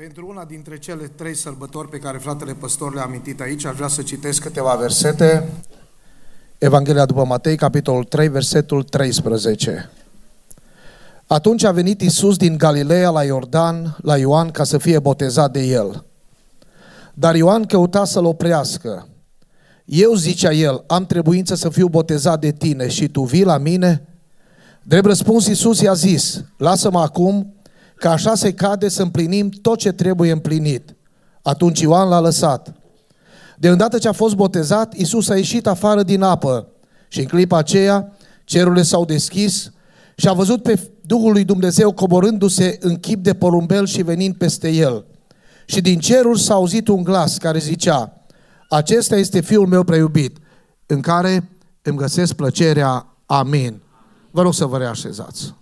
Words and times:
Pentru 0.00 0.26
una 0.28 0.44
dintre 0.44 0.78
cele 0.78 1.06
trei 1.06 1.34
sărbători 1.34 1.88
pe 1.88 1.98
care 1.98 2.18
fratele 2.18 2.52
păstor 2.54 2.94
le-a 2.94 3.02
amintit 3.04 3.40
aici, 3.40 3.64
aș 3.64 3.74
vrea 3.74 3.88
să 3.88 4.02
citesc 4.02 4.42
câteva 4.42 4.74
versete. 4.74 5.48
Evanghelia 6.58 7.04
după 7.04 7.24
Matei, 7.24 7.56
capitolul 7.56 8.04
3, 8.04 8.28
versetul 8.28 8.82
13. 8.82 9.90
Atunci 11.26 11.64
a 11.64 11.72
venit 11.72 12.00
Isus 12.00 12.36
din 12.36 12.56
Galileea 12.56 13.10
la 13.10 13.24
Iordan, 13.24 13.96
la 14.02 14.16
Ioan, 14.16 14.50
ca 14.50 14.64
să 14.64 14.78
fie 14.78 14.98
botezat 14.98 15.52
de 15.52 15.60
el. 15.60 16.04
Dar 17.14 17.34
Ioan 17.34 17.64
căuta 17.64 18.04
să-l 18.04 18.24
oprească. 18.24 19.08
Eu, 19.84 20.14
zicea 20.14 20.52
el, 20.52 20.84
am 20.86 21.06
trebuință 21.06 21.54
să 21.54 21.68
fiu 21.68 21.88
botezat 21.88 22.40
de 22.40 22.52
tine 22.52 22.88
și 22.88 23.08
tu 23.08 23.22
vii 23.22 23.44
la 23.44 23.58
mine? 23.58 24.08
Drept 24.82 25.06
răspuns, 25.06 25.46
Iisus 25.46 25.80
i-a 25.80 25.94
zis, 25.94 26.44
lasă-mă 26.56 27.00
acum, 27.00 27.54
că 28.00 28.08
așa 28.08 28.34
se 28.34 28.52
cade 28.52 28.88
să 28.88 29.02
împlinim 29.02 29.48
tot 29.48 29.78
ce 29.78 29.92
trebuie 29.92 30.32
împlinit. 30.32 30.94
Atunci 31.42 31.80
Ioan 31.80 32.08
l-a 32.08 32.20
lăsat. 32.20 32.74
De 33.58 33.68
îndată 33.68 33.98
ce 33.98 34.08
a 34.08 34.12
fost 34.12 34.34
botezat, 34.34 34.96
Iisus 34.96 35.28
a 35.28 35.36
ieșit 35.36 35.66
afară 35.66 36.02
din 36.02 36.22
apă 36.22 36.66
și 37.08 37.20
în 37.20 37.26
clipa 37.26 37.58
aceea 37.58 38.12
cerurile 38.44 38.82
s-au 38.82 39.04
deschis 39.04 39.72
și 40.16 40.28
a 40.28 40.32
văzut 40.32 40.62
pe 40.62 40.90
Duhul 41.00 41.32
lui 41.32 41.44
Dumnezeu 41.44 41.92
coborându-se 41.92 42.76
în 42.80 42.96
chip 42.96 43.22
de 43.22 43.34
porumbel 43.34 43.86
și 43.86 44.02
venind 44.02 44.34
peste 44.34 44.68
el. 44.68 45.04
Și 45.64 45.80
din 45.80 45.98
ceruri 45.98 46.40
s-a 46.40 46.54
auzit 46.54 46.88
un 46.88 47.02
glas 47.02 47.38
care 47.38 47.58
zicea, 47.58 48.24
acesta 48.68 49.16
este 49.16 49.40
Fiul 49.40 49.66
meu 49.66 49.84
preiubit, 49.84 50.38
în 50.86 51.00
care 51.00 51.48
îmi 51.82 51.96
găsesc 51.96 52.32
plăcerea. 52.32 53.06
Amin. 53.26 53.82
Vă 54.30 54.42
rog 54.42 54.54
să 54.54 54.64
vă 54.64 54.78
reașezați. 54.78 55.59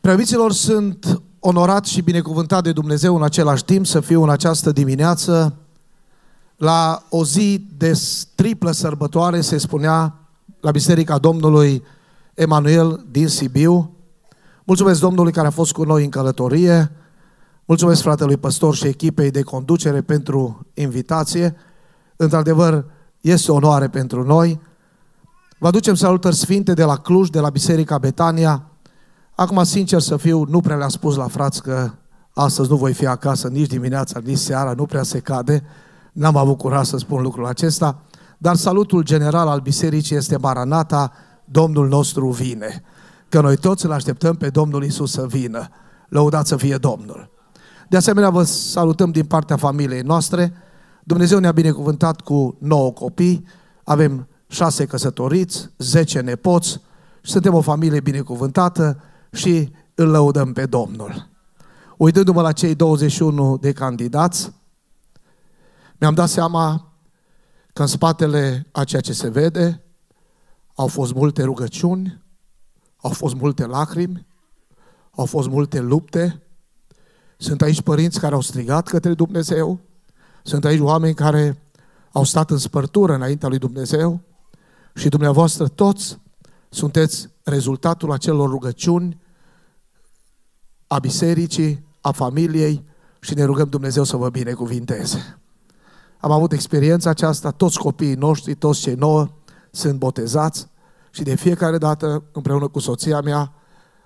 Preaviților, 0.00 0.52
sunt 0.52 1.22
onorat 1.38 1.84
și 1.84 2.02
binecuvântat 2.02 2.62
de 2.62 2.72
Dumnezeu 2.72 3.16
în 3.16 3.22
același 3.22 3.64
timp 3.64 3.86
să 3.86 4.00
fiu 4.00 4.22
în 4.22 4.30
această 4.30 4.72
dimineață 4.72 5.56
la 6.56 7.02
o 7.08 7.24
zi 7.24 7.66
de 7.76 8.00
triplă 8.34 8.70
sărbătoare, 8.70 9.40
se 9.40 9.58
spunea 9.58 10.14
la 10.60 10.70
Biserica 10.70 11.18
Domnului 11.18 11.82
Emanuel 12.34 13.04
din 13.10 13.28
Sibiu. 13.28 13.92
Mulțumesc 14.64 15.00
Domnului 15.00 15.32
care 15.32 15.46
a 15.46 15.50
fost 15.50 15.72
cu 15.72 15.84
noi 15.84 16.04
în 16.04 16.10
călătorie. 16.10 16.92
Mulțumesc 17.64 18.02
fratelui 18.02 18.36
păstor 18.36 18.74
și 18.74 18.86
echipei 18.86 19.30
de 19.30 19.42
conducere 19.42 20.00
pentru 20.00 20.66
invitație. 20.74 21.56
Într-adevăr, 22.16 22.84
este 23.20 23.52
o 23.52 23.54
onoare 23.54 23.88
pentru 23.88 24.24
noi. 24.24 24.60
Vă 25.58 25.66
aducem 25.66 25.94
salutări 25.94 26.36
sfinte 26.36 26.72
de 26.72 26.84
la 26.84 26.96
Cluj, 26.96 27.28
de 27.28 27.40
la 27.40 27.50
Biserica 27.50 27.98
Betania. 27.98 28.62
Acum, 29.40 29.64
sincer 29.64 30.00
să 30.00 30.16
fiu, 30.16 30.44
nu 30.48 30.60
prea 30.60 30.76
le-am 30.76 30.88
spus 30.88 31.16
la 31.16 31.28
frați 31.28 31.62
că 31.62 31.90
astăzi 32.34 32.70
nu 32.70 32.76
voi 32.76 32.92
fi 32.92 33.06
acasă 33.06 33.48
nici 33.48 33.68
dimineața, 33.68 34.20
nici 34.24 34.38
seara, 34.38 34.72
nu 34.72 34.86
prea 34.86 35.02
se 35.02 35.18
cade. 35.18 35.64
N-am 36.12 36.36
avut 36.36 36.58
curaj 36.58 36.86
să 36.86 36.96
spun 36.96 37.22
lucrul 37.22 37.46
acesta. 37.46 38.02
Dar 38.38 38.56
salutul 38.56 39.02
general 39.02 39.48
al 39.48 39.60
bisericii 39.60 40.16
este 40.16 40.36
Maranata, 40.36 41.12
Domnul 41.44 41.88
nostru 41.88 42.28
vine. 42.30 42.82
Că 43.28 43.40
noi 43.40 43.56
toți 43.56 43.84
îl 43.84 43.92
așteptăm 43.92 44.34
pe 44.34 44.48
Domnul 44.48 44.84
Isus 44.84 45.10
să 45.10 45.26
vină. 45.26 45.68
Lăudat 46.08 46.46
să 46.46 46.56
fie 46.56 46.76
Domnul. 46.76 47.30
De 47.88 47.96
asemenea, 47.96 48.30
vă 48.30 48.42
salutăm 48.42 49.10
din 49.10 49.24
partea 49.24 49.56
familiei 49.56 50.02
noastre. 50.02 50.52
Dumnezeu 51.04 51.38
ne-a 51.38 51.52
binecuvântat 51.52 52.20
cu 52.20 52.56
nouă 52.60 52.92
copii. 52.92 53.44
Avem 53.84 54.28
șase 54.46 54.86
căsătoriți, 54.86 55.70
zece 55.78 56.20
nepoți 56.20 56.80
și 57.20 57.30
suntem 57.30 57.54
o 57.54 57.60
familie 57.60 58.00
binecuvântată 58.00 59.02
și 59.32 59.72
îl 59.94 60.08
lăudăm 60.08 60.52
pe 60.52 60.66
Domnul. 60.66 61.28
Uitându-mă 61.96 62.42
la 62.42 62.52
cei 62.52 62.74
21 62.74 63.56
de 63.56 63.72
candidați, 63.72 64.52
mi-am 65.98 66.14
dat 66.14 66.28
seama 66.28 66.92
că 67.72 67.82
în 67.82 67.88
spatele 67.88 68.66
a 68.72 68.84
ceea 68.84 69.00
ce 69.00 69.12
se 69.12 69.28
vede 69.28 69.82
au 70.74 70.86
fost 70.86 71.14
multe 71.14 71.42
rugăciuni, 71.42 72.22
au 72.96 73.10
fost 73.10 73.34
multe 73.34 73.66
lacrimi, 73.66 74.26
au 75.10 75.24
fost 75.24 75.48
multe 75.48 75.80
lupte. 75.80 76.42
Sunt 77.36 77.62
aici 77.62 77.82
părinți 77.82 78.20
care 78.20 78.34
au 78.34 78.40
strigat 78.40 78.88
către 78.88 79.14
Dumnezeu, 79.14 79.80
sunt 80.42 80.64
aici 80.64 80.80
oameni 80.80 81.14
care 81.14 81.62
au 82.12 82.24
stat 82.24 82.50
în 82.50 82.58
spărtură 82.58 83.14
înaintea 83.14 83.48
lui 83.48 83.58
Dumnezeu 83.58 84.20
și 84.94 85.08
dumneavoastră 85.08 85.68
toți 85.68 86.18
sunteți 86.68 87.28
rezultatul 87.42 88.12
acelor 88.12 88.48
rugăciuni 88.48 89.20
a 90.86 90.98
bisericii, 90.98 91.86
a 92.00 92.10
familiei 92.10 92.84
și 93.20 93.34
ne 93.34 93.44
rugăm 93.44 93.68
Dumnezeu 93.68 94.04
să 94.04 94.16
vă 94.16 94.28
binecuvinteze. 94.28 95.38
Am 96.20 96.30
avut 96.30 96.52
experiența 96.52 97.10
aceasta, 97.10 97.50
toți 97.50 97.78
copiii 97.78 98.14
noștri, 98.14 98.54
toți 98.54 98.80
cei 98.80 98.94
nouă 98.94 99.28
sunt 99.70 99.98
botezați 99.98 100.68
și 101.10 101.22
de 101.22 101.34
fiecare 101.34 101.78
dată, 101.78 102.24
împreună 102.32 102.68
cu 102.68 102.78
soția 102.78 103.20
mea, 103.20 103.52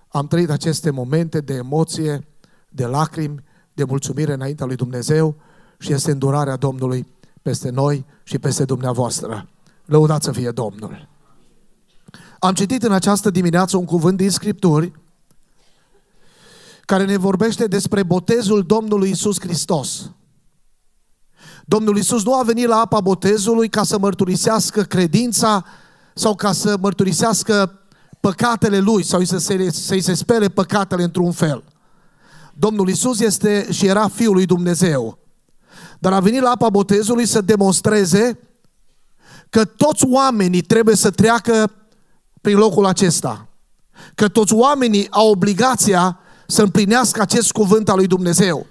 am 0.09 0.27
trăit 0.27 0.51
aceste 0.51 0.91
momente 0.91 1.41
de 1.41 1.55
emoție, 1.55 2.27
de 2.69 2.87
lacrimi, 2.87 3.45
de 3.73 3.85
mulțumire 3.85 4.33
înaintea 4.33 4.67
lui 4.67 4.77
Dumnezeu 4.77 5.37
și 5.79 5.93
este 5.93 6.11
îndurarea 6.11 6.57
Domnului 6.57 7.07
peste 7.43 7.71
noi 7.71 8.07
și 8.23 8.39
peste 8.39 8.65
dumneavoastră. 8.65 9.49
Lăudați 9.85 10.25
să 10.25 10.33
fie 10.33 10.51
Domnul! 10.51 11.12
Am 12.45 12.55
citit 12.55 12.83
în 12.83 12.93
această 12.93 13.31
dimineață 13.31 13.77
un 13.77 13.85
cuvânt 13.85 14.17
din 14.17 14.31
Scripturi 14.31 14.93
care 16.85 17.05
ne 17.05 17.17
vorbește 17.17 17.67
despre 17.67 18.03
botezul 18.03 18.63
Domnului 18.63 19.11
Isus 19.11 19.41
Hristos. 19.41 20.11
Domnul 21.65 21.97
Isus 21.97 22.25
nu 22.25 22.35
a 22.35 22.43
venit 22.43 22.67
la 22.67 22.77
apa 22.77 23.01
botezului 23.01 23.69
ca 23.69 23.83
să 23.83 23.99
mărturisească 23.99 24.83
credința 24.83 25.65
sau 26.15 26.35
ca 26.35 26.53
să 26.53 26.77
mărturisească 26.81 27.81
păcatele 28.21 28.79
lui 28.79 29.03
sau 29.03 29.25
să 29.25 29.39
se, 29.39 29.71
să-i 29.71 30.01
se 30.01 30.15
spele 30.15 30.49
păcatele 30.49 31.03
într-un 31.03 31.33
fel. 31.33 31.65
Domnul 32.55 32.89
Isus 32.89 33.21
este 33.21 33.73
și 33.73 33.87
era 33.87 34.09
Fiul 34.09 34.35
lui 34.35 34.47
Dumnezeu. 34.47 35.19
Dar 35.99 36.13
a 36.13 36.21
venit 36.21 36.41
la 36.41 36.51
apa 36.51 36.71
botezului 36.71 37.27
să 37.27 37.41
demonstreze 37.41 38.39
că 39.51 39.65
toți 39.65 40.07
oamenii 40.07 40.63
trebuie 40.63 40.97
să 40.97 41.11
treacă 41.11 41.82
prin 42.43 42.57
locul 42.57 42.87
acesta. 42.87 43.49
Că 44.15 44.29
toți 44.29 44.55
oamenii 44.55 45.07
au 45.11 45.31
obligația 45.31 46.19
să 46.47 46.63
împlinească 46.63 47.21
acest 47.21 47.53
cuvânt 47.53 47.89
al 47.89 47.97
lui 47.97 48.07
Dumnezeu. 48.07 48.67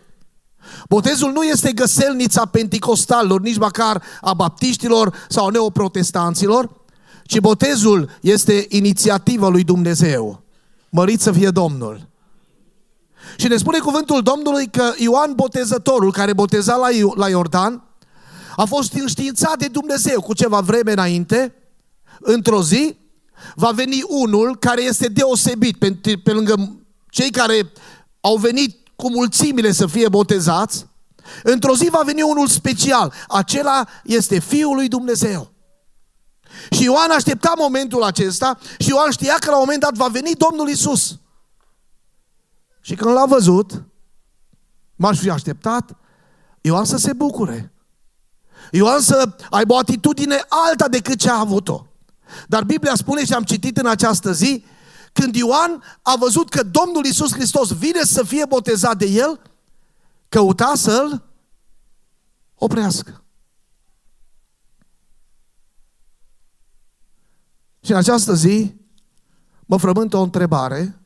Botezul 0.90 1.32
nu 1.32 1.44
este 1.44 1.72
găselnița 1.72 2.46
penticostalilor, 2.46 3.42
nici 3.42 3.58
măcar 3.58 4.04
a 4.22 4.34
baptiștilor 4.34 5.16
sau 5.30 5.50
neoprotestanților, 5.50 6.70
ci 7.24 7.40
botezul 7.40 8.09
este 8.22 8.66
inițiativa 8.70 9.48
lui 9.48 9.64
Dumnezeu. 9.64 10.44
Mărit 10.90 11.22
să 11.22 11.32
fie 11.32 11.50
Domnul. 11.50 12.09
Și 13.36 13.48
ne 13.48 13.58
spune 13.58 13.78
cuvântul 13.78 14.22
Domnului 14.22 14.68
că 14.68 14.92
Ioan 14.98 15.34
Botezătorul, 15.36 16.12
care 16.12 16.34
boteza 16.34 16.76
la, 16.76 16.88
la 17.16 17.30
Iordan, 17.30 17.84
a 18.56 18.66
fost 18.66 18.94
înștiințat 18.94 19.58
de 19.58 19.68
Dumnezeu 19.68 20.22
cu 20.22 20.34
ceva 20.34 20.59
vreme 20.59 20.92
înainte, 20.92 21.56
într-o 22.20 22.64
zi, 22.64 22.98
va 23.56 23.72
veni 23.72 24.03
unul 24.07 24.57
care 24.57 24.81
este 24.81 25.07
deosebit 25.07 25.78
pe, 25.78 25.97
pe 26.24 26.31
lângă 26.31 26.81
cei 27.09 27.31
care 27.31 27.72
au 28.22 28.38
venit 28.38 28.88
cu 28.96 29.09
mulțimile 29.09 29.72
să 29.72 29.88
fie 29.88 30.09
botezați, 30.09 30.85
într-o 31.44 31.75
zi 31.75 31.90
va 31.90 32.02
veni 32.06 32.22
unul 32.22 32.47
special. 32.47 33.13
Acela 33.28 33.88
este 34.03 34.40
Fiul 34.40 34.75
lui 34.75 34.88
Dumnezeu. 34.88 35.52
Și 36.72 36.84
Ioan 36.84 37.12
aștepta 37.12 37.53
momentul 37.57 38.03
acesta 38.03 38.57
și 38.79 38.90
Ioan 38.90 39.12
știa 39.12 39.35
că 39.40 39.50
la 39.50 39.56
un 39.56 39.63
moment 39.63 39.79
dat 39.79 39.94
va 39.94 40.08
veni 40.08 40.35
Domnul 40.35 40.69
Isus. 40.69 41.19
Și 42.81 42.96
când 42.96 43.13
l-a 43.13 43.25
văzut, 43.25 43.84
m-aș 44.96 45.20
fi 45.20 45.29
așteptat 45.29 45.96
Ioan 46.61 46.85
să 46.85 46.97
se 46.97 47.14
bucure. 47.14 47.73
Ioan 48.72 48.99
să 48.99 49.35
aibă 49.49 49.73
o 49.73 49.78
atitudine 49.78 50.43
alta 50.47 50.88
decât 50.88 51.20
ce 51.20 51.29
a 51.29 51.40
avut-o. 51.40 51.85
Dar 52.47 52.63
Biblia 52.63 52.95
spune 52.95 53.25
și 53.25 53.33
am 53.33 53.43
citit 53.43 53.78
în 53.78 53.85
această 53.85 54.31
zi 54.31 54.66
când 55.13 55.35
Ioan 55.35 55.83
a 56.01 56.16
văzut 56.19 56.49
că 56.49 56.63
Domnul 56.63 57.05
Isus 57.05 57.33
Hristos 57.33 57.78
vine 57.78 58.03
să 58.03 58.23
fie 58.23 58.45
botezat 58.45 58.97
de 58.97 59.05
el, 59.05 59.41
căuta 60.29 60.72
să-l 60.75 61.23
oprească. 62.55 63.23
Și 67.81 67.91
în 67.91 67.97
această 67.97 68.33
zi 68.33 68.75
mă 69.66 69.78
frământă 69.78 70.17
o 70.17 70.22
întrebare 70.22 70.99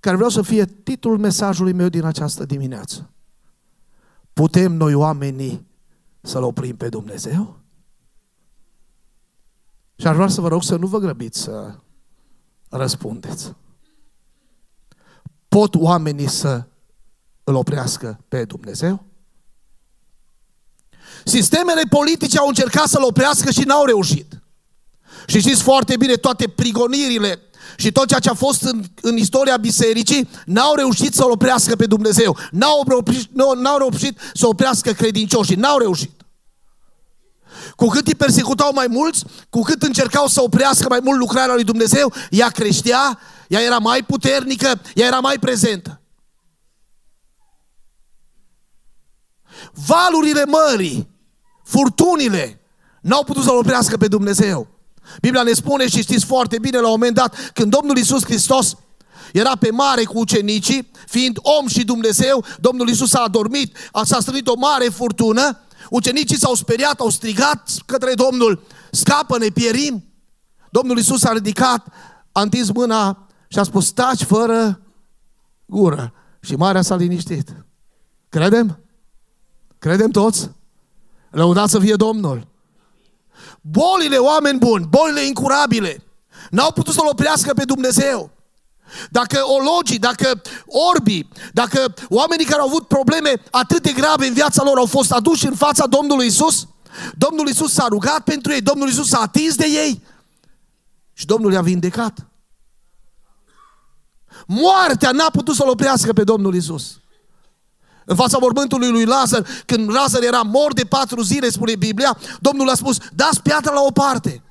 care 0.00 0.16
vreau 0.16 0.30
să 0.30 0.42
fie 0.42 0.64
titlul 0.64 1.18
mesajului 1.18 1.72
meu 1.72 1.88
din 1.88 2.04
această 2.04 2.44
dimineață. 2.44 3.10
Putem 4.32 4.72
noi 4.72 4.94
oamenii 4.94 5.66
să-L 6.20 6.42
oprim 6.42 6.76
pe 6.76 6.88
Dumnezeu? 6.88 7.58
Și 10.00 10.06
aș 10.06 10.14
vrea 10.14 10.28
să 10.28 10.40
vă 10.40 10.48
rog 10.48 10.62
să 10.62 10.76
nu 10.76 10.86
vă 10.86 10.98
grăbiți 10.98 11.40
să 11.40 11.74
răspundeți. 12.68 13.52
pot 15.48 15.74
oamenii 15.74 16.28
să 16.28 16.64
îl 17.44 17.54
oprească 17.54 18.20
pe 18.28 18.44
Dumnezeu? 18.44 19.04
Sistemele 21.24 21.82
politice 21.88 22.38
au 22.38 22.48
încercat 22.48 22.86
să-l 22.86 23.02
oprească 23.02 23.50
și 23.50 23.60
n-au 23.60 23.84
reușit. 23.84 24.42
Și 25.26 25.40
știți 25.40 25.62
foarte 25.62 25.96
bine, 25.96 26.14
toate 26.14 26.48
prigonirile 26.48 27.40
și 27.76 27.92
tot 27.92 28.06
ceea 28.06 28.20
ce 28.20 28.28
a 28.28 28.34
fost 28.34 28.62
în, 28.62 28.84
în 29.00 29.16
istoria 29.16 29.56
bisericii, 29.56 30.28
n-au 30.44 30.74
reușit 30.74 31.14
să-L 31.14 31.30
oprească 31.30 31.76
pe 31.76 31.86
Dumnezeu. 31.86 32.36
N-au 32.50 32.84
reușit, 32.88 33.30
n-au 33.34 33.78
reușit 33.78 34.18
să 34.34 34.46
oprească 34.46 34.92
credincioșii. 34.92 35.56
N-au 35.56 35.78
reușit. 35.78 36.17
Cu 37.76 37.86
cât 37.86 38.06
îi 38.06 38.14
persecutau 38.14 38.72
mai 38.72 38.86
mulți, 38.86 39.24
cu 39.50 39.60
cât 39.60 39.82
încercau 39.82 40.26
să 40.26 40.42
oprească 40.42 40.86
mai 40.88 41.00
mult 41.02 41.18
lucrarea 41.18 41.54
lui 41.54 41.64
Dumnezeu, 41.64 42.12
ea 42.30 42.48
creștea, 42.48 43.18
ea 43.48 43.60
era 43.60 43.78
mai 43.78 44.02
puternică, 44.02 44.80
ea 44.94 45.06
era 45.06 45.20
mai 45.20 45.36
prezentă. 45.38 46.00
Valurile 49.86 50.44
mării, 50.44 51.08
furtunile, 51.64 52.60
n-au 53.00 53.24
putut 53.24 53.42
să-L 53.42 53.56
oprească 53.56 53.96
pe 53.96 54.08
Dumnezeu. 54.08 54.66
Biblia 55.20 55.42
ne 55.42 55.52
spune 55.52 55.88
și 55.88 56.02
știți 56.02 56.24
foarte 56.24 56.58
bine 56.58 56.78
la 56.78 56.86
un 56.86 56.92
moment 56.92 57.14
dat 57.14 57.50
când 57.52 57.70
Domnul 57.70 57.96
Isus 57.96 58.24
Hristos 58.24 58.76
era 59.32 59.56
pe 59.56 59.70
mare 59.70 60.04
cu 60.04 60.18
ucenicii, 60.18 60.90
fiind 61.06 61.38
om 61.42 61.68
și 61.68 61.84
Dumnezeu, 61.84 62.44
Domnul 62.60 62.88
Isus 62.88 63.14
a 63.14 63.22
adormit, 63.22 63.76
s-a 64.04 64.20
strânit 64.20 64.46
o 64.46 64.54
mare 64.56 64.88
furtună, 64.88 65.60
ucenicii 65.90 66.38
s-au 66.38 66.54
speriat, 66.54 67.00
au 67.00 67.08
strigat 67.08 67.70
către 67.86 68.14
Domnul, 68.14 68.62
scapă-ne, 68.90 69.48
pierim. 69.48 70.04
Domnul 70.70 70.98
Isus 70.98 71.24
a 71.24 71.32
ridicat, 71.32 71.86
a 72.32 72.40
întins 72.40 72.72
mâna 72.72 73.28
și 73.48 73.58
a 73.58 73.62
spus, 73.62 73.90
taci 73.90 74.22
fără 74.22 74.80
gură. 75.66 76.12
Și 76.40 76.54
marea 76.54 76.82
s-a 76.82 76.96
liniștit. 76.96 77.64
Credem? 78.28 78.80
Credem 79.78 80.10
toți? 80.10 80.50
Lăudați 81.30 81.70
să 81.70 81.78
fie 81.78 81.94
Domnul. 81.94 82.46
Bolile, 83.60 84.16
oameni 84.16 84.58
buni, 84.58 84.86
bolile 84.86 85.26
incurabile, 85.26 86.02
n-au 86.50 86.72
putut 86.72 86.94
să-L 86.94 87.08
oprească 87.10 87.54
pe 87.54 87.64
Dumnezeu. 87.64 88.30
Dacă 89.10 89.40
ologii, 89.44 89.98
dacă 89.98 90.40
orbii, 90.90 91.28
dacă 91.52 91.94
oamenii 92.08 92.44
care 92.44 92.60
au 92.60 92.66
avut 92.66 92.86
probleme 92.86 93.42
atât 93.50 93.82
de 93.82 93.92
grave 93.92 94.26
în 94.26 94.32
viața 94.32 94.62
lor 94.64 94.78
au 94.78 94.86
fost 94.86 95.12
aduși 95.12 95.46
în 95.46 95.54
fața 95.54 95.86
Domnului 95.86 96.26
Isus, 96.26 96.66
Domnul 97.16 97.48
Isus 97.48 97.72
s-a 97.72 97.86
rugat 97.88 98.20
pentru 98.20 98.52
ei, 98.52 98.60
Domnul 98.60 98.88
Isus 98.88 99.08
s-a 99.08 99.20
atins 99.20 99.54
de 99.54 99.66
ei 99.66 100.02
și 101.12 101.26
Domnul 101.26 101.52
i-a 101.52 101.62
vindecat. 101.62 102.26
Moartea 104.46 105.10
n-a 105.10 105.30
putut 105.30 105.54
să-L 105.54 105.68
oprească 105.68 106.12
pe 106.12 106.24
Domnul 106.24 106.54
Isus. 106.54 107.00
În 108.04 108.16
fața 108.16 108.38
mormântului 108.38 108.90
lui 108.90 109.04
Lazar, 109.04 109.46
când 109.66 109.90
Lazar 109.90 110.22
era 110.22 110.42
mort 110.42 110.74
de 110.74 110.84
patru 110.84 111.22
zile, 111.22 111.50
spune 111.50 111.76
Biblia, 111.76 112.18
Domnul 112.40 112.68
a 112.68 112.74
spus, 112.74 112.98
dați 113.14 113.42
piatra 113.42 113.72
la 113.72 113.80
o 113.80 113.90
parte. 113.90 114.42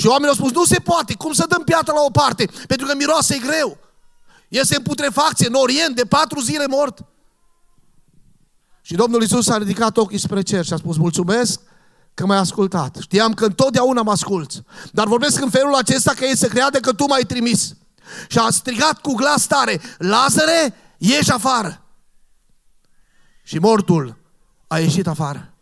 Și 0.00 0.06
oamenii 0.06 0.28
au 0.28 0.34
spus, 0.34 0.52
nu 0.52 0.64
se 0.64 0.78
poate, 0.78 1.14
cum 1.14 1.32
să 1.32 1.46
dăm 1.48 1.62
piatra 1.64 1.92
la 1.92 2.00
o 2.00 2.10
parte? 2.10 2.50
Pentru 2.66 2.86
că 2.86 2.94
miroase 2.96 3.38
greu. 3.38 3.78
Este 4.48 4.76
în 4.76 4.82
putrefacție, 4.82 5.46
în 5.46 5.54
Orient, 5.54 5.96
de 5.96 6.04
patru 6.04 6.40
zile 6.40 6.66
mort. 6.66 7.04
Și 8.82 8.94
Domnul 8.94 9.22
Isus 9.22 9.48
a 9.48 9.58
ridicat 9.58 9.96
ochii 9.96 10.18
spre 10.18 10.42
cer 10.42 10.64
și 10.64 10.72
a 10.72 10.76
spus, 10.76 10.96
mulțumesc 10.96 11.60
că 12.14 12.26
m-ai 12.26 12.38
ascultat. 12.38 12.96
Știam 13.00 13.34
că 13.34 13.44
întotdeauna 13.44 14.02
mă 14.02 14.10
asculți. 14.10 14.62
Dar 14.92 15.06
vorbesc 15.06 15.40
în 15.40 15.50
felul 15.50 15.74
acesta 15.74 16.12
că 16.12 16.24
ei 16.24 16.36
să 16.36 16.48
creadă 16.48 16.78
că 16.78 16.92
tu 16.92 17.06
m-ai 17.06 17.22
trimis. 17.22 17.74
Și 18.28 18.38
a 18.38 18.50
strigat 18.50 19.00
cu 19.00 19.14
glas 19.14 19.46
tare, 19.46 19.80
Lazare, 19.98 20.74
ieși 20.98 21.30
afară. 21.30 21.84
Și 23.42 23.58
mortul 23.58 24.16
a 24.66 24.78
ieșit 24.78 25.06
afară. 25.06 25.54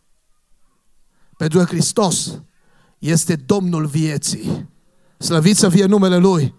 Pentru 1.37 1.59
că 1.59 1.65
Hristos 1.65 2.41
este 2.99 3.37
Domnul 3.37 3.87
vieții. 3.87 4.69
Slăvit 5.19 5.57
să 5.57 5.69
fie 5.69 5.85
numele 5.85 6.17
Lui. 6.17 6.55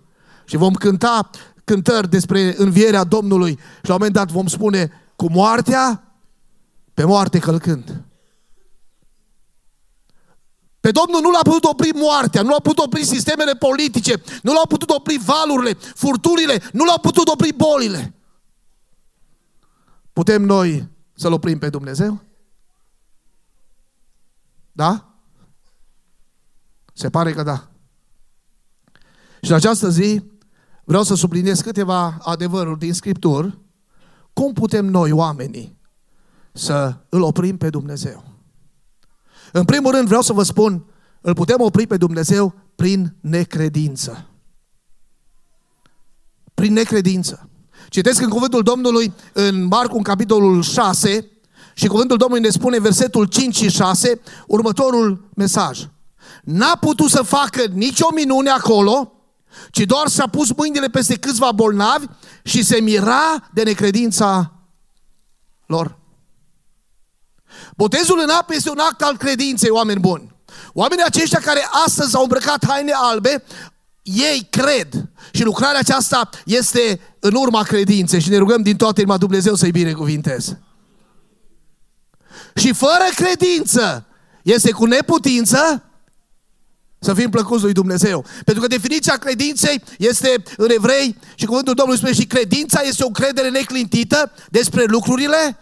Și 0.45 0.57
vom 0.57 0.73
cânta 0.73 1.29
cântări 1.63 2.09
despre 2.09 2.53
învierea 2.57 3.03
Domnului 3.03 3.51
și 3.51 3.87
la 3.87 3.93
un 3.93 3.97
moment 3.99 4.13
dat 4.13 4.31
vom 4.31 4.47
spune 4.47 4.91
cu 5.15 5.31
moartea, 5.31 6.13
pe 6.93 7.03
moarte 7.03 7.39
călcând. 7.39 8.03
Pe 10.79 10.91
Domnul 10.91 11.21
nu 11.21 11.31
l-a 11.31 11.41
putut 11.43 11.63
opri 11.63 11.89
moartea, 11.93 12.41
nu 12.41 12.49
l-a 12.49 12.59
putut 12.59 12.85
opri 12.85 13.03
sistemele 13.03 13.53
politice, 13.53 14.21
nu 14.41 14.53
l-au 14.53 14.67
putut 14.67 14.89
opri 14.89 15.17
valurile, 15.17 15.73
furturile, 15.73 16.61
nu 16.71 16.85
l-au 16.85 16.99
putut 16.99 17.27
opri 17.27 17.53
bolile. 17.53 18.13
Putem 20.13 20.41
noi 20.41 20.87
să-L 21.13 21.33
oprim 21.33 21.57
pe 21.57 21.69
Dumnezeu? 21.69 22.21
Da? 24.71 25.08
Se 26.99 27.09
pare 27.09 27.33
că 27.33 27.43
da. 27.43 27.67
Și 29.41 29.49
în 29.49 29.55
această 29.55 29.89
zi 29.89 30.21
vreau 30.83 31.03
să 31.03 31.15
subliniez 31.15 31.59
câteva 31.59 32.17
adevăruri 32.21 32.79
din 32.79 32.93
Scripturi. 32.93 33.57
Cum 34.33 34.53
putem 34.53 34.85
noi, 34.85 35.11
oamenii, 35.11 35.77
să 36.51 36.95
îl 37.09 37.21
oprim 37.21 37.57
pe 37.57 37.69
Dumnezeu? 37.69 38.23
În 39.51 39.65
primul 39.65 39.91
rând 39.91 40.07
vreau 40.07 40.21
să 40.21 40.33
vă 40.33 40.43
spun, 40.43 40.85
îl 41.21 41.33
putem 41.33 41.61
opri 41.61 41.87
pe 41.87 41.97
Dumnezeu 41.97 42.53
prin 42.75 43.15
necredință. 43.21 44.27
Prin 46.53 46.73
necredință. 46.73 47.49
Citesc 47.89 48.21
în 48.21 48.29
cuvântul 48.29 48.63
Domnului 48.63 49.13
în 49.33 49.63
Marcu, 49.63 49.97
în 49.97 50.03
capitolul 50.03 50.61
6, 50.61 51.27
și 51.73 51.87
cuvântul 51.87 52.17
Domnului 52.17 52.43
ne 52.43 52.49
spune 52.49 52.79
versetul 52.79 53.25
5 53.25 53.55
și 53.55 53.69
6, 53.69 54.21
următorul 54.47 55.29
mesaj. 55.35 55.87
N-a 56.43 56.75
putut 56.75 57.09
să 57.09 57.21
facă 57.21 57.63
nicio 57.73 58.07
minune 58.13 58.49
acolo, 58.49 59.13
ci 59.71 59.79
doar 59.79 60.07
s-a 60.07 60.27
pus 60.27 60.51
mâinile 60.55 60.87
peste 60.87 61.15
câțiva 61.15 61.51
bolnavi 61.51 62.05
și 62.43 62.63
se 62.63 62.79
mira 62.79 63.49
de 63.53 63.63
necredința 63.63 64.53
lor. 65.65 65.97
Botezul 67.75 68.19
în 68.23 68.29
apă 68.29 68.53
este 68.53 68.69
un 68.69 68.79
act 68.79 69.01
al 69.01 69.17
credinței, 69.17 69.69
oameni 69.69 69.99
buni. 69.99 70.35
Oamenii 70.73 71.03
aceștia 71.03 71.39
care 71.39 71.67
astăzi 71.85 72.15
au 72.15 72.21
îmbrăcat 72.21 72.65
haine 72.67 72.91
albe 72.95 73.43
ei 74.03 74.47
cred 74.49 75.09
și 75.31 75.43
lucrarea 75.43 75.79
aceasta 75.79 76.29
este 76.45 76.99
în 77.19 77.33
urma 77.35 77.63
credinței 77.63 78.21
și 78.21 78.29
ne 78.29 78.37
rugăm 78.37 78.61
din 78.61 78.77
toată 78.77 79.01
inima 79.01 79.17
Dumnezeu 79.17 79.55
să-i 79.55 79.71
binecuvinteze. 79.71 80.61
Și 82.55 82.73
fără 82.73 83.05
credință 83.15 84.05
este 84.43 84.71
cu 84.71 84.85
neputință 84.85 85.88
să 86.99 87.13
fim 87.13 87.29
plăcuți 87.29 87.63
lui 87.63 87.73
Dumnezeu. 87.73 88.25
Pentru 88.45 88.63
că 88.63 88.67
definiția 88.67 89.15
credinței 89.15 89.81
este 89.97 90.43
în 90.57 90.69
evrei 90.69 91.17
și 91.35 91.45
cuvântul 91.45 91.73
Domnului 91.73 91.99
spune 91.99 92.15
și 92.15 92.27
credința 92.27 92.81
este 92.81 93.03
o 93.03 93.09
credere 93.09 93.49
neclintită 93.49 94.31
despre 94.49 94.83
lucrurile 94.87 95.57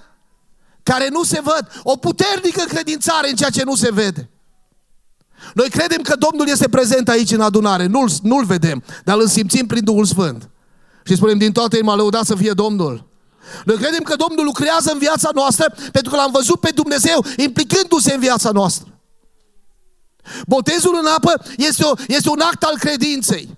care 0.83 1.07
nu 1.11 1.23
se 1.23 1.41
văd. 1.43 1.81
O 1.83 1.95
puternică 1.95 2.63
credințare 2.67 3.29
în 3.29 3.35
ceea 3.35 3.49
ce 3.49 3.63
nu 3.63 3.75
se 3.75 3.91
vede. 3.91 4.29
Noi 5.53 5.69
credem 5.69 6.01
că 6.01 6.15
Domnul 6.15 6.47
este 6.47 6.69
prezent 6.69 7.09
aici 7.09 7.31
în 7.31 7.41
adunare. 7.41 7.85
Nu-L, 7.85 8.09
nu-L 8.21 8.45
vedem, 8.45 8.83
dar 9.03 9.17
îl 9.17 9.27
simțim 9.27 9.65
prin 9.65 9.83
Duhul 9.83 10.05
Sfânt. 10.05 10.49
Și 11.03 11.15
spunem 11.15 11.37
din 11.37 11.51
toată 11.51 11.75
inima, 11.75 11.95
lăudat 11.95 12.25
să 12.25 12.35
fie 12.35 12.51
Domnul. 12.51 13.05
Noi 13.65 13.75
credem 13.75 14.03
că 14.03 14.15
Domnul 14.15 14.45
lucrează 14.45 14.91
în 14.91 14.97
viața 14.97 15.29
noastră 15.33 15.73
pentru 15.91 16.11
că 16.11 16.15
l-am 16.15 16.31
văzut 16.31 16.59
pe 16.59 16.71
Dumnezeu 16.75 17.25
implicându-se 17.37 18.13
în 18.13 18.19
viața 18.19 18.49
noastră. 18.51 18.96
Botezul 20.47 20.97
în 21.01 21.05
apă 21.05 21.43
este, 21.57 21.83
o, 21.83 21.93
este 22.07 22.29
un 22.29 22.39
act 22.39 22.63
al 22.63 22.77
credinței. 22.77 23.57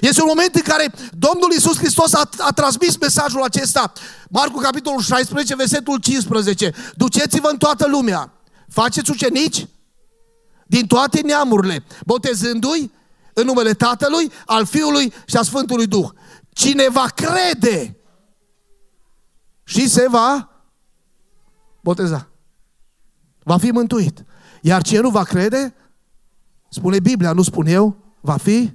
Este 0.00 0.20
un 0.20 0.28
moment 0.28 0.54
în 0.54 0.62
care 0.62 0.92
Domnul 1.18 1.52
Iisus 1.52 1.76
Hristos 1.76 2.12
a, 2.12 2.28
a 2.38 2.50
transmis 2.50 2.96
mesajul 2.98 3.42
acesta. 3.42 3.92
Marcu, 4.28 4.58
capitolul 4.58 5.00
16, 5.00 5.54
versetul 5.54 5.98
15. 5.98 6.72
Duceți-vă 6.94 7.48
în 7.48 7.56
toată 7.56 7.86
lumea. 7.88 8.32
Faceți 8.68 9.10
ucenici 9.10 9.66
din 10.66 10.86
toate 10.86 11.20
neamurile, 11.20 11.84
botezându-i 12.06 12.92
în 13.32 13.44
numele 13.44 13.74
Tatălui, 13.74 14.32
al 14.46 14.66
Fiului 14.66 15.12
și 15.26 15.36
a 15.36 15.42
Sfântului 15.42 15.86
Duh. 15.86 16.08
Cine 16.52 16.88
va 16.88 17.06
crede 17.14 17.96
și 19.64 19.88
se 19.88 20.06
va 20.08 20.48
boteza. 21.80 22.28
Va 23.42 23.58
fi 23.58 23.70
mântuit. 23.70 24.24
Iar 24.60 24.82
cine 24.82 25.00
nu 25.00 25.10
va 25.10 25.22
crede, 25.22 25.74
spune 26.74 27.00
Biblia, 27.00 27.32
nu 27.32 27.42
spun 27.42 27.66
eu, 27.66 27.96
va 28.20 28.36
fi 28.36 28.72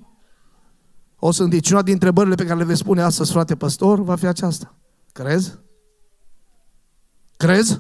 o 1.20 1.32
să 1.32 1.48
Și 1.64 1.72
una 1.72 1.82
din 1.82 1.94
întrebările 1.94 2.36
pe 2.36 2.46
care 2.46 2.58
le 2.58 2.64
veți 2.64 2.80
spune 2.80 3.02
astăzi, 3.02 3.32
frate 3.32 3.56
păstor, 3.56 4.02
va 4.02 4.16
fi 4.16 4.26
aceasta. 4.26 4.76
Crezi? 5.12 5.58
Crezi? 7.38 7.80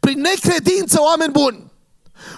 Prin 0.00 0.20
necredință, 0.20 0.98
oameni 1.00 1.32
buni, 1.32 1.72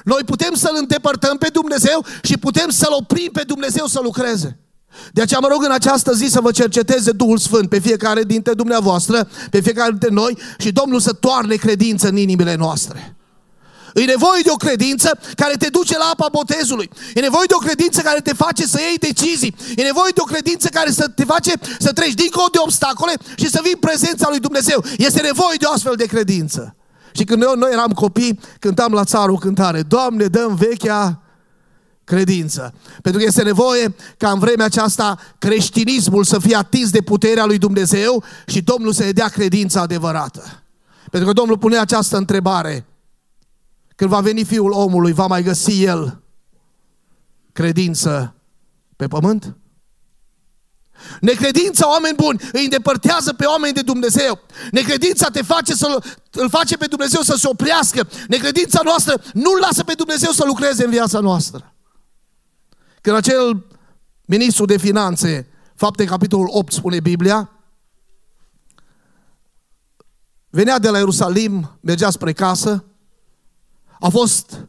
noi 0.04 0.22
putem 0.26 0.54
să-L 0.54 0.76
îndepărtăm 0.78 1.36
pe 1.36 1.48
Dumnezeu 1.48 2.04
și 2.22 2.38
putem 2.38 2.68
să-L 2.68 2.92
oprim 2.92 3.30
pe 3.32 3.42
Dumnezeu 3.42 3.86
să 3.86 4.00
lucreze. 4.02 4.60
De 5.12 5.22
aceea 5.22 5.40
mă 5.40 5.48
rog 5.50 5.64
în 5.64 5.70
această 5.72 6.12
zi 6.12 6.26
să 6.26 6.40
vă 6.40 6.50
cerceteze 6.50 7.12
Duhul 7.12 7.38
Sfânt 7.38 7.68
pe 7.68 7.78
fiecare 7.78 8.22
dintre 8.22 8.54
dumneavoastră, 8.54 9.28
pe 9.50 9.60
fiecare 9.60 9.90
dintre 9.90 10.08
noi 10.08 10.38
și 10.58 10.72
Domnul 10.72 11.00
să 11.00 11.12
toarne 11.12 11.54
credință 11.54 12.08
în 12.08 12.16
inimile 12.16 12.54
noastre. 12.54 13.15
E 14.02 14.04
nevoie 14.04 14.40
de 14.42 14.50
o 14.50 14.56
credință 14.56 15.18
care 15.34 15.54
te 15.54 15.68
duce 15.68 15.98
la 15.98 16.10
apa 16.12 16.28
botezului. 16.32 16.90
E 17.14 17.20
nevoie 17.20 17.46
de 17.46 17.54
o 17.54 17.64
credință 17.66 18.00
care 18.00 18.20
te 18.20 18.34
face 18.34 18.66
să 18.66 18.78
iei 18.80 18.98
decizii. 18.98 19.54
E 19.76 19.82
nevoie 19.82 20.10
de 20.14 20.20
o 20.20 20.30
credință 20.32 20.68
care 20.68 20.90
să 20.90 21.08
te 21.08 21.24
face 21.24 21.52
să 21.78 21.92
treci 21.92 22.14
dincolo 22.14 22.46
de 22.52 22.58
obstacole 22.60 23.12
și 23.36 23.50
să 23.50 23.60
vii 23.62 23.72
în 23.72 23.78
prezența 23.78 24.26
lui 24.28 24.38
Dumnezeu. 24.38 24.84
Este 24.96 25.20
nevoie 25.20 25.56
de 25.58 25.64
o 25.68 25.72
astfel 25.72 25.94
de 25.96 26.06
credință. 26.06 26.76
Și 27.12 27.24
când 27.24 27.42
noi, 27.42 27.54
noi 27.56 27.70
eram 27.72 27.92
copii, 27.92 28.40
cântam 28.58 28.92
la 28.92 29.04
țarul 29.04 29.38
cântare, 29.38 29.82
Doamne, 29.82 30.24
dăm 30.24 30.54
vechea 30.54 31.22
credință. 32.04 32.74
Pentru 33.02 33.20
că 33.20 33.26
este 33.26 33.42
nevoie 33.42 33.94
ca 34.16 34.30
în 34.30 34.38
vremea 34.38 34.64
aceasta 34.64 35.18
creștinismul 35.38 36.24
să 36.24 36.38
fie 36.38 36.56
atins 36.56 36.90
de 36.90 37.00
puterea 37.00 37.44
lui 37.44 37.58
Dumnezeu 37.58 38.24
și 38.46 38.60
Domnul 38.60 38.92
să-i 38.92 39.12
dea 39.12 39.28
credința 39.28 39.80
adevărată. 39.80 40.62
Pentru 41.10 41.28
că 41.28 41.34
Domnul 41.34 41.58
pune 41.58 41.76
această 41.76 42.16
întrebare. 42.16 42.86
Când 43.96 44.10
va 44.10 44.20
veni 44.20 44.44
Fiul 44.44 44.72
omului, 44.72 45.12
va 45.12 45.26
mai 45.26 45.42
găsi 45.42 45.82
El 45.82 46.22
credință 47.52 48.34
pe 48.96 49.08
pământ? 49.08 49.56
Necredința, 51.20 51.90
oameni 51.90 52.14
buni, 52.14 52.40
îi 52.52 52.64
îndepărtează 52.64 53.32
pe 53.32 53.44
oameni 53.44 53.74
de 53.74 53.82
Dumnezeu. 53.82 54.40
Necredința 54.70 55.28
te 55.28 55.42
face 55.42 55.74
să 55.74 56.02
îl 56.30 56.48
face 56.48 56.76
pe 56.76 56.86
Dumnezeu 56.86 57.20
să 57.20 57.34
se 57.36 57.48
oprească. 57.48 58.08
Necredința 58.28 58.80
noastră 58.84 59.22
nu-L 59.32 59.58
lasă 59.60 59.84
pe 59.84 59.94
Dumnezeu 59.94 60.30
să 60.30 60.44
lucreze 60.46 60.84
în 60.84 60.90
viața 60.90 61.20
noastră. 61.20 61.74
Când 63.00 63.16
acel 63.16 63.66
ministru 64.24 64.64
de 64.64 64.76
finanțe, 64.76 65.48
fapte 65.74 66.04
capitolul 66.04 66.48
8 66.50 66.72
spune 66.72 67.00
Biblia, 67.00 67.50
venea 70.50 70.78
de 70.78 70.90
la 70.90 70.98
Ierusalim, 70.98 71.78
mergea 71.80 72.10
spre 72.10 72.32
casă, 72.32 72.84
a 74.06 74.08
fost 74.08 74.68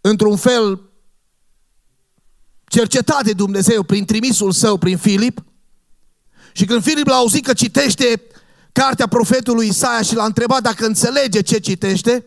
într-un 0.00 0.36
fel 0.36 0.80
cercetat 2.64 3.24
de 3.24 3.32
Dumnezeu 3.32 3.82
prin 3.82 4.04
trimisul 4.04 4.52
său, 4.52 4.76
prin 4.76 4.96
Filip, 4.96 5.44
și 6.52 6.64
când 6.64 6.82
Filip 6.82 7.06
l-a 7.06 7.14
auzit 7.14 7.44
că 7.44 7.52
citește 7.52 8.22
cartea 8.72 9.06
profetului 9.06 9.68
Isaia 9.68 10.02
și 10.02 10.14
l-a 10.14 10.24
întrebat 10.24 10.62
dacă 10.62 10.86
înțelege 10.86 11.40
ce 11.40 11.58
citește, 11.58 12.24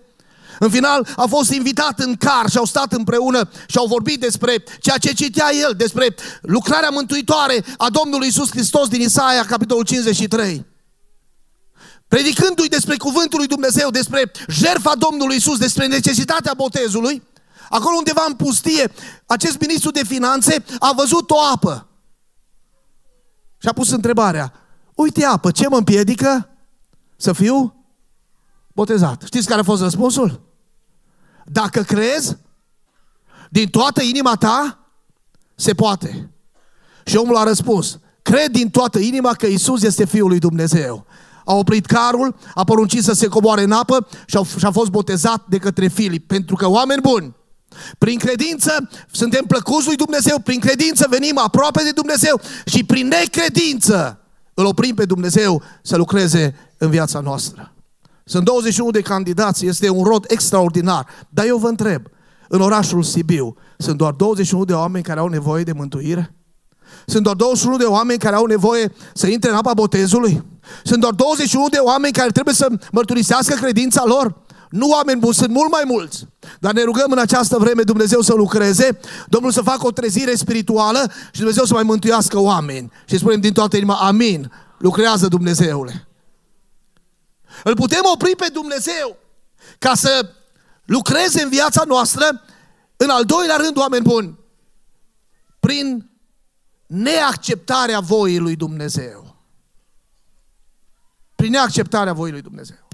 în 0.59 0.69
final 0.69 1.07
a 1.15 1.25
fost 1.25 1.51
invitat 1.51 1.99
în 1.99 2.15
car 2.15 2.49
și 2.49 2.57
au 2.57 2.65
stat 2.65 2.93
împreună 2.93 3.49
și 3.67 3.77
au 3.77 3.85
vorbit 3.85 4.19
despre 4.19 4.63
ceea 4.79 4.97
ce 4.97 5.13
citea 5.13 5.49
el, 5.61 5.73
despre 5.77 6.15
lucrarea 6.41 6.89
mântuitoare 6.89 7.63
a 7.77 7.89
Domnului 7.89 8.27
Isus 8.27 8.49
Hristos 8.49 8.87
din 8.87 9.01
Isaia, 9.01 9.45
capitolul 9.45 9.83
53. 9.83 10.65
Predicându-i 12.11 12.67
despre 12.67 12.97
cuvântul 12.97 13.39
lui 13.39 13.47
Dumnezeu, 13.47 13.89
despre 13.89 14.31
jertfa 14.47 14.95
Domnului 14.95 15.35
Isus, 15.35 15.57
despre 15.57 15.87
necesitatea 15.87 16.53
botezului, 16.53 17.23
acolo 17.69 17.95
undeva 17.97 18.25
în 18.27 18.35
pustie, 18.35 18.91
acest 19.25 19.59
ministru 19.59 19.91
de 19.91 20.03
finanțe 20.03 20.63
a 20.79 20.93
văzut 20.95 21.29
o 21.29 21.35
apă. 21.53 21.87
Și 23.57 23.67
a 23.67 23.73
pus 23.73 23.91
întrebarea, 23.91 24.53
uite 24.95 25.25
apă, 25.25 25.51
ce 25.51 25.67
mă 25.67 25.77
împiedică 25.77 26.49
să 27.15 27.33
fiu 27.33 27.85
botezat? 28.73 29.21
Știți 29.25 29.47
care 29.47 29.59
a 29.59 29.63
fost 29.63 29.81
răspunsul? 29.81 30.41
Dacă 31.45 31.81
crezi, 31.81 32.37
din 33.49 33.69
toată 33.69 34.01
inima 34.01 34.35
ta, 34.35 34.87
se 35.55 35.73
poate. 35.73 36.31
Și 37.05 37.15
omul 37.15 37.37
a 37.37 37.43
răspuns, 37.43 37.99
cred 38.21 38.51
din 38.51 38.69
toată 38.69 38.99
inima 38.99 39.33
că 39.33 39.45
Isus 39.45 39.83
este 39.83 40.05
Fiul 40.05 40.27
lui 40.27 40.39
Dumnezeu. 40.39 41.05
A 41.45 41.53
oprit 41.53 41.85
carul, 41.85 42.35
a 42.53 42.63
poruncit 42.63 43.03
să 43.03 43.13
se 43.13 43.27
coboare 43.27 43.63
în 43.63 43.71
apă 43.71 44.07
și 44.25 44.37
a, 44.37 44.43
și 44.43 44.65
a 44.65 44.71
fost 44.71 44.89
botezat 44.89 45.45
de 45.49 45.57
către 45.57 45.87
Filip. 45.87 46.27
Pentru 46.27 46.55
că 46.55 46.69
oameni 46.69 47.01
buni, 47.01 47.35
prin 47.97 48.17
credință 48.17 48.89
suntem 49.11 49.45
plăcuți 49.45 49.87
lui 49.87 49.95
Dumnezeu, 49.95 50.39
prin 50.39 50.59
credință 50.59 51.07
venim 51.09 51.37
aproape 51.37 51.83
de 51.83 51.91
Dumnezeu 51.91 52.41
și 52.65 52.83
prin 52.83 53.07
necredință 53.07 54.19
îl 54.53 54.65
oprim 54.65 54.95
pe 54.95 55.05
Dumnezeu 55.05 55.61
să 55.81 55.97
lucreze 55.97 56.55
în 56.77 56.89
viața 56.89 57.19
noastră. 57.19 57.73
Sunt 58.25 58.45
21 58.45 58.91
de 58.91 59.01
candidați, 59.01 59.65
este 59.65 59.89
un 59.89 60.03
rod 60.03 60.25
extraordinar. 60.27 61.07
Dar 61.29 61.45
eu 61.45 61.57
vă 61.57 61.67
întreb, 61.67 62.01
în 62.47 62.61
orașul 62.61 63.03
Sibiu, 63.03 63.55
sunt 63.77 63.97
doar 63.97 64.13
21 64.13 64.65
de 64.65 64.73
oameni 64.73 65.03
care 65.03 65.19
au 65.19 65.27
nevoie 65.27 65.63
de 65.63 65.71
mântuire? 65.71 66.35
Sunt 67.05 67.23
doar 67.23 67.35
21 67.35 67.77
de 67.77 67.83
oameni 67.83 68.19
care 68.19 68.35
au 68.35 68.45
nevoie 68.45 68.93
să 69.13 69.27
intre 69.27 69.49
în 69.49 69.55
apa 69.55 69.73
botezului? 69.73 70.43
Sunt 70.83 71.01
doar 71.01 71.13
21 71.13 71.67
de 71.67 71.77
oameni 71.77 72.13
care 72.13 72.29
trebuie 72.29 72.53
să 72.53 72.67
mărturisească 72.91 73.53
credința 73.53 74.03
lor? 74.05 74.35
Nu 74.69 74.89
oameni 74.89 75.19
buni, 75.19 75.33
sunt 75.33 75.49
mult 75.49 75.71
mai 75.71 75.83
mulți. 75.85 76.27
Dar 76.59 76.73
ne 76.73 76.83
rugăm 76.83 77.11
în 77.11 77.17
această 77.17 77.57
vreme 77.57 77.81
Dumnezeu 77.81 78.21
să 78.21 78.33
lucreze, 78.33 78.99
Domnul 79.27 79.51
să 79.51 79.61
facă 79.61 79.87
o 79.87 79.91
trezire 79.91 80.35
spirituală 80.35 81.11
și 81.31 81.39
Dumnezeu 81.39 81.63
să 81.63 81.73
mai 81.73 81.83
mântuiască 81.83 82.39
oameni. 82.39 82.91
Și 83.05 83.17
spunem 83.17 83.39
din 83.39 83.53
toată 83.53 83.77
inima, 83.77 83.95
amin. 83.95 84.51
Lucrează 84.77 85.27
Dumnezeule. 85.27 86.07
Îl 87.63 87.75
putem 87.75 88.01
opri 88.13 88.35
pe 88.35 88.49
Dumnezeu 88.53 89.17
ca 89.79 89.93
să 89.95 90.29
lucreze 90.85 91.41
în 91.41 91.49
viața 91.49 91.83
noastră, 91.87 92.41
în 92.97 93.09
al 93.09 93.23
doilea 93.23 93.55
rând, 93.55 93.77
oameni 93.77 94.03
buni, 94.03 94.39
prin 95.59 96.10
neacceptarea 96.91 97.99
voii 97.99 98.37
lui 98.37 98.55
Dumnezeu. 98.55 99.35
Prin 101.35 101.51
neacceptarea 101.51 102.13
voii 102.13 102.31
lui 102.31 102.41
Dumnezeu. 102.41 102.87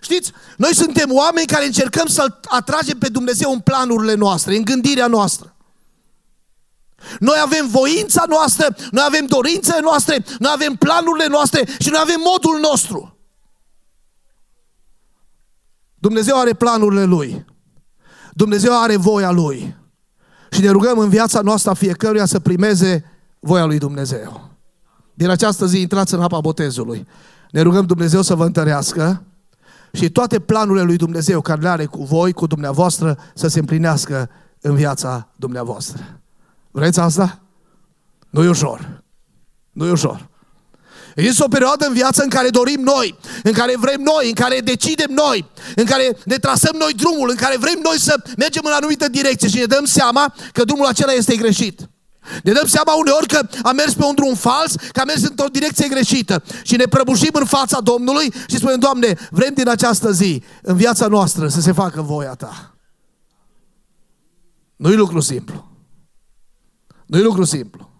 Știți, 0.00 0.32
noi 0.56 0.74
suntem 0.74 1.12
oameni 1.12 1.46
care 1.46 1.64
încercăm 1.64 2.06
să-L 2.06 2.40
atragem 2.48 2.98
pe 2.98 3.08
Dumnezeu 3.08 3.52
în 3.52 3.60
planurile 3.60 4.14
noastre, 4.14 4.56
în 4.56 4.64
gândirea 4.64 5.06
noastră. 5.06 5.54
Noi 7.18 7.38
avem 7.42 7.68
voința 7.68 8.24
noastră, 8.28 8.76
noi 8.90 9.04
avem 9.06 9.26
dorințele 9.26 9.80
noastre, 9.80 10.24
noi 10.38 10.52
avem 10.54 10.74
planurile 10.74 11.26
noastre 11.26 11.64
și 11.78 11.88
noi 11.88 12.00
avem 12.02 12.20
modul 12.24 12.60
nostru. 12.60 13.18
Dumnezeu 15.94 16.38
are 16.38 16.54
planurile 16.54 17.04
Lui. 17.04 17.44
Dumnezeu 18.32 18.80
are 18.82 18.96
voia 18.96 19.30
Lui. 19.30 19.76
Și 20.50 20.60
ne 20.60 20.70
rugăm 20.70 20.98
în 20.98 21.08
viața 21.08 21.40
noastră 21.40 21.74
fiecăruia 21.74 22.24
să 22.24 22.40
primeze 22.40 23.09
voia 23.40 23.64
Lui 23.64 23.78
Dumnezeu. 23.78 24.50
Din 25.14 25.28
această 25.28 25.66
zi 25.66 25.80
intrați 25.80 26.14
în 26.14 26.22
apa 26.22 26.40
botezului. 26.40 27.06
Ne 27.50 27.60
rugăm 27.60 27.86
Dumnezeu 27.86 28.22
să 28.22 28.34
vă 28.34 28.44
întărească 28.44 29.22
și 29.92 30.10
toate 30.10 30.38
planurile 30.40 30.84
lui 30.84 30.96
Dumnezeu 30.96 31.40
care 31.40 31.60
le 31.60 31.68
are 31.68 31.84
cu 31.84 32.04
voi, 32.04 32.32
cu 32.32 32.46
dumneavoastră, 32.46 33.18
să 33.34 33.48
se 33.48 33.58
împlinească 33.58 34.30
în 34.60 34.74
viața 34.74 35.28
dumneavoastră. 35.36 36.20
Vreți 36.70 37.00
asta? 37.00 37.40
Nu 38.30 38.44
e 38.44 38.48
ușor. 38.48 39.02
Nu 39.72 39.86
e 39.86 39.90
ușor. 39.90 40.28
Este 41.14 41.44
o 41.44 41.48
perioadă 41.48 41.86
în 41.86 41.92
viață 41.92 42.22
în 42.22 42.28
care 42.28 42.48
dorim 42.48 42.80
noi, 42.80 43.18
în 43.42 43.52
care 43.52 43.74
vrem 43.76 44.00
noi, 44.00 44.28
în 44.28 44.34
care 44.34 44.60
decidem 44.60 45.10
noi, 45.10 45.50
în 45.76 45.84
care 45.84 46.16
ne 46.24 46.36
trasăm 46.36 46.76
noi 46.78 46.92
drumul, 46.92 47.30
în 47.30 47.36
care 47.36 47.56
vrem 47.56 47.80
noi 47.82 47.98
să 47.98 48.22
mergem 48.36 48.62
în 48.64 48.72
anumită 48.72 49.08
direcție 49.08 49.48
și 49.48 49.58
ne 49.58 49.64
dăm 49.64 49.84
seama 49.84 50.34
că 50.52 50.64
drumul 50.64 50.86
acela 50.86 51.12
este 51.12 51.36
greșit. 51.36 51.88
Ne 52.42 52.52
dăm 52.52 52.66
seama 52.66 52.94
uneori 52.94 53.26
că 53.26 53.48
am 53.62 53.74
mers 53.74 53.94
pe 53.94 54.04
un 54.04 54.14
drum 54.14 54.34
fals, 54.34 54.74
că 54.74 55.00
am 55.00 55.06
mers 55.06 55.22
într-o 55.22 55.48
direcție 55.48 55.88
greșită 55.88 56.42
și 56.62 56.76
ne 56.76 56.84
prăbușim 56.84 57.30
în 57.32 57.44
fața 57.44 57.80
Domnului 57.80 58.32
și 58.48 58.56
spunem, 58.56 58.78
Doamne, 58.78 59.18
vrem 59.30 59.54
din 59.54 59.68
această 59.68 60.12
zi, 60.12 60.42
în 60.62 60.76
viața 60.76 61.06
noastră, 61.06 61.48
să 61.48 61.60
se 61.60 61.72
facă 61.72 62.02
voia 62.02 62.34
Ta. 62.34 62.74
Nu-i 64.76 64.96
lucru 64.96 65.20
simplu. 65.20 65.70
Nu-i 67.06 67.22
lucru 67.22 67.44
simplu. 67.44 67.90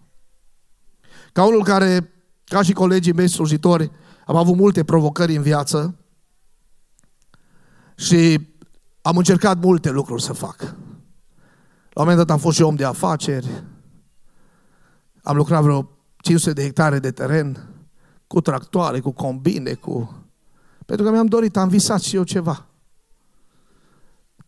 Ca 1.31 1.45
unul 1.45 1.63
care 1.63 2.13
ca 2.43 2.61
și 2.61 2.73
colegii 2.73 3.13
mei 3.13 3.27
slujitori, 3.27 3.91
am 4.25 4.35
avut 4.35 4.55
multe 4.55 4.83
provocări 4.83 5.35
în 5.35 5.41
viață 5.41 5.95
și 7.95 8.49
am 9.01 9.17
încercat 9.17 9.59
multe 9.59 9.89
lucruri 9.89 10.21
să 10.21 10.33
fac. 10.33 10.61
La 11.93 12.01
un 12.01 12.07
moment 12.07 12.17
dat 12.17 12.29
am 12.29 12.37
fost 12.37 12.55
și 12.55 12.63
om 12.63 12.75
de 12.75 12.85
afaceri, 12.85 13.63
am 15.23 15.35
lucrat 15.35 15.61
vreo 15.61 15.89
500 16.17 16.53
de 16.53 16.61
hectare 16.61 16.99
de 16.99 17.11
teren, 17.11 17.69
cu 18.27 18.41
tractoare, 18.41 18.99
cu 18.99 19.11
combine, 19.11 19.73
cu... 19.73 20.15
Pentru 20.85 21.05
că 21.05 21.11
mi-am 21.11 21.25
dorit, 21.25 21.57
am 21.57 21.67
visat 21.67 22.01
și 22.01 22.15
eu 22.15 22.23
ceva. 22.23 22.65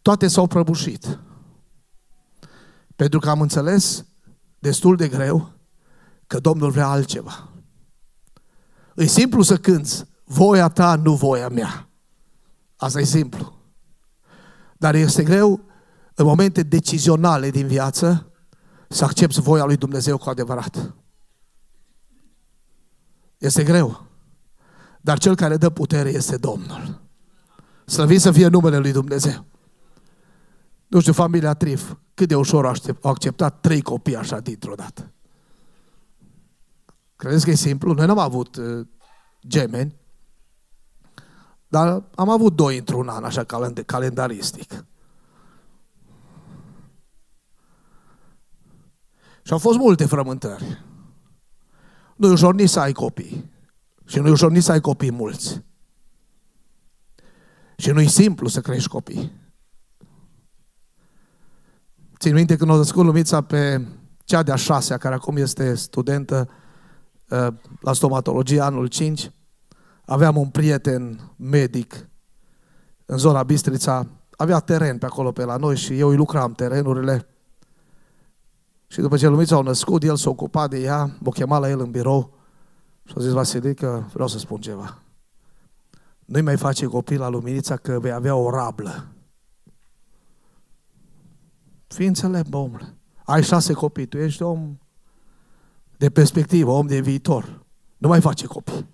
Toate 0.02 0.28
s-au 0.28 0.48
prăbușit. 0.48 1.20
Pentru 2.96 3.20
că 3.20 3.30
am 3.30 3.42
înțeles 3.42 4.06
destul 4.60 4.96
de 4.96 5.08
greu 5.08 5.52
că 6.28 6.40
Domnul 6.40 6.72
vrea 6.72 6.88
altceva. 6.88 7.50
E 8.96 9.06
simplu 9.06 9.42
să 9.42 9.58
cânți, 9.58 10.06
voia 10.24 10.68
ta, 10.68 10.96
nu 10.96 11.16
voia 11.16 11.50
mea. 11.50 11.90
Asta 12.76 13.00
e 13.00 13.04
simplu. 13.04 13.54
Dar 14.78 14.96
este 14.96 15.24
greu 15.24 15.62
în 16.16 16.26
momente 16.26 16.64
decizionale 16.64 17.50
din 17.50 17.68
viață 17.68 18.33
să 18.94 19.04
accepti 19.04 19.42
voia 19.42 19.66
lui 19.66 19.78
Dumnezeu 19.78 20.18
cu 20.18 20.30
adevărat. 20.30 20.94
Este 23.38 23.64
greu. 23.64 24.06
Dar 25.02 25.18
cel 25.18 25.36
care 25.36 25.58
dă 25.58 25.70
putere 25.70 26.10
este 26.10 26.38
Domnul. 26.38 27.02
Slăvit 27.86 28.22
să 28.22 28.32
fie 28.32 28.48
numele 28.48 28.78
lui 28.78 28.92
Dumnezeu. 28.92 29.46
Nu 30.88 31.00
știu, 31.00 31.14
familia 31.14 31.54
Trif, 31.54 31.94
cât 32.14 32.28
de 32.28 32.36
ușor 32.36 32.66
au 32.66 33.10
acceptat 33.12 33.62
trei 33.62 33.82
copii 33.82 34.16
așa 34.16 34.40
dintr-o 34.40 34.76
dată. 34.76 35.12
Credeți 37.16 37.46
că 37.46 37.52
e 37.52 37.56
simplu? 37.56 37.94
Noi 37.94 38.06
n-am 38.06 38.18
avut 38.18 38.56
uh, 38.56 38.88
gemeni, 39.48 39.96
dar 41.68 42.04
am 42.16 42.30
avut 42.30 42.56
doi 42.56 42.78
într-un 42.78 43.08
an, 43.08 43.24
așa 43.24 43.44
calendaristic. 43.86 44.86
Și 49.44 49.52
au 49.52 49.58
fost 49.58 49.78
multe 49.78 50.06
frământări. 50.06 50.86
Nu 52.16 52.28
e 52.28 52.32
ușor 52.32 52.54
nici 52.54 52.70
să 52.70 52.80
ai 52.80 52.92
copii. 52.92 53.52
Și 54.06 54.20
nu 54.20 54.28
e 54.28 54.32
ușor 54.32 54.52
nici 54.52 54.64
să 54.64 54.72
ai 54.72 54.82
copii 54.82 55.12
mulți. 55.12 55.62
Și 57.78 57.92
nu 57.92 58.02
e 58.02 58.08
simplu 58.08 58.48
să 58.48 58.62
crești 58.62 58.90
copii. 58.90 59.32
Țin 62.20 62.34
minte 62.34 62.56
când 62.56 62.70
o 62.70 62.76
născut 62.76 63.06
Lumița 63.06 63.42
pe 63.42 63.88
cea 64.24 64.44
de-a 64.44 64.56
șasea, 64.56 64.98
care 64.98 65.16
acum 65.16 65.38
este 65.38 65.76
studentă 65.76 66.50
uh, 67.30 67.48
la 67.80 67.94
stomatologie 67.94 68.62
anul 68.62 68.88
5, 68.88 69.32
aveam 70.06 70.38
un 70.38 70.50
prieten 70.50 71.32
medic 71.38 72.10
în 73.06 73.18
zona 73.18 73.44
Bistrița, 73.44 74.08
avea 74.38 74.60
teren 74.60 74.98
pe 74.98 75.06
acolo 75.06 75.32
pe 75.32 75.44
la 75.44 75.58
noi 75.58 75.78
și 75.78 76.00
eu 76.00 76.10
îi 76.10 76.16
lucram 76.16 76.52
terenurile. 76.52 77.28
Și 78.94 79.00
după 79.00 79.18
ce 79.18 79.28
Lumița 79.28 79.56
au 79.56 79.64
născut, 79.64 80.04
el 80.04 80.16
s-a 80.16 80.30
ocupat 80.30 80.70
de 80.70 80.82
ea, 80.82 81.18
m-a 81.20 81.32
chemat 81.32 81.62
la 81.62 81.70
el 81.70 81.80
în 81.80 81.92
birou 81.92 82.34
și 83.04 83.14
a 83.18 83.22
zis, 83.22 83.32
Vasile, 83.32 83.74
că 83.74 84.04
vreau 84.14 84.28
să 84.28 84.38
spun 84.38 84.62
ceva. 84.62 85.02
Nu-i 86.26 86.42
mai 86.42 86.58
face 86.58 86.86
copil 86.86 87.20
la 87.20 87.30
Luminița 87.30 87.76
că 87.76 88.00
vei 88.00 88.12
avea 88.12 88.36
o 88.36 88.50
rablă. 88.50 89.08
Fii 91.88 92.08
înțelept, 92.08 92.54
omule. 92.54 92.98
Ai 93.26 93.44
șase 93.44 93.74
copii, 93.74 94.06
tu 94.06 94.18
ești 94.18 94.42
om 94.42 94.78
de 95.98 96.10
perspectivă, 96.10 96.72
om 96.72 96.88
de 96.88 97.00
viitor. 97.00 97.66
Nu 97.98 98.08
mai 98.08 98.22
face 98.22 98.46
copii. 98.46 98.88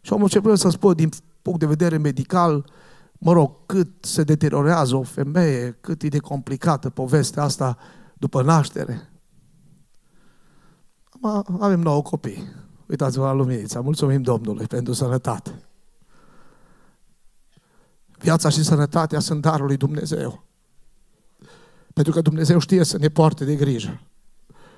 Și 0.00 0.12
omul 0.12 0.28
ce 0.28 0.40
să 0.54 0.68
spun 0.68 0.94
din 0.94 1.08
punct 1.42 1.58
de 1.58 1.66
vedere 1.66 1.96
medical, 1.96 2.70
mă 3.12 3.32
rog, 3.32 3.50
cât 3.66 3.88
se 4.00 4.22
deteriorează 4.22 4.96
o 4.96 5.02
femeie, 5.02 5.76
cât 5.80 6.02
e 6.02 6.08
de 6.08 6.18
complicată 6.18 6.90
povestea 6.90 7.42
asta 7.42 7.78
după 8.18 8.42
naștere. 8.42 9.10
Avem 11.58 11.80
nouă 11.80 12.02
copii. 12.02 12.52
Uitați-vă 12.86 13.24
la 13.24 13.32
luminița. 13.32 13.80
Mulțumim 13.80 14.22
Domnului 14.22 14.66
pentru 14.66 14.92
sănătate. 14.92 15.62
Viața 18.18 18.48
și 18.48 18.64
sănătatea 18.64 19.20
sunt 19.20 19.40
darul 19.40 19.66
lui 19.66 19.76
Dumnezeu. 19.76 20.44
Pentru 21.92 22.12
că 22.12 22.20
Dumnezeu 22.20 22.58
știe 22.58 22.84
să 22.84 22.98
ne 22.98 23.08
poarte 23.08 23.44
de 23.44 23.56
grijă. 23.56 24.00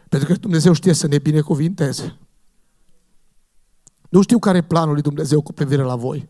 Pentru 0.09 0.28
că 0.28 0.38
Dumnezeu 0.38 0.73
știe 0.73 0.92
să 0.92 1.06
ne 1.06 1.18
binecuvinteze. 1.18 2.18
Nu 4.09 4.23
știu 4.23 4.38
care 4.38 4.59
e 4.59 4.62
planul 4.62 4.92
lui 4.92 5.02
Dumnezeu 5.02 5.42
cu 5.42 5.52
privire 5.52 5.82
la 5.82 5.97
voi. 5.97 6.28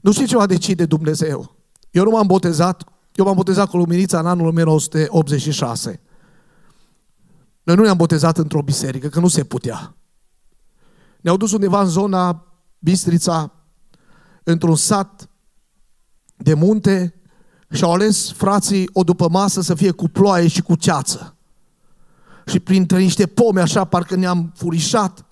Nu 0.00 0.12
știu 0.12 0.26
ce 0.26 0.36
va 0.36 0.46
decide 0.46 0.86
Dumnezeu. 0.86 1.54
Eu 1.90 2.04
nu 2.04 2.10
m-am 2.10 2.26
botezat, 2.26 2.84
eu 3.14 3.24
m-am 3.24 3.34
botezat 3.34 3.68
cu 3.68 3.76
luminița 3.76 4.18
în 4.18 4.26
anul 4.26 4.46
1986. 4.46 6.00
Noi 7.62 7.76
nu 7.76 7.82
ne-am 7.82 7.96
botezat 7.96 8.38
într-o 8.38 8.62
biserică, 8.62 9.08
că 9.08 9.20
nu 9.20 9.28
se 9.28 9.44
putea. 9.44 9.94
Ne-au 11.20 11.36
dus 11.36 11.52
undeva 11.52 11.80
în 11.80 11.88
zona 11.88 12.44
Bistrița, 12.78 13.52
într-un 14.42 14.76
sat 14.76 15.28
de 16.36 16.54
munte 16.54 17.14
și 17.70 17.84
au 17.84 17.92
ales 17.92 18.32
frații 18.32 18.90
o 18.92 19.02
după 19.02 19.28
masă 19.28 19.60
să 19.60 19.74
fie 19.74 19.90
cu 19.90 20.08
ploaie 20.08 20.48
și 20.48 20.62
cu 20.62 20.74
ceață. 20.74 21.36
Și 22.46 22.60
printre 22.60 22.98
niște 22.98 23.26
pome 23.26 23.60
așa, 23.60 23.84
parcă 23.84 24.16
ne-am 24.16 24.52
furișat. 24.54 25.24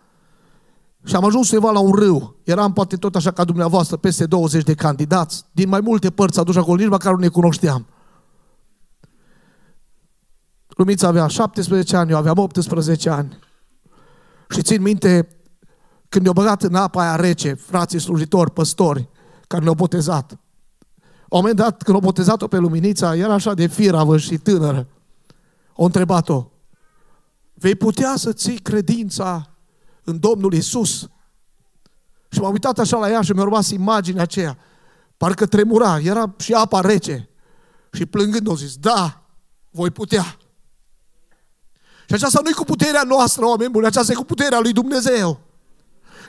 Și 1.05 1.15
am 1.15 1.25
ajuns 1.25 1.51
undeva 1.51 1.73
la 1.73 1.79
un 1.79 1.93
râu. 1.93 2.37
Eram 2.45 2.73
poate 2.73 2.97
tot 2.97 3.17
așa 3.17 3.31
ca 3.31 3.45
dumneavoastră, 3.45 3.97
peste 3.97 4.27
20 4.27 4.65
de 4.65 4.75
candidați, 4.75 5.45
din 5.53 5.69
mai 5.69 5.81
multe 5.81 6.11
părți 6.11 6.39
aduși 6.39 6.59
acolo, 6.59 6.77
nici 6.77 6.89
măcar 6.89 7.13
nu 7.13 7.19
ne 7.19 7.29
cunoșteam. 7.29 7.87
Lumița 10.69 11.07
avea 11.07 11.27
17 11.27 11.97
ani, 11.97 12.11
eu 12.11 12.17
aveam 12.17 12.39
18 12.39 13.11
ani. 13.11 13.39
Și 14.49 14.63
țin 14.63 14.83
minte 14.83 15.29
când 16.09 16.23
ne-au 16.23 16.35
băgat 16.35 16.63
în 16.63 16.75
apa 16.75 17.01
aia 17.01 17.17
rece, 17.17 17.55
frații 17.55 17.99
slujitori, 17.99 18.51
păstori, 18.51 19.09
care 19.47 19.63
ne-au 19.63 19.75
botezat. 19.75 20.31
La 21.29 21.37
un 21.37 21.41
moment 21.41 21.57
dat, 21.57 21.83
când 21.83 21.97
au 21.97 22.03
botezat-o 22.03 22.47
pe 22.47 22.57
Luminița, 22.57 23.17
era 23.17 23.33
așa 23.33 23.55
de 23.55 23.67
firavă 23.67 24.17
și 24.17 24.39
tânără. 24.39 24.87
O 25.75 25.85
întrebat-o, 25.85 26.51
vei 27.55 27.75
putea 27.75 28.15
să 28.17 28.33
ții 28.33 28.59
credința 28.59 29.58
în 30.09 30.21
Domnul 30.21 30.53
Isus? 30.53 31.09
Și 32.29 32.41
m-am 32.41 32.53
uitat 32.53 32.79
așa 32.79 32.99
la 32.99 33.11
ea 33.11 33.23
și 33.23 33.33
mi-a 33.33 33.43
rămas 33.43 33.71
imaginea 33.71 34.23
aceea. 34.23 34.59
Parcă 35.17 35.47
tremura, 35.47 35.99
era 35.99 36.35
și 36.39 36.53
apa 36.53 36.81
rece. 36.81 37.29
Și 37.93 38.07
plângând, 38.07 38.49
au 38.49 38.55
zis, 38.55 38.77
da, 38.77 39.23
voi 39.71 39.91
putea. 39.91 40.37
Și 42.07 42.15
aceasta 42.15 42.41
nu 42.43 42.49
e 42.49 42.53
cu 42.53 42.65
puterea 42.65 43.03
noastră, 43.03 43.47
oameni 43.47 43.71
buni, 43.71 43.87
aceasta 43.87 44.13
e 44.13 44.15
cu 44.15 44.25
puterea 44.25 44.61
lui 44.61 44.73
Dumnezeu. 44.73 45.41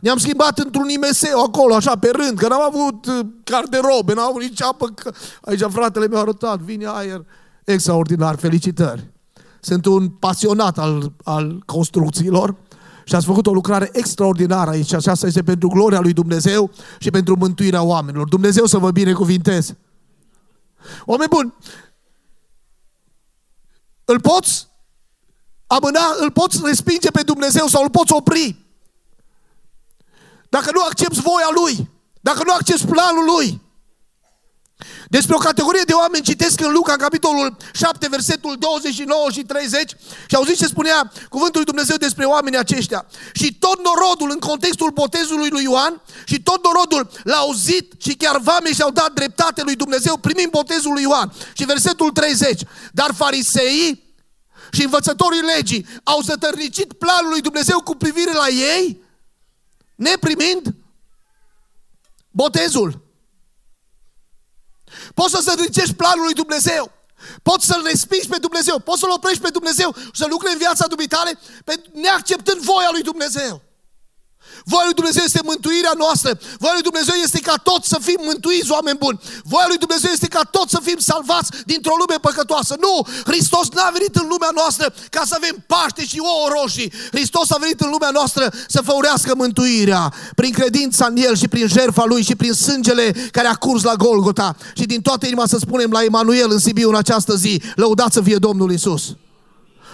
Ne-am 0.01 0.17
schimbat 0.17 0.59
într-un 0.59 0.89
imeseu 0.89 1.43
acolo, 1.43 1.75
așa, 1.75 1.97
pe 1.97 2.09
rând, 2.09 2.37
că 2.37 2.47
n-am 2.47 2.61
avut 2.61 3.05
uh, 3.05 3.19
garderobe, 3.43 4.13
n-am 4.13 4.27
avut 4.27 4.41
nici 4.41 4.61
apă. 4.61 4.87
Că... 4.87 5.11
Aici 5.41 5.63
fratele 5.69 6.07
mi-a 6.07 6.19
arătat, 6.19 6.59
vine 6.59 6.85
aer. 6.87 7.25
Extraordinar, 7.63 8.35
felicitări. 8.35 9.11
Sunt 9.59 9.85
un 9.85 10.09
pasionat 10.09 10.77
al, 10.77 11.11
al 11.23 11.63
construcțiilor 11.65 12.55
și 13.03 13.15
ați 13.15 13.25
făcut 13.25 13.47
o 13.47 13.53
lucrare 13.53 13.89
extraordinară 13.93 14.69
aici. 14.69 14.93
Aceasta 14.93 15.27
este 15.27 15.43
pentru 15.43 15.67
gloria 15.67 15.99
lui 15.99 16.13
Dumnezeu 16.13 16.71
și 16.99 17.09
pentru 17.09 17.35
mântuirea 17.37 17.81
oamenilor. 17.81 18.27
Dumnezeu 18.27 18.65
să 18.65 18.77
vă 18.77 18.91
binecuvinteze. 18.91 19.77
Oameni 21.05 21.29
buni, 21.29 21.53
îl 24.05 24.19
poți 24.19 24.67
amâna, 25.67 25.99
îl 26.19 26.31
poți 26.31 26.59
respinge 26.63 27.11
pe 27.11 27.21
Dumnezeu 27.21 27.67
sau 27.67 27.83
îl 27.83 27.89
poți 27.89 28.13
opri. 28.13 28.65
Dacă 30.49 30.71
nu 30.73 30.81
accepti 30.81 31.19
voia 31.19 31.49
Lui, 31.53 31.89
dacă 32.21 32.43
nu 32.45 32.53
accepti 32.53 32.85
planul 32.85 33.25
Lui. 33.35 33.61
Despre 35.09 35.35
o 35.35 35.37
categorie 35.37 35.81
de 35.85 35.93
oameni 35.93 36.23
citesc 36.23 36.59
în 36.61 36.71
Luca, 36.71 36.91
în 36.91 36.97
capitolul 36.97 37.57
7, 37.73 38.07
versetul 38.09 38.55
29 38.59 39.31
și 39.31 39.41
30 39.41 39.91
și 40.27 40.35
auziți 40.35 40.57
ce 40.57 40.65
spunea 40.65 41.11
cuvântul 41.29 41.55
lui 41.55 41.65
Dumnezeu 41.65 41.97
despre 41.97 42.25
oamenii 42.25 42.59
aceștia. 42.59 43.05
Și 43.33 43.53
tot 43.53 43.83
norodul 43.83 44.29
în 44.31 44.39
contextul 44.39 44.91
botezului 44.91 45.49
lui 45.49 45.63
Ioan 45.63 46.01
și 46.25 46.41
tot 46.41 46.63
norodul 46.63 47.09
l-a 47.23 47.35
auzit 47.35 47.93
și 47.97 48.15
chiar 48.15 48.39
vame 48.39 48.73
și-au 48.73 48.91
dat 48.91 49.11
dreptate 49.11 49.61
lui 49.63 49.75
Dumnezeu 49.75 50.17
primind 50.17 50.51
botezul 50.51 50.93
lui 50.93 51.01
Ioan. 51.01 51.33
Și 51.53 51.65
versetul 51.65 52.11
30. 52.11 52.61
Dar 52.91 53.13
fariseii 53.15 54.03
și 54.71 54.83
învățătorii 54.83 55.41
legii 55.55 55.85
au 56.03 56.21
zătărnicit 56.21 56.93
planul 56.93 57.29
lui 57.29 57.41
Dumnezeu 57.41 57.81
cu 57.81 57.95
privire 57.95 58.31
la 58.31 58.47
ei, 58.47 59.01
neprimind 59.95 60.75
botezul. 62.31 63.08
Poți 65.13 65.33
să 65.33 65.39
zătărnicești 65.41 65.93
planul 65.93 66.23
lui 66.23 66.33
Dumnezeu. 66.33 66.91
Poți 67.43 67.65
să-L 67.65 67.83
respingi 67.83 68.27
pe 68.27 68.37
Dumnezeu. 68.37 68.79
Poți 68.79 68.99
să-L 68.99 69.11
oprești 69.11 69.41
pe 69.41 69.49
Dumnezeu 69.49 69.95
și 69.95 70.21
să 70.21 70.25
lucrezi 70.29 70.53
în 70.53 70.59
viața 70.59 70.87
dumitale 70.87 71.39
neacceptând 71.93 72.61
voia 72.61 72.89
lui 72.91 73.01
Dumnezeu. 73.01 73.61
Voia 74.71 74.85
lui 74.85 74.93
Dumnezeu 74.93 75.23
este 75.23 75.41
mântuirea 75.51 75.95
noastră. 76.03 76.29
Voia 76.63 76.73
lui 76.77 76.87
Dumnezeu 76.89 77.15
este 77.25 77.39
ca 77.39 77.55
toți 77.69 77.87
să 77.93 77.97
fim 78.01 78.19
mântuiți, 78.29 78.71
oameni 78.71 78.97
buni. 78.97 79.19
Voia 79.43 79.67
lui 79.67 79.77
Dumnezeu 79.77 80.11
este 80.11 80.27
ca 80.27 80.43
toți 80.55 80.71
să 80.75 80.79
fim 80.83 80.99
salvați 81.11 81.49
dintr-o 81.65 81.99
lume 82.01 82.17
păcătoasă. 82.27 82.75
Nu! 82.85 82.95
Hristos 83.29 83.67
n-a 83.69 83.89
venit 83.97 84.15
în 84.15 84.27
lumea 84.33 84.51
noastră 84.59 84.85
ca 85.09 85.23
să 85.25 85.33
avem 85.37 85.55
paște 85.71 86.03
și 86.05 86.17
ouă 86.19 86.47
roșii. 86.57 86.91
Hristos 87.15 87.51
a 87.51 87.57
venit 87.59 87.79
în 87.81 87.89
lumea 87.89 88.09
noastră 88.09 88.53
să 88.67 88.81
făurească 88.81 89.31
mântuirea 89.35 90.13
prin 90.35 90.51
credința 90.51 91.05
în 91.05 91.17
El 91.17 91.35
și 91.35 91.47
prin 91.47 91.67
jertfa 91.67 92.05
Lui 92.05 92.21
și 92.23 92.35
prin 92.35 92.53
sângele 92.53 93.05
care 93.31 93.47
a 93.47 93.61
curs 93.65 93.83
la 93.83 93.95
Golgota. 93.95 94.55
Și 94.73 94.85
din 94.85 95.01
toată 95.01 95.25
inima 95.25 95.45
să 95.45 95.57
spunem 95.57 95.91
la 95.91 96.03
Emanuel 96.03 96.51
în 96.51 96.59
Sibiu 96.59 96.89
în 96.89 96.95
această 96.95 97.35
zi, 97.35 97.61
lăudați 97.75 98.13
să 98.13 98.21
fie 98.21 98.35
Domnul 98.35 98.71
Isus. 98.71 99.03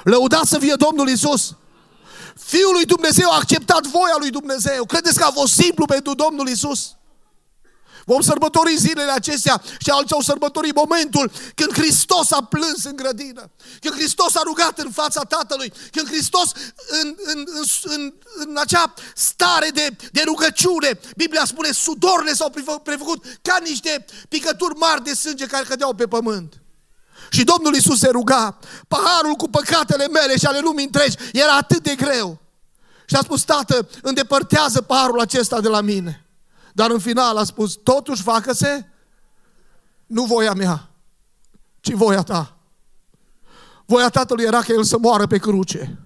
Lăudați 0.04 0.50
să 0.50 0.58
fie 0.60 0.74
Domnul 0.78 1.10
Isus. 1.10 1.56
Fiul 2.40 2.74
lui 2.74 2.86
Dumnezeu 2.86 3.30
a 3.32 3.36
acceptat 3.36 3.86
voia 3.86 4.16
lui 4.20 4.30
Dumnezeu. 4.30 4.86
Credeți 4.86 5.18
că 5.20 5.24
a 5.24 5.32
fost 5.32 5.54
simplu 5.54 5.86
pentru 5.86 6.14
Domnul 6.14 6.48
Isus? 6.48 6.96
Vom 8.06 8.22
sărbători 8.22 8.78
zilele 8.78 9.12
acestea 9.12 9.62
și 9.80 9.90
alții 9.90 10.16
au 10.16 10.22
sărbătorit 10.22 10.76
momentul 10.76 11.32
când 11.56 11.74
Hristos 11.74 12.32
a 12.32 12.44
plâns 12.44 12.84
în 12.84 12.96
grădină, 12.96 13.52
când 13.80 13.94
Hristos 13.94 14.36
a 14.36 14.42
rugat 14.44 14.80
în 14.80 14.92
fața 14.92 15.22
Tatălui, 15.22 15.74
când 15.92 16.08
Hristos 16.08 16.52
în, 17.02 17.16
în, 17.24 17.44
în, 17.54 17.64
în, 17.84 18.14
în 18.36 18.58
acea 18.58 18.94
stare 19.16 19.70
de, 19.70 19.96
de 20.12 20.22
rugăciune, 20.26 21.00
Biblia 21.16 21.46
spune, 21.46 21.72
sudorile 21.72 22.34
s-au 22.34 22.54
prefăcut 22.84 23.26
ca 23.42 23.58
niște 23.64 24.06
picături 24.30 24.78
mari 24.78 25.04
de 25.04 25.14
sânge 25.14 25.46
care 25.46 25.66
cădeau 25.66 25.94
pe 25.94 26.08
pământ. 26.08 26.54
Și 27.36 27.44
Domnul 27.44 27.74
Iisus 27.74 28.00
se 28.00 28.10
ruga, 28.10 28.58
paharul 28.88 29.34
cu 29.34 29.50
păcatele 29.50 30.08
mele 30.08 30.38
și 30.38 30.46
ale 30.46 30.60
lumii 30.60 30.86
întregi 30.86 31.18
era 31.34 31.56
atât 31.56 31.84
de 31.84 31.96
greu. 31.96 32.40
Și 33.06 33.16
a 33.16 33.20
spus, 33.20 33.44
tată, 33.44 33.88
îndepărtează 34.02 34.82
paharul 34.82 35.20
acesta 35.20 35.62
de 35.62 35.68
la 35.68 35.82
mine. 35.82 36.26
Dar 36.74 36.90
în 36.90 37.00
final 37.00 37.38
a 37.38 37.44
spus, 37.44 37.74
totuși 37.84 38.22
facă-se 38.22 38.90
nu 40.06 40.24
voia 40.24 40.54
mea, 40.54 40.90
ci 41.80 41.92
voia 41.92 42.22
ta. 42.22 42.58
Voia 43.86 44.10
Tatălui 44.10 44.46
era 44.46 44.62
ca 44.62 44.74
El 44.74 44.84
să 44.84 44.98
moară 44.98 45.28
pe 45.28 45.38
cruce. 45.38 46.00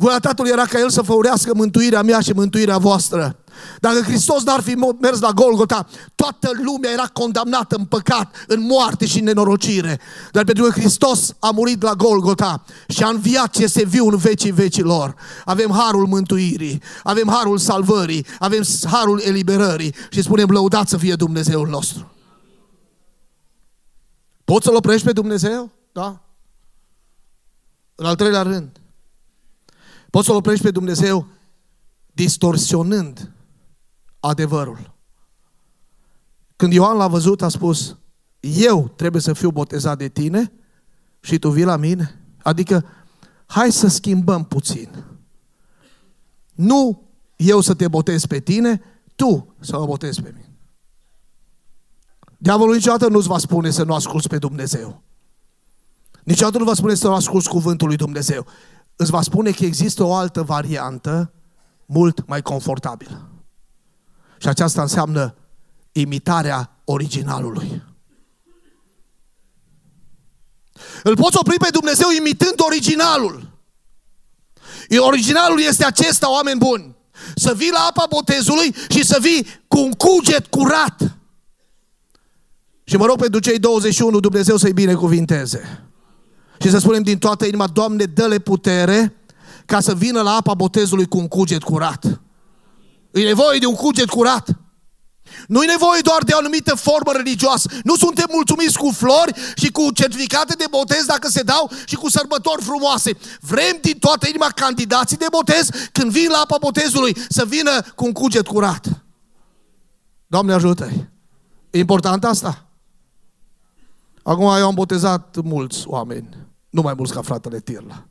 Voia 0.00 0.18
Tatălui 0.18 0.50
era 0.50 0.64
ca 0.64 0.78
El 0.78 0.90
să 0.90 1.02
făurească 1.02 1.54
mântuirea 1.54 2.02
mea 2.02 2.20
și 2.20 2.32
mântuirea 2.32 2.78
voastră. 2.78 3.36
Dacă 3.80 4.00
Hristos 4.00 4.42
n-ar 4.42 4.60
fi 4.60 4.74
mers 5.00 5.20
la 5.20 5.30
Golgota, 5.30 5.86
toată 6.14 6.50
lumea 6.64 6.90
era 6.90 7.06
condamnată 7.06 7.76
în 7.76 7.84
păcat, 7.84 8.34
în 8.46 8.60
moarte 8.60 9.06
și 9.06 9.18
în 9.18 9.24
nenorocire. 9.24 10.00
Dar 10.32 10.44
pentru 10.44 10.64
că 10.64 10.70
Hristos 10.70 11.34
a 11.38 11.50
murit 11.50 11.82
la 11.82 11.92
Golgota 11.92 12.64
și 12.88 13.02
a 13.02 13.08
înviat 13.08 13.50
ce 13.50 13.62
este 13.62 13.84
viu 13.84 14.06
în 14.06 14.16
vecii 14.16 14.50
vecilor, 14.50 15.14
avem 15.44 15.70
harul 15.70 16.06
mântuirii, 16.06 16.82
avem 17.02 17.28
harul 17.28 17.58
salvării, 17.58 18.26
avem 18.38 18.62
harul 18.90 19.20
eliberării 19.24 19.94
și 20.10 20.22
spunem 20.22 20.50
lăudat 20.50 20.88
să 20.88 20.96
fie 20.96 21.14
Dumnezeul 21.14 21.68
nostru. 21.68 22.12
Poți 24.44 24.64
să-L 24.64 24.74
oprești 24.74 25.06
pe 25.06 25.12
Dumnezeu? 25.12 25.70
Da. 25.92 26.20
În 27.94 28.06
al 28.06 28.14
treilea 28.14 28.42
rând, 28.42 28.80
poți 30.10 30.26
să-L 30.26 30.36
oprești 30.36 30.64
pe 30.64 30.70
Dumnezeu 30.70 31.26
distorsionând 32.12 33.32
adevărul. 34.20 34.96
Când 36.56 36.72
Ioan 36.72 36.96
l-a 36.96 37.08
văzut, 37.08 37.42
a 37.42 37.48
spus, 37.48 37.96
eu 38.40 38.88
trebuie 38.88 39.22
să 39.22 39.32
fiu 39.32 39.50
botezat 39.50 39.98
de 39.98 40.08
tine 40.08 40.52
și 41.20 41.38
tu 41.38 41.50
vii 41.50 41.64
la 41.64 41.76
mine? 41.76 42.20
Adică, 42.42 42.84
hai 43.46 43.72
să 43.72 43.88
schimbăm 43.88 44.44
puțin. 44.44 45.04
Nu 46.54 47.02
eu 47.36 47.60
să 47.60 47.74
te 47.74 47.88
botez 47.88 48.26
pe 48.26 48.40
tine, 48.40 48.82
tu 49.16 49.54
să 49.60 49.78
mă 49.78 49.84
botezi 49.84 50.22
pe 50.22 50.30
mine. 50.34 50.52
Diavolul 52.38 52.74
niciodată 52.74 53.08
nu-ți 53.08 53.28
va 53.28 53.38
spune 53.38 53.70
să 53.70 53.82
nu 53.82 53.94
asculți 53.94 54.28
pe 54.28 54.38
Dumnezeu. 54.38 55.02
Niciodată 56.22 56.58
nu 56.58 56.64
va 56.64 56.74
spune 56.74 56.94
să 56.94 57.06
nu 57.06 57.14
asculți 57.14 57.48
cuvântul 57.48 57.86
lui 57.86 57.96
Dumnezeu. 57.96 58.46
Îți 59.00 59.10
va 59.10 59.22
spune 59.22 59.50
că 59.50 59.64
există 59.64 60.02
o 60.02 60.14
altă 60.14 60.42
variantă 60.42 61.32
mult 61.86 62.26
mai 62.26 62.42
confortabilă. 62.42 63.28
Și 64.38 64.48
aceasta 64.48 64.82
înseamnă 64.82 65.34
imitarea 65.92 66.80
originalului. 66.84 67.82
Îl 71.02 71.16
poți 71.16 71.36
opri 71.36 71.56
pe 71.58 71.68
Dumnezeu 71.70 72.08
imitând 72.18 72.60
originalul. 72.66 73.58
Originalul 74.98 75.60
este 75.60 75.84
acesta, 75.84 76.32
oameni 76.32 76.58
buni. 76.58 76.96
Să 77.34 77.54
vii 77.54 77.70
la 77.70 77.86
apa 77.88 78.06
botezului 78.08 78.74
și 78.88 79.04
să 79.04 79.18
vii 79.20 79.46
cu 79.68 79.78
un 79.78 79.92
cuget 79.92 80.46
curat. 80.46 81.16
Și 82.84 82.96
mă 82.96 83.06
rog 83.06 83.18
pentru 83.18 83.40
cei 83.40 83.58
21, 83.58 84.20
Dumnezeu 84.20 84.56
să-i 84.56 84.72
binecuvinteze. 84.72 85.87
Și 86.60 86.70
să 86.70 86.78
spunem 86.78 87.02
din 87.02 87.18
toată 87.18 87.46
inima, 87.46 87.66
Doamne, 87.66 88.04
dă-le 88.04 88.38
putere 88.38 89.16
ca 89.66 89.80
să 89.80 89.94
vină 89.94 90.22
la 90.22 90.30
apa 90.30 90.54
botezului 90.54 91.06
cu 91.06 91.18
un 91.18 91.28
cuget 91.28 91.62
curat. 91.62 92.20
E 93.10 93.22
nevoie 93.22 93.58
de 93.58 93.66
un 93.66 93.74
cuget 93.74 94.08
curat. 94.08 94.58
Nu 95.46 95.62
e 95.62 95.66
nevoie 95.66 96.00
doar 96.00 96.22
de 96.22 96.32
o 96.34 96.38
anumită 96.38 96.74
formă 96.74 97.12
religioasă. 97.12 97.68
Nu 97.84 97.96
suntem 97.96 98.26
mulțumiți 98.32 98.78
cu 98.78 98.90
flori 98.90 99.32
și 99.54 99.70
cu 99.70 99.92
certificate 99.92 100.54
de 100.58 100.64
botez 100.70 101.04
dacă 101.04 101.28
se 101.28 101.42
dau 101.42 101.70
și 101.84 101.94
cu 101.94 102.10
sărbători 102.10 102.62
frumoase. 102.62 103.12
Vrem 103.40 103.78
din 103.80 103.98
toată 103.98 104.28
inima 104.28 104.46
candidații 104.54 105.16
de 105.16 105.26
botez 105.30 105.68
când 105.92 106.10
vin 106.10 106.28
la 106.30 106.38
apa 106.38 106.56
botezului 106.60 107.16
să 107.28 107.44
vină 107.44 107.80
cu 107.94 108.04
un 108.04 108.12
cuget 108.12 108.46
curat. 108.46 109.04
Doamne 110.26 110.52
ajută-i! 110.52 111.08
E 111.70 111.78
important 111.78 112.24
asta? 112.24 112.68
Acum 114.22 114.44
eu 114.44 114.66
am 114.66 114.74
botezat 114.74 115.36
mulți 115.44 115.82
oameni, 115.86 116.28
nu 116.70 116.82
mai 116.82 116.94
mulți 116.94 117.12
ca 117.12 117.22
fratele 117.22 117.60
Tirla. 117.60 118.06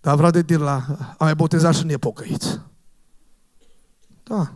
Dar 0.00 0.16
frate 0.16 0.42
Tirla 0.42 0.84
a 1.18 1.24
mai 1.24 1.34
botezat 1.34 1.74
și 1.74 1.84
nepocăiți. 1.84 2.60
Da. 4.22 4.52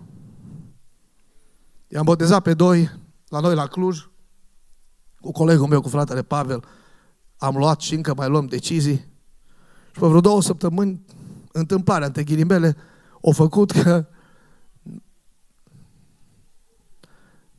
I-am 1.88 2.04
botezat 2.04 2.42
pe 2.42 2.54
doi 2.54 2.90
la 3.28 3.40
noi 3.40 3.54
la 3.54 3.66
Cluj, 3.66 4.08
cu 5.20 5.32
colegul 5.32 5.66
meu, 5.66 5.80
cu 5.80 5.88
fratele 5.88 6.22
Pavel. 6.22 6.64
Am 7.37 7.56
luat 7.56 7.80
și 7.80 7.94
încă 7.94 8.14
mai 8.14 8.28
luăm 8.28 8.46
decizii. 8.46 8.96
Și 9.92 10.00
pe 10.00 10.06
vreo 10.06 10.20
două 10.20 10.42
săptămâni, 10.42 11.04
întâmplarea, 11.52 12.06
între 12.06 12.24
ghilimele, 12.24 12.76
o 13.20 13.32
făcut 13.32 13.70
că 13.70 14.06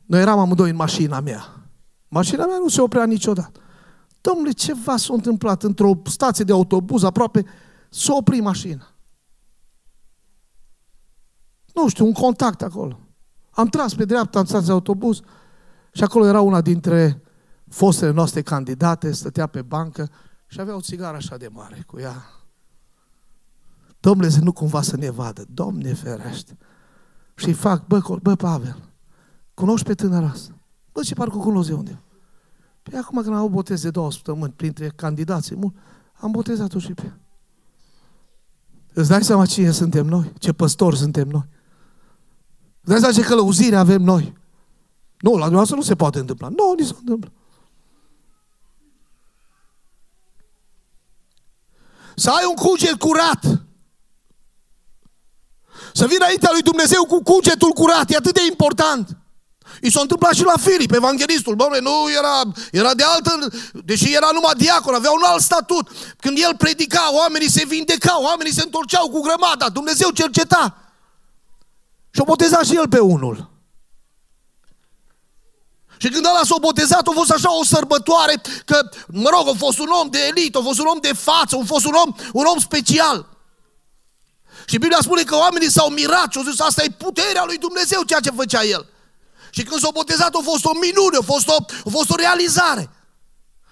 noi 0.04 0.20
eram 0.20 0.38
amândoi 0.38 0.70
în 0.70 0.76
mașina 0.76 1.20
mea. 1.20 1.68
Mașina 2.08 2.46
mea 2.46 2.58
nu 2.58 2.68
se 2.68 2.80
oprea 2.80 3.06
niciodată. 3.06 3.60
Domnule, 4.26 4.50
ceva 4.50 4.96
s-a 4.96 5.12
întâmplat 5.12 5.62
într-o 5.62 6.00
stație 6.04 6.44
de 6.44 6.52
autobuz 6.52 7.02
aproape, 7.02 7.44
s-a 7.90 8.14
oprit 8.14 8.42
mașina. 8.42 8.94
Nu 11.74 11.88
știu, 11.88 12.04
un 12.04 12.12
contact 12.12 12.62
acolo. 12.62 12.98
Am 13.50 13.66
tras 13.66 13.94
pe 13.94 14.04
dreapta 14.04 14.38
în 14.38 14.44
stația 14.44 14.66
de 14.66 14.72
autobuz 14.72 15.20
și 15.92 16.02
acolo 16.02 16.26
era 16.26 16.40
una 16.40 16.60
dintre 16.60 17.22
fostele 17.68 18.10
noastre 18.10 18.42
candidate, 18.42 19.12
stătea 19.12 19.46
pe 19.46 19.62
bancă 19.62 20.10
și 20.46 20.60
avea 20.60 20.74
o 20.74 20.80
țigară 20.80 21.16
așa 21.16 21.36
de 21.36 21.48
mare 21.48 21.82
cu 21.86 21.98
ea. 21.98 22.24
Domnule, 24.00 24.30
nu 24.40 24.52
cumva 24.52 24.82
să 24.82 24.96
ne 24.96 25.10
vadă. 25.10 25.44
Domne 25.48 25.92
ferește. 25.92 26.58
Și 27.34 27.46
îi 27.46 27.52
fac, 27.52 27.86
bă, 27.86 28.18
bă, 28.22 28.34
Pavel, 28.34 28.82
cunoști 29.54 29.86
pe 29.86 29.94
tânăra 29.94 30.26
asta? 30.26 30.58
Bă, 30.92 31.02
ce 31.02 31.14
parcă 31.14 31.36
cunosc 31.36 31.68
de 31.68 31.74
unde? 31.74 32.00
Păi 32.90 32.98
acum 32.98 33.22
când 33.22 33.34
am 33.34 33.50
botez 33.50 33.82
de 33.82 33.90
două 33.90 34.12
săptămâni, 34.12 34.52
printre 34.52 34.92
candidații 34.96 35.56
mult, 35.56 35.74
am 36.12 36.30
botezat-o 36.30 36.78
și 36.78 36.92
pe 36.92 37.02
ea. 37.04 37.18
Îți 38.92 39.08
dai 39.08 39.24
seama 39.24 39.46
cine 39.46 39.70
suntem 39.70 40.06
noi? 40.06 40.32
Ce 40.38 40.52
păstori 40.52 40.96
suntem 40.96 41.28
noi? 41.28 41.48
Îți 42.80 42.90
dai 42.90 42.98
seama 42.98 43.14
ce 43.14 43.22
călăuzire 43.22 43.76
avem 43.76 44.02
noi? 44.02 44.36
Nu, 45.18 45.30
la 45.30 45.36
dumneavoastră 45.36 45.76
nu 45.76 45.82
se 45.82 45.94
poate 45.94 46.18
întâmpla. 46.18 46.48
Nu, 46.48 46.74
nici 46.76 46.86
se 46.86 46.94
întâmplă. 46.98 47.32
Să 52.14 52.30
ai 52.30 52.44
un 52.48 52.54
cuget 52.54 52.94
curat. 52.98 53.42
Să 55.92 56.06
vii 56.06 56.16
înaintea 56.16 56.50
lui 56.52 56.62
Dumnezeu 56.62 57.04
cu 57.04 57.22
cugetul 57.22 57.70
curat. 57.70 58.10
E 58.10 58.16
atât 58.16 58.34
de 58.34 58.40
important. 58.50 59.16
I 59.80 59.90
s-a 59.90 60.00
întâmplat 60.00 60.34
și 60.34 60.42
la 60.42 60.56
Filip, 60.60 60.92
evanghelistul. 60.92 61.54
Bă, 61.54 61.78
nu 61.80 62.10
era, 62.18 62.42
era 62.72 62.94
de 62.94 63.02
altă, 63.02 63.48
deși 63.72 64.14
era 64.14 64.28
numai 64.32 64.54
diacon, 64.56 64.94
avea 64.94 65.10
un 65.10 65.22
alt 65.24 65.42
statut. 65.42 65.88
Când 66.20 66.38
el 66.38 66.56
predica, 66.56 67.08
oamenii 67.12 67.50
se 67.50 67.64
vindecau, 67.66 68.22
oamenii 68.22 68.52
se 68.52 68.62
întorceau 68.62 69.08
cu 69.08 69.20
grămada. 69.20 69.68
Dumnezeu 69.68 70.10
cerceta. 70.10 70.78
Și-a 72.10 72.24
botezat 72.26 72.64
și 72.64 72.76
el 72.76 72.88
pe 72.88 72.98
unul. 72.98 73.50
Și 75.96 76.08
când 76.08 76.26
ăla 76.26 76.40
s-a 76.44 76.56
botezat, 76.60 77.06
a 77.06 77.10
fost 77.14 77.30
așa 77.30 77.58
o 77.58 77.64
sărbătoare 77.64 78.40
că, 78.64 78.88
mă 79.06 79.28
rog, 79.28 79.48
a 79.48 79.58
fost 79.58 79.78
un 79.78 79.88
om 79.88 80.08
de 80.08 80.18
elită, 80.26 80.58
a 80.58 80.62
fost 80.62 80.78
un 80.78 80.86
om 80.86 80.98
de 81.00 81.12
față, 81.12 81.56
a 81.56 81.64
fost 81.66 81.84
un 81.84 81.94
om, 81.94 82.14
un 82.32 82.44
om 82.44 82.58
special. 82.58 83.26
Și 84.66 84.78
Biblia 84.78 84.98
spune 85.02 85.22
că 85.22 85.36
oamenii 85.36 85.70
s-au 85.70 85.88
mirat 85.88 86.32
și 86.32 86.38
au 86.38 86.44
zis, 86.44 86.60
asta 86.60 86.82
e 86.82 86.90
puterea 86.98 87.44
lui 87.44 87.58
Dumnezeu, 87.58 88.02
ceea 88.02 88.20
ce 88.20 88.30
făcea 88.30 88.64
el. 88.64 88.86
Și 89.56 89.62
când 89.62 89.80
s-a 89.80 89.90
botezat 89.92 90.34
a 90.34 90.40
fost 90.42 90.64
o 90.64 90.72
minune, 90.72 91.16
a 91.16 91.22
fost 91.22 91.48
o, 91.48 91.56
a 91.84 91.90
fost 91.90 92.10
o 92.10 92.14
realizare. 92.14 92.90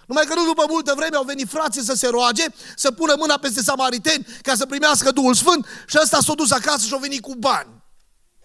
Numai 0.07 0.25
că 0.25 0.35
nu 0.35 0.45
după 0.45 0.65
multă 0.69 0.93
vreme 0.97 1.17
au 1.17 1.25
venit 1.25 1.49
frații 1.49 1.83
să 1.83 1.95
se 1.95 2.09
roage, 2.09 2.45
să 2.77 2.91
pună 2.91 3.15
mâna 3.19 3.39
peste 3.39 3.63
samariteni 3.63 4.27
ca 4.43 4.55
să 4.55 4.67
primească 4.67 5.11
Duhul 5.11 5.35
Sfânt 5.35 5.67
și 5.87 5.99
ăsta 6.03 6.21
s-a 6.21 6.35
dus 6.35 6.51
acasă 6.51 6.87
și 6.87 6.95
a 6.95 6.97
venit 6.97 7.23
cu 7.23 7.35
bani. 7.35 7.69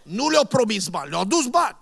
Nu 0.03 0.29
le-au 0.29 0.45
promis 0.45 0.87
bani, 0.87 1.09
le-au 1.09 1.25
dus 1.25 1.45
bani. 1.45 1.77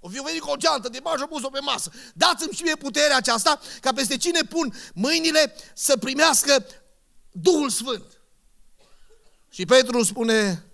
O 0.00 0.08
fi 0.08 0.20
venit 0.20 0.40
cu 0.40 0.50
o 0.50 0.56
geantă 0.56 0.88
de 0.88 1.00
bani 1.02 1.16
și 1.16 1.22
au 1.22 1.28
pus-o 1.28 1.48
pe 1.48 1.58
masă. 1.60 1.90
Dați-mi 2.14 2.52
și 2.52 2.62
mie 2.62 2.76
puterea 2.76 3.16
aceasta 3.16 3.60
ca 3.80 3.92
peste 3.92 4.16
cine 4.16 4.40
pun 4.40 4.74
mâinile 4.94 5.54
să 5.74 5.96
primească 5.96 6.66
Duhul 7.30 7.70
Sfânt. 7.70 8.04
Și 9.50 9.64
Petru 9.64 10.02
spune 10.02 10.64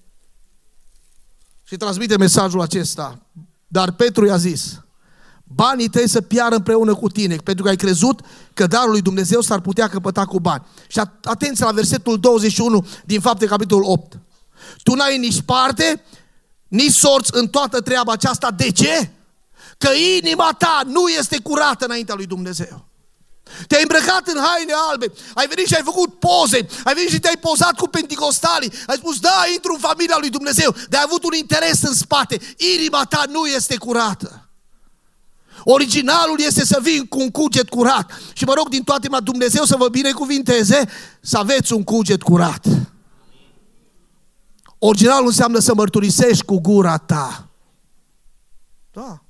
și 1.64 1.76
transmite 1.76 2.16
mesajul 2.16 2.60
acesta. 2.60 3.18
Dar 3.72 3.92
Petru 3.92 4.26
i-a 4.26 4.36
zis, 4.36 4.80
banii 5.44 5.88
tăi 5.88 6.08
să 6.08 6.20
piară 6.20 6.54
împreună 6.54 6.94
cu 6.94 7.08
tine, 7.08 7.36
pentru 7.36 7.64
că 7.64 7.68
ai 7.70 7.76
crezut 7.76 8.20
că 8.54 8.66
darul 8.66 8.90
lui 8.90 9.00
Dumnezeu 9.00 9.40
s-ar 9.40 9.60
putea 9.60 9.88
căpăta 9.88 10.24
cu 10.24 10.40
bani. 10.40 10.66
Și 10.88 11.00
atenție 11.22 11.64
la 11.64 11.72
versetul 11.72 12.20
21 12.20 12.86
din 13.04 13.20
fapte 13.20 13.46
capitolul 13.46 13.84
8. 13.86 14.18
Tu 14.82 14.94
n-ai 14.94 15.18
nici 15.18 15.40
parte, 15.40 16.02
nici 16.68 16.92
sorți 16.92 17.30
în 17.34 17.48
toată 17.48 17.80
treaba 17.80 18.12
aceasta. 18.12 18.50
De 18.50 18.70
ce? 18.70 19.10
Că 19.78 19.88
inima 20.18 20.54
ta 20.58 20.82
nu 20.86 21.08
este 21.08 21.40
curată 21.42 21.84
înaintea 21.84 22.14
lui 22.14 22.26
Dumnezeu. 22.26 22.89
Te-ai 23.66 23.82
îmbrăcat 23.82 24.26
în 24.26 24.40
haine 24.42 24.72
albe, 24.90 25.12
ai 25.34 25.46
venit 25.46 25.66
și 25.66 25.74
ai 25.74 25.82
făcut 25.84 26.18
poze, 26.18 26.66
ai 26.84 26.94
venit 26.94 27.10
și 27.10 27.20
te-ai 27.20 27.36
pozat 27.40 27.74
cu 27.76 27.88
penticostalii, 27.88 28.72
ai 28.86 28.96
spus, 28.96 29.18
da, 29.18 29.44
intru 29.54 29.72
în 29.72 29.78
familia 29.78 30.16
lui 30.18 30.30
Dumnezeu, 30.30 30.74
dar 30.88 31.00
ai 31.00 31.06
avut 31.08 31.24
un 31.24 31.34
interes 31.34 31.82
în 31.82 31.94
spate, 31.94 32.38
inima 32.76 33.04
ta 33.04 33.24
nu 33.28 33.46
este 33.46 33.76
curată. 33.76 34.44
Originalul 35.64 36.40
este 36.40 36.64
să 36.64 36.78
vii 36.82 37.08
cu 37.08 37.20
un 37.20 37.30
cuget 37.30 37.68
curat. 37.68 38.10
Și 38.32 38.44
mă 38.44 38.52
rog 38.54 38.68
din 38.68 38.82
toate 38.82 39.06
inima 39.06 39.20
Dumnezeu 39.20 39.64
să 39.64 39.76
vă 39.76 39.88
binecuvinteze 39.88 40.88
să 41.20 41.38
aveți 41.38 41.72
un 41.72 41.84
cuget 41.84 42.22
curat. 42.22 42.66
Originalul 44.78 45.26
înseamnă 45.26 45.58
să 45.58 45.74
mărturisești 45.74 46.44
cu 46.44 46.60
gura 46.60 46.96
ta. 46.96 47.48
Da. 48.92 49.22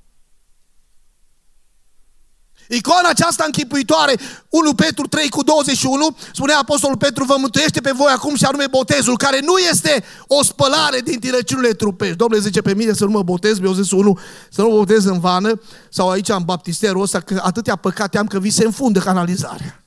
Icoana 2.73 3.09
aceasta 3.09 3.43
închipuitoare, 3.45 4.15
1 4.49 4.73
Petru 4.73 5.07
3 5.07 5.29
cu 5.29 5.43
21, 5.43 6.17
spunea 6.33 6.57
Apostolul 6.57 6.97
Petru, 6.97 7.23
vă 7.23 7.35
mântuiește 7.39 7.81
pe 7.81 7.91
voi 7.91 8.11
acum 8.11 8.35
și 8.35 8.45
anume 8.45 8.67
botezul, 8.67 9.17
care 9.17 9.39
nu 9.39 9.57
este 9.57 10.03
o 10.27 10.43
spălare 10.43 10.99
din 10.99 11.19
tirăciunile 11.19 11.73
trupești. 11.73 12.15
Domnule 12.15 12.41
zice 12.41 12.61
pe 12.61 12.73
mine 12.73 12.93
să 12.93 13.05
nu 13.05 13.11
mă 13.11 13.23
botez, 13.23 13.59
mi-au 13.59 13.73
zis 13.73 13.91
unul, 13.91 14.19
să 14.49 14.61
nu 14.61 14.69
mă 14.69 14.75
botez 14.75 15.05
în 15.05 15.19
vană 15.19 15.61
sau 15.89 16.09
aici 16.09 16.29
în 16.29 16.43
baptisterul 16.43 17.01
ăsta, 17.01 17.19
că 17.19 17.41
atâtea 17.43 17.75
păcate 17.75 18.17
am 18.17 18.27
că 18.27 18.39
vi 18.39 18.49
se 18.49 18.65
înfundă 18.65 18.99
canalizarea. 18.99 19.83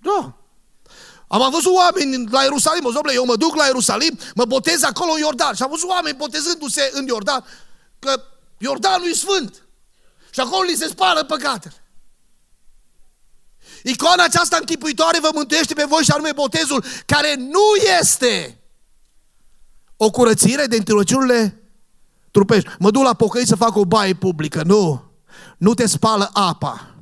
Da. 0.00 0.32
Am 1.28 1.50
văzut 1.52 1.72
oameni 1.74 2.28
la 2.30 2.42
Ierusalim, 2.42 2.82
domnule, 2.82 3.12
eu 3.12 3.24
mă 3.24 3.36
duc 3.36 3.54
la 3.56 3.64
Ierusalim, 3.64 4.18
mă 4.34 4.44
botez 4.44 4.82
acolo 4.82 5.12
în 5.12 5.20
Iordan. 5.20 5.54
Și 5.54 5.62
am 5.62 5.70
văzut 5.70 5.88
oameni 5.88 6.16
botezându-se 6.16 6.90
în 6.92 7.06
Iordan, 7.06 7.44
că 7.98 8.22
Iordanul 8.58 9.08
e 9.08 9.12
sfânt. 9.12 9.67
Și 10.38 10.44
acolo 10.44 10.62
li 10.62 10.76
se 10.76 10.86
spală 10.86 11.24
păcatele. 11.24 11.74
Icoana 13.82 14.24
aceasta 14.24 14.56
închipuitoare 14.60 15.18
vă 15.20 15.30
mântuiește 15.34 15.74
pe 15.74 15.86
voi 15.88 16.02
și 16.02 16.10
anume 16.10 16.30
botezul, 16.34 16.84
care 17.06 17.34
nu 17.34 17.96
este 18.00 18.60
o 19.96 20.10
curățire 20.10 20.66
de 20.66 20.76
întinăciunile 20.76 21.62
trupești. 22.30 22.68
Mă 22.78 22.90
duc 22.90 23.02
la 23.02 23.14
pocăi 23.14 23.46
să 23.46 23.56
fac 23.56 23.76
o 23.76 23.84
baie 23.84 24.14
publică. 24.14 24.62
Nu. 24.66 25.04
Nu 25.56 25.74
te 25.74 25.86
spală 25.86 26.30
apa. 26.32 26.94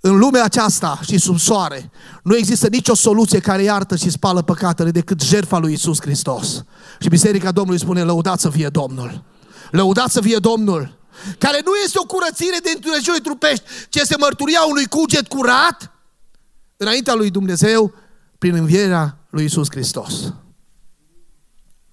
În 0.00 0.18
lumea 0.18 0.44
aceasta 0.44 1.00
și 1.02 1.18
sub 1.18 1.38
soare 1.38 1.90
nu 2.22 2.36
există 2.36 2.68
nicio 2.68 2.94
soluție 2.94 3.40
care 3.40 3.62
iartă 3.62 3.96
și 3.96 4.10
spală 4.10 4.42
păcatele 4.42 4.90
decât 4.90 5.20
jertfa 5.20 5.58
lui 5.58 5.72
Isus 5.72 6.00
Hristos. 6.00 6.64
Și 6.98 7.08
Biserica 7.08 7.52
Domnului 7.52 7.80
spune, 7.80 8.02
lăudați 8.02 8.42
să 8.42 8.50
fie 8.50 8.68
Domnul. 8.68 9.24
Lăudați 9.70 10.12
să 10.12 10.20
fie 10.20 10.36
Domnul 10.36 11.02
care 11.38 11.60
nu 11.64 11.70
este 11.84 11.98
o 11.98 12.06
curățire 12.06 12.56
de 12.62 12.70
întunecăciune 12.74 13.18
trupești, 13.18 13.64
ci 13.88 13.96
este 13.96 14.16
mărturia 14.18 14.60
unui 14.68 14.86
cuget 14.86 15.28
curat 15.28 15.92
înaintea 16.76 17.14
lui 17.14 17.30
Dumnezeu 17.30 17.94
prin 18.38 18.54
învierea 18.54 19.18
lui 19.30 19.44
Isus 19.44 19.66
Hristos. 19.70 20.12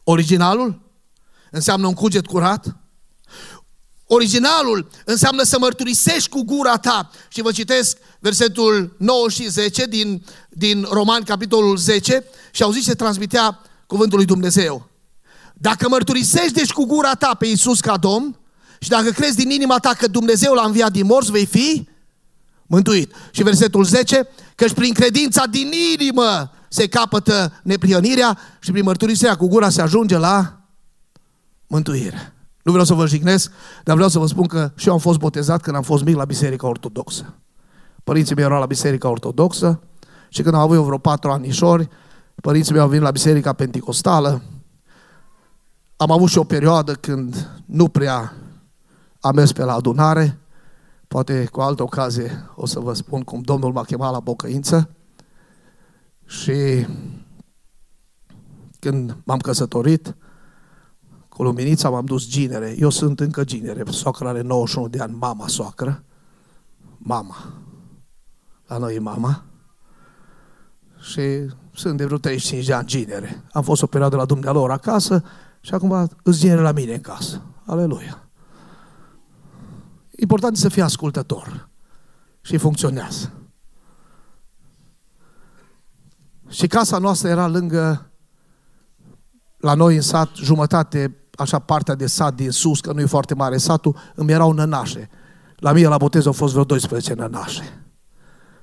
Originalul 0.04 0.82
înseamnă 1.52 1.88
un 1.88 1.94
cuget 1.94 2.26
curat. 2.26 2.76
Originalul 4.06 4.90
înseamnă 5.06 5.44
să 5.44 5.60
mărturisești 5.60 6.30
cu 6.30 6.44
gura 6.44 6.78
ta. 6.78 7.10
Și 7.30 7.42
vă 7.42 7.52
citesc 7.52 7.98
versetul 8.20 8.96
9 8.98 9.30
și 9.30 9.50
10 9.50 9.86
din, 9.86 10.24
din 10.50 10.88
Roman, 10.90 11.24
capitolul 11.24 11.78
10, 11.78 12.24
și 12.52 12.64
auziți 12.64 12.86
ce 12.86 12.96
transmitea 12.96 13.62
cuvântul 13.86 14.18
lui 14.18 14.26
Dumnezeu. 14.26 14.90
Dacă 15.54 15.90
mărturisești 15.90 16.54
deci 16.54 16.72
cu 16.72 16.86
gura 16.86 17.14
ta 17.14 17.36
pe 17.36 17.46
Isus 17.46 17.80
ca 17.80 17.98
Domn 17.98 18.40
și 18.84 18.90
dacă 18.90 19.10
crezi 19.10 19.36
din 19.36 19.50
inima 19.50 19.78
ta 19.78 19.94
că 19.98 20.08
Dumnezeu 20.08 20.54
l-a 20.54 20.66
înviat 20.66 20.92
din 20.92 21.06
morți, 21.06 21.32
vei 21.32 21.46
fi 21.46 21.88
mântuit. 22.66 23.14
Și 23.32 23.44
versetul 23.44 23.84
10, 23.84 24.28
căci 24.56 24.74
prin 24.74 24.94
credința 24.94 25.46
din 25.46 25.72
inimă 26.00 26.52
se 26.70 26.88
capătă 26.88 27.54
neprihănirea 27.64 28.38
și 28.60 28.72
prin 28.72 28.84
mărturisirea 28.84 29.36
cu 29.36 29.48
gura 29.48 29.70
se 29.70 29.82
ajunge 29.82 30.18
la 30.18 30.60
mântuire. 31.68 32.34
Nu 32.64 32.72
vreau 32.72 32.86
să 32.86 32.94
vă 32.94 33.08
jignesc, 33.08 33.52
dar 33.84 33.96
vreau 33.96 34.10
să 34.10 34.20
vă 34.20 34.28
spun 34.28 34.46
că 34.46 34.72
și 34.76 34.88
eu 34.88 34.94
am 34.94 35.00
fost 35.00 35.20
botezat 35.20 35.62
când 35.62 35.76
am 35.76 35.84
fost 35.84 36.04
mic 36.04 36.16
la 36.16 36.26
Biserica 36.26 36.68
Ortodoxă. 36.68 37.34
Părinții 38.04 38.36
mei 38.36 38.44
erau 38.44 38.60
la 38.60 38.66
Biserica 38.66 39.10
Ortodoxă 39.10 39.82
și 40.30 40.42
când 40.42 40.56
am 40.56 40.62
avut 40.62 40.76
eu 40.76 40.84
vreo 40.84 40.98
patru 40.98 41.32
anișori, 41.32 41.90
părinții 42.36 42.74
mei 42.74 42.82
au 42.82 42.88
venit 42.88 43.04
la 43.04 43.12
Biserica 43.12 43.54
Pentecostală. 43.54 44.42
Am 45.96 46.12
avut 46.12 46.30
și 46.30 46.38
o 46.38 46.44
perioadă 46.44 46.94
când 46.94 47.50
nu 47.66 47.88
prea 47.88 48.34
am 49.22 49.36
mers 49.36 49.52
pe 49.52 49.64
la 49.64 49.74
adunare, 49.74 50.40
poate 51.08 51.46
cu 51.46 51.62
altă 51.62 51.84
ocazie 51.84 52.50
o 52.56 52.66
să 52.66 52.80
vă 52.80 52.94
spun 52.94 53.22
cum 53.22 53.42
Domnul 53.42 53.72
m-a 53.72 53.84
chemat 53.84 54.12
la 54.12 54.20
bocăință 54.20 54.90
și 56.26 56.86
când 58.80 59.18
m-am 59.24 59.40
căsătorit, 59.40 60.16
cu 61.30 61.44
luminița 61.44 61.90
m-am 61.90 62.06
dus 62.06 62.28
ginere. 62.28 62.76
Eu 62.80 62.90
sunt 62.90 63.20
încă 63.20 63.44
ginere. 63.44 63.84
Soacra 63.92 64.30
are 64.30 64.42
91 64.42 64.88
de 64.88 65.00
ani, 65.00 65.16
mama 65.16 65.48
soacră. 65.48 66.04
Mama. 66.98 67.36
La 68.68 68.78
noi 68.78 68.96
e 68.96 69.00
mama. 69.00 69.44
Și 71.00 71.22
sunt 71.74 71.98
de 71.98 72.06
vreo 72.06 72.18
35 72.18 72.66
de 72.66 72.74
ani 72.74 72.88
ginere. 72.88 73.44
Am 73.52 73.64
fost 73.64 73.82
o 73.82 73.88
perioadă 73.88 74.16
la 74.16 74.26
dumnealor 74.26 74.72
acasă 74.72 75.24
și 75.62 75.74
acum 75.74 76.10
îți 76.24 76.40
ginere 76.40 76.62
la 76.62 76.72
mine 76.72 76.94
în 76.94 77.02
casă. 77.02 77.42
Aleluia. 77.66 78.31
Important 80.22 80.58
să 80.58 80.70
fii 80.70 80.82
ascultător. 80.82 81.70
Și 82.42 82.58
funcționează. 82.58 83.32
Și 86.50 86.68
casa 86.68 86.98
noastră 86.98 87.30
era 87.30 87.48
lângă, 87.48 88.12
la 89.58 89.74
noi 89.74 89.96
în 89.96 90.02
sat, 90.02 90.30
jumătate, 90.36 91.16
așa 91.36 91.60
partea 91.60 91.96
de 91.96 92.08
sat 92.08 92.36
din 92.36 92.52
sus, 92.52 92.80
că 92.80 92.94
nu 92.94 93.00
e 93.00 93.06
foarte 93.06 93.34
mare 93.34 93.58
satul, 93.58 93.98
îmi 94.16 94.32
erau 94.32 94.52
nănașe. 94.52 95.10
La 95.56 95.72
mine 95.72 95.88
la 95.88 95.98
botez 95.98 96.26
au 96.26 96.32
fost 96.32 96.52
vreo 96.52 96.64
12 96.64 97.14
nănașe. 97.14 97.84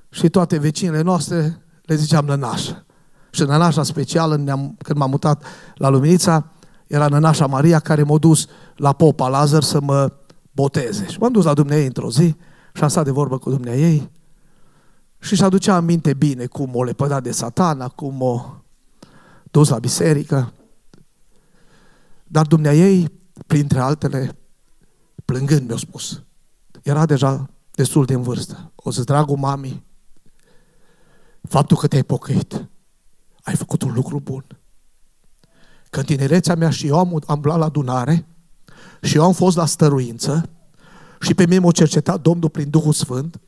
Și 0.09 0.29
toate 0.29 0.57
vecinile 0.57 1.01
noastre 1.01 1.65
le 1.81 1.95
ziceam 1.95 2.25
nănașă. 2.25 2.85
Și 3.31 3.41
nănașa 3.41 3.83
specială, 3.83 4.35
când 4.77 4.97
m-am 4.99 5.09
mutat 5.09 5.43
la 5.75 5.89
Luminița, 5.89 6.51
era 6.87 7.07
nănașa 7.07 7.45
Maria 7.45 7.79
care 7.79 8.03
m-a 8.03 8.17
dus 8.17 8.47
la 8.75 8.93
popa 8.93 9.27
Lazar 9.27 9.63
să 9.63 9.79
mă 9.81 10.18
boteze. 10.61 11.07
Și 11.07 11.19
m-am 11.19 11.31
dus 11.31 11.43
la 11.43 11.53
Dumnezeu 11.53 11.85
într-o 11.85 12.11
zi 12.11 12.35
și 12.73 12.83
am 12.83 12.89
stat 12.89 13.03
de 13.03 13.11
vorbă 13.11 13.37
cu 13.37 13.49
Dumnezeu 13.49 14.09
și 15.19 15.35
și 15.35 15.43
aducea 15.43 15.75
aminte 15.75 16.13
bine 16.13 16.45
cum 16.45 16.75
o 16.75 16.83
lepădat 16.83 17.23
de 17.23 17.31
satana, 17.31 17.87
cum 17.87 18.21
o 18.21 18.63
dus 19.51 19.69
la 19.69 19.79
biserică. 19.79 20.53
Dar 22.23 22.45
Dumnezeu, 22.45 23.05
printre 23.47 23.79
altele, 23.79 24.37
plângând 25.25 25.67
mi-a 25.67 25.77
spus, 25.77 26.23
era 26.83 27.05
deja 27.05 27.49
destul 27.71 28.05
de 28.05 28.13
în 28.13 28.21
vârstă. 28.21 28.71
O 28.75 28.91
să 28.91 29.03
dragul 29.03 29.37
mami, 29.37 29.83
faptul 31.41 31.77
că 31.77 31.87
te-ai 31.87 32.03
pocăit, 32.03 32.67
ai 33.41 33.55
făcut 33.55 33.81
un 33.81 33.93
lucru 33.93 34.19
bun. 34.19 34.45
Că 35.89 35.99
în 35.99 36.05
tinerețea 36.05 36.55
mea 36.55 36.69
și 36.69 36.87
eu 36.87 36.99
am, 36.99 37.21
am 37.27 37.39
luat 37.43 37.59
la 37.59 37.65
adunare, 37.65 38.25
și 39.01 39.15
eu 39.15 39.23
am 39.23 39.33
fost 39.33 39.57
la 39.57 39.65
stăruință 39.65 40.49
și 41.19 41.33
pe 41.33 41.45
mine 41.45 41.59
m-a 41.59 41.71
cercetat 41.71 42.21
Domnul 42.21 42.49
prin 42.49 42.69
Duhul 42.69 42.93
Sfânt, 42.93 43.39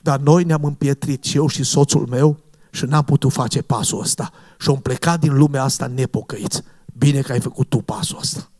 dar 0.00 0.18
noi 0.18 0.44
ne-am 0.44 0.64
împietrit 0.64 1.24
și 1.24 1.36
eu 1.36 1.46
și 1.46 1.64
soțul 1.64 2.06
meu 2.06 2.38
și 2.70 2.84
n-am 2.84 3.04
putut 3.04 3.32
face 3.32 3.62
pasul 3.62 4.00
ăsta. 4.00 4.32
Și 4.58 4.68
am 4.68 4.80
plecat 4.80 5.20
din 5.20 5.36
lumea 5.36 5.62
asta 5.62 5.86
nepocăiți. 5.86 6.62
Bine 6.98 7.20
că 7.20 7.32
ai 7.32 7.40
făcut 7.40 7.68
tu 7.68 7.78
pasul 7.78 8.18
ăsta. 8.20 8.50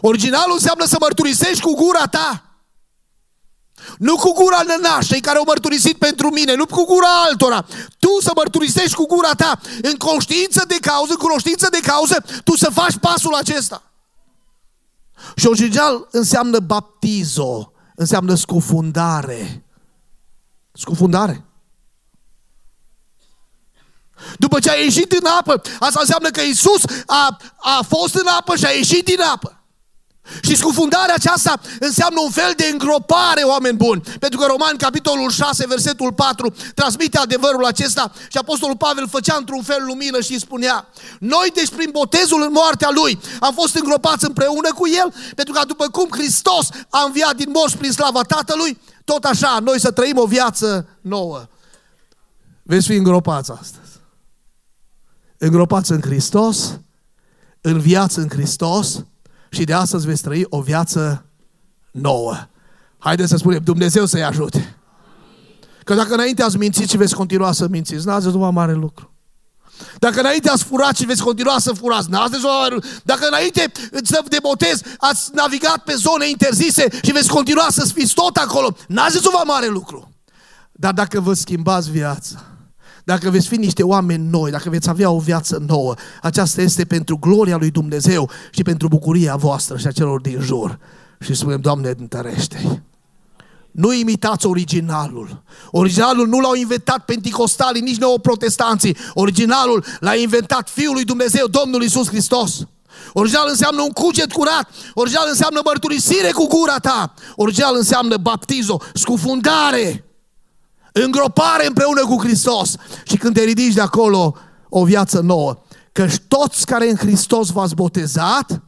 Originalul 0.00 0.52
înseamnă 0.52 0.84
să 0.84 0.96
mărturisești 1.00 1.62
cu 1.62 1.74
gura 1.74 2.06
ta. 2.06 2.49
Nu 3.98 4.16
cu 4.16 4.32
gura 4.32 4.62
nănașei 4.66 5.20
care 5.20 5.38
au 5.38 5.44
mărturisit 5.46 5.98
pentru 5.98 6.30
mine, 6.30 6.54
nu 6.54 6.66
cu 6.66 6.84
gura 6.84 7.22
altora. 7.28 7.66
Tu 7.98 8.20
să 8.22 8.30
mărturisești 8.34 8.94
cu 8.94 9.06
gura 9.06 9.32
ta, 9.32 9.60
în 9.82 9.96
conștiință 9.96 10.64
de 10.66 10.76
cauză, 10.80 11.12
în 11.12 11.18
cunoștință 11.18 11.68
de 11.70 11.78
cauză, 11.82 12.24
tu 12.44 12.56
să 12.56 12.70
faci 12.70 12.96
pasul 13.00 13.34
acesta. 13.34 13.82
Și 15.36 15.46
original 15.46 16.08
înseamnă 16.10 16.58
baptizo, 16.58 17.72
înseamnă 17.94 18.34
scufundare. 18.34 19.64
Scufundare. 20.72 21.44
După 24.38 24.50
după 24.60 24.62
ce 24.62 24.70
a 24.70 24.74
ieșit 24.74 25.08
din 25.08 25.26
apă, 25.38 25.62
asta 25.78 26.00
înseamnă 26.00 26.28
că 26.28 26.40
Isus 26.40 26.82
a, 27.06 27.36
a 27.56 27.84
fost 27.88 28.14
în 28.14 28.26
apă 28.38 28.56
și 28.56 28.64
a 28.64 28.70
ieșit 28.70 29.04
din 29.04 29.20
apă. 29.20 29.59
Și 30.42 30.56
scufundarea 30.56 31.14
aceasta 31.14 31.60
înseamnă 31.80 32.20
un 32.20 32.30
fel 32.30 32.52
de 32.56 32.68
îngropare, 32.72 33.42
oameni 33.42 33.76
buni. 33.76 34.00
Pentru 34.18 34.38
că 34.38 34.46
Roman, 34.46 34.76
capitolul 34.76 35.30
6, 35.30 35.66
versetul 35.66 36.12
4, 36.12 36.54
transmite 36.74 37.18
adevărul 37.18 37.64
acesta 37.64 38.12
și 38.28 38.38
Apostolul 38.38 38.76
Pavel 38.76 39.08
făcea 39.08 39.36
într-un 39.38 39.62
fel 39.62 39.82
lumină 39.86 40.20
și 40.20 40.32
îi 40.32 40.40
spunea 40.40 40.88
Noi, 41.18 41.50
deci, 41.54 41.68
prin 41.68 41.90
botezul 41.92 42.42
în 42.42 42.52
moartea 42.52 42.90
Lui, 42.94 43.20
am 43.40 43.54
fost 43.54 43.74
îngropați 43.74 44.24
împreună 44.24 44.72
cu 44.74 44.88
El, 44.88 45.14
pentru 45.34 45.54
că 45.54 45.60
după 45.66 45.86
cum 45.86 46.08
Hristos 46.10 46.68
a 46.90 47.02
înviat 47.06 47.36
din 47.36 47.50
morți 47.50 47.76
prin 47.76 47.92
slava 47.92 48.22
Tatălui, 48.22 48.78
tot 49.04 49.24
așa, 49.24 49.58
noi 49.62 49.80
să 49.80 49.90
trăim 49.90 50.18
o 50.18 50.26
viață 50.26 50.88
nouă. 51.00 51.48
Veți 52.62 52.86
fi 52.86 52.94
îngropați 52.94 53.50
astăzi. 53.50 53.90
Îngropați 55.38 55.92
în 55.92 56.00
Hristos, 56.00 56.78
în 57.60 57.78
viață 57.78 58.20
în 58.20 58.28
Hristos, 58.28 59.04
și 59.50 59.64
de 59.64 59.72
astăzi 59.72 60.06
veți 60.06 60.22
trăi 60.22 60.46
o 60.48 60.60
viață 60.60 61.24
nouă. 61.90 62.36
Haideți 62.98 63.30
să 63.30 63.36
spunem, 63.36 63.60
Dumnezeu 63.64 64.06
să-i 64.06 64.24
ajute. 64.24 64.76
Că 65.84 65.94
dacă 65.94 66.14
înainte 66.14 66.42
ați 66.42 66.56
mințit 66.56 66.90
și 66.90 66.96
veți 66.96 67.14
continua 67.14 67.52
să 67.52 67.66
mințiți, 67.68 68.06
n-ați 68.06 68.24
rezolvat 68.24 68.52
mare 68.52 68.72
lucru. 68.72 69.14
Dacă 69.98 70.20
înainte 70.20 70.50
ați 70.50 70.64
furat 70.64 70.96
și 70.96 71.04
veți 71.04 71.22
continua 71.22 71.58
să 71.58 71.72
furați, 71.72 72.10
n-ați 72.10 72.32
rezolvat 72.32 72.58
mare 72.58 72.74
lucru. 72.74 72.88
Dacă 73.04 73.26
înainte 73.26 73.72
să 74.02 74.22
de 74.28 74.36
botez 74.42 74.80
ați 74.98 75.30
navigat 75.34 75.78
pe 75.78 75.94
zone 75.94 76.28
interzise 76.28 76.88
și 77.02 77.12
veți 77.12 77.28
continua 77.28 77.66
să 77.70 77.90
fiți 77.94 78.14
tot 78.14 78.36
acolo, 78.36 78.76
n-ați 78.88 79.14
rezolvat 79.14 79.44
mare 79.44 79.66
lucru. 79.66 80.12
Dar 80.72 80.92
dacă 80.92 81.20
vă 81.20 81.34
schimbați 81.34 81.90
viața, 81.90 82.44
dacă 83.04 83.30
veți 83.30 83.48
fi 83.48 83.56
niște 83.56 83.82
oameni 83.82 84.28
noi, 84.30 84.50
dacă 84.50 84.70
veți 84.70 84.88
avea 84.88 85.10
o 85.10 85.18
viață 85.18 85.62
nouă, 85.66 85.94
aceasta 86.22 86.62
este 86.62 86.84
pentru 86.84 87.18
gloria 87.18 87.56
lui 87.56 87.70
Dumnezeu 87.70 88.30
și 88.50 88.62
pentru 88.62 88.88
bucuria 88.88 89.36
voastră 89.36 89.76
și 89.76 89.86
a 89.86 89.90
celor 89.90 90.20
din 90.20 90.40
jur. 90.40 90.78
Și 91.20 91.34
spunem, 91.34 91.60
Doamne, 91.60 91.94
întărește 91.98 92.82
nu 93.70 93.92
imitați 93.92 94.46
originalul. 94.46 95.42
Originalul 95.70 96.28
nu 96.28 96.40
l-au 96.40 96.54
inventat 96.54 97.04
penticostalii, 97.04 97.80
nici 97.80 97.98
neoprotestanții. 97.98 98.96
Originalul 99.14 99.84
l-a 100.00 100.14
inventat 100.14 100.68
Fiul 100.68 100.92
lui 100.92 101.04
Dumnezeu, 101.04 101.46
Domnul 101.46 101.82
Isus 101.82 102.08
Hristos. 102.08 102.58
Original 103.12 103.46
înseamnă 103.48 103.82
un 103.82 103.90
cuget 103.90 104.32
curat. 104.32 104.70
Original 104.94 105.26
înseamnă 105.28 105.60
mărturisire 105.64 106.30
cu 106.30 106.46
gura 106.46 106.78
ta. 106.78 107.14
Original 107.36 107.74
înseamnă 107.76 108.16
baptizo, 108.16 108.80
scufundare 108.94 110.04
îngropare 110.92 111.66
împreună 111.66 112.00
cu 112.00 112.20
Hristos. 112.20 112.74
Și 113.04 113.16
când 113.16 113.34
te 113.34 113.42
ridici 113.42 113.74
de 113.74 113.80
acolo, 113.80 114.34
o 114.68 114.84
viață 114.84 115.20
nouă. 115.20 115.62
Căci 115.92 116.18
toți 116.28 116.66
care 116.66 116.90
în 116.90 116.96
Hristos 116.96 117.50
v-ați 117.50 117.74
botezat, 117.74 118.62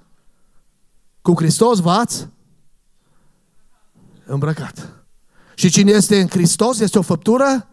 cu 1.23 1.35
Hristos 1.37 1.79
v-ați 1.79 2.29
îmbrăcat. 4.25 4.89
Și 5.55 5.71
cine 5.71 5.91
este 5.91 6.21
în 6.21 6.29
Hristos 6.29 6.81
este 6.81 6.99
o 6.99 7.03
făptură 7.03 7.69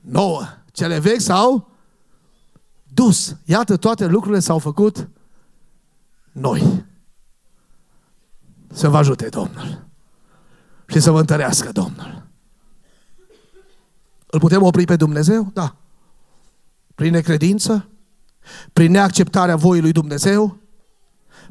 nouă. 0.00 0.42
Cele 0.72 0.98
vechi 0.98 1.20
s-au 1.20 1.70
dus. 2.94 3.36
Iată, 3.44 3.76
toate 3.76 4.06
lucrurile 4.06 4.40
s-au 4.40 4.58
făcut 4.58 5.08
noi. 6.32 6.84
Să 8.72 8.88
vă 8.88 8.96
ajute 8.96 9.28
Domnul. 9.28 9.86
Și 10.86 11.00
să 11.00 11.10
vă 11.10 11.20
întărească 11.20 11.72
Domnul. 11.72 12.27
Îl 14.30 14.38
putem 14.38 14.62
opri 14.62 14.84
pe 14.84 14.96
Dumnezeu? 14.96 15.50
Da. 15.52 15.76
Prin 16.94 17.12
necredință? 17.12 17.88
Prin 18.72 18.90
neacceptarea 18.90 19.56
voii 19.56 19.80
lui 19.80 19.92
Dumnezeu? 19.92 20.58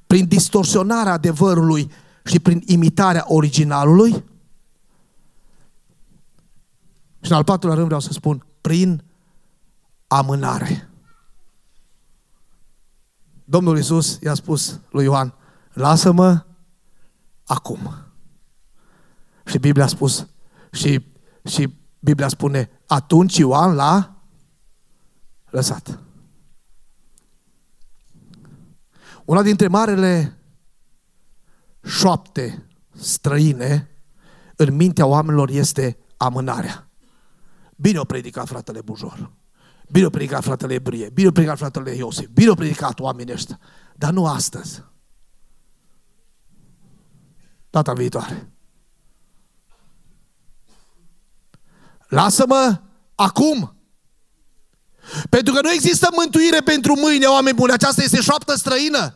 Prin 0.08 0.28
distorsionarea 0.28 1.12
adevărului 1.12 1.92
și 2.26 2.40
prin 2.40 2.64
imitarea 2.66 3.24
originalului? 3.28 4.12
Și 7.22 7.32
în 7.32 7.38
al 7.38 7.44
patrulea 7.44 7.76
rând 7.76 7.88
vreau 7.88 8.02
să 8.02 8.12
spun, 8.12 8.46
prin 8.62 9.04
amânare. 10.08 10.90
Domnul 13.44 13.78
Iisus 13.78 14.20
i-a 14.22 14.34
spus 14.34 14.80
lui 14.92 15.04
Ioan, 15.04 15.34
lasă-mă 15.74 16.46
acum. 17.46 17.94
Și 19.46 19.58
Biblia 19.58 19.84
a 19.84 19.88
spus, 19.88 20.28
și, 20.72 21.06
și 21.44 21.76
Biblia 22.08 22.28
spune, 22.28 22.70
atunci 22.86 23.38
Ioan 23.38 23.76
l-a 23.76 24.22
lăsat. 25.50 26.00
Una 29.26 29.42
dintre 29.42 29.68
marele 29.68 30.38
șoapte 31.84 32.68
străine 32.96 33.90
în 34.56 34.76
mintea 34.76 35.06
oamenilor 35.06 35.50
este 35.50 35.98
amânarea. 36.18 36.90
Bine 37.76 38.00
o 38.00 38.04
predicat 38.04 38.48
fratele 38.48 38.82
Bujor. 38.82 39.32
Bine 39.92 40.06
o 40.06 40.10
predicat 40.10 40.44
fratele 40.44 40.80
Brie. 40.80 41.10
Bine 41.10 41.28
o 41.28 41.32
predicat 41.32 41.58
fratele 41.58 41.96
Iosif. 41.96 42.28
Bine 42.28 42.50
o 42.50 42.56
predicat 42.56 43.00
oamenii 43.00 43.34
ăștia. 43.34 43.60
Dar 43.96 44.14
nu 44.14 44.28
astăzi. 44.28 44.84
Data 47.70 47.94
viitoare. 47.94 48.52
Lasă-mă 52.08 52.80
acum. 53.16 53.76
Pentru 55.30 55.54
că 55.54 55.62
nu 55.62 55.72
există 55.72 56.08
mântuire 56.16 56.60
pentru 56.60 56.96
mâine, 56.96 57.26
oameni 57.26 57.56
buni. 57.56 57.72
Aceasta 57.72 58.04
este 58.04 58.22
șoaptă 58.22 58.56
străină. 58.56 59.16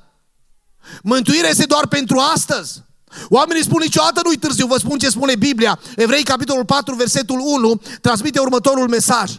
Mântuirea 1.04 1.50
este 1.50 1.66
doar 1.66 1.88
pentru 1.88 2.18
astăzi. 2.18 2.84
Oamenii 3.30 3.64
spun 3.64 3.80
niciodată 3.82 4.22
nu-i 4.24 4.38
târziu, 4.38 4.68
vă 4.68 4.78
spun 4.78 4.98
ce 4.98 5.10
spune 5.10 5.36
Biblia. 5.36 5.80
Evrei, 5.96 6.24
capitolul 6.24 6.66
4, 6.66 6.96
versetul 6.96 7.40
1, 7.40 7.82
transmite 8.02 8.40
următorul 8.40 8.90
mesaj. 8.90 9.32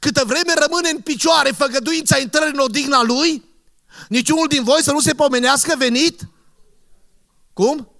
Câtă 0.00 0.22
vreme 0.26 0.52
rămâne 0.58 0.88
în 0.88 1.00
picioare 1.00 1.50
făgăduința 1.50 2.18
intrării 2.18 2.52
în 2.52 2.58
odihna 2.58 3.02
lui, 3.02 3.44
niciunul 4.08 4.46
din 4.48 4.62
voi 4.62 4.82
să 4.82 4.92
nu 4.92 5.00
se 5.00 5.14
pomenească 5.14 5.74
venit. 5.78 6.28
Cum? 7.52 7.90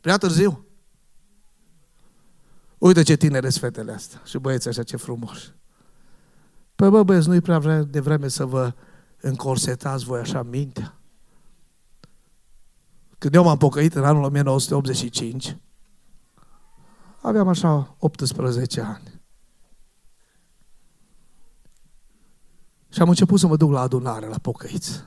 Prea 0.00 0.16
târziu. 0.16 0.61
Uite 2.82 3.02
ce 3.02 3.16
tinere 3.16 3.48
sunt 3.48 3.62
fetele 3.62 3.92
astea 3.92 4.20
și 4.24 4.38
băieții 4.38 4.70
așa 4.70 4.82
ce 4.82 4.96
frumos. 4.96 5.52
Păi 6.74 6.90
bă 6.90 7.02
băieți, 7.02 7.28
nu-i 7.28 7.40
prea 7.40 7.58
vre- 7.58 7.82
de 7.82 8.00
vreme 8.00 8.28
să 8.28 8.44
vă 8.44 8.74
încorsetați 9.20 10.04
voi 10.04 10.20
așa 10.20 10.42
mintea? 10.42 10.98
Când 13.18 13.34
eu 13.34 13.44
m-am 13.44 13.56
pocăit 13.56 13.94
în 13.94 14.04
anul 14.04 14.22
1985, 14.22 15.56
aveam 17.20 17.48
așa 17.48 17.96
18 17.98 18.80
ani. 18.80 19.20
Și 22.88 23.00
am 23.00 23.08
început 23.08 23.38
să 23.38 23.46
mă 23.46 23.56
duc 23.56 23.70
la 23.70 23.80
adunare, 23.80 24.26
la 24.26 24.38
pocăiți. 24.38 25.04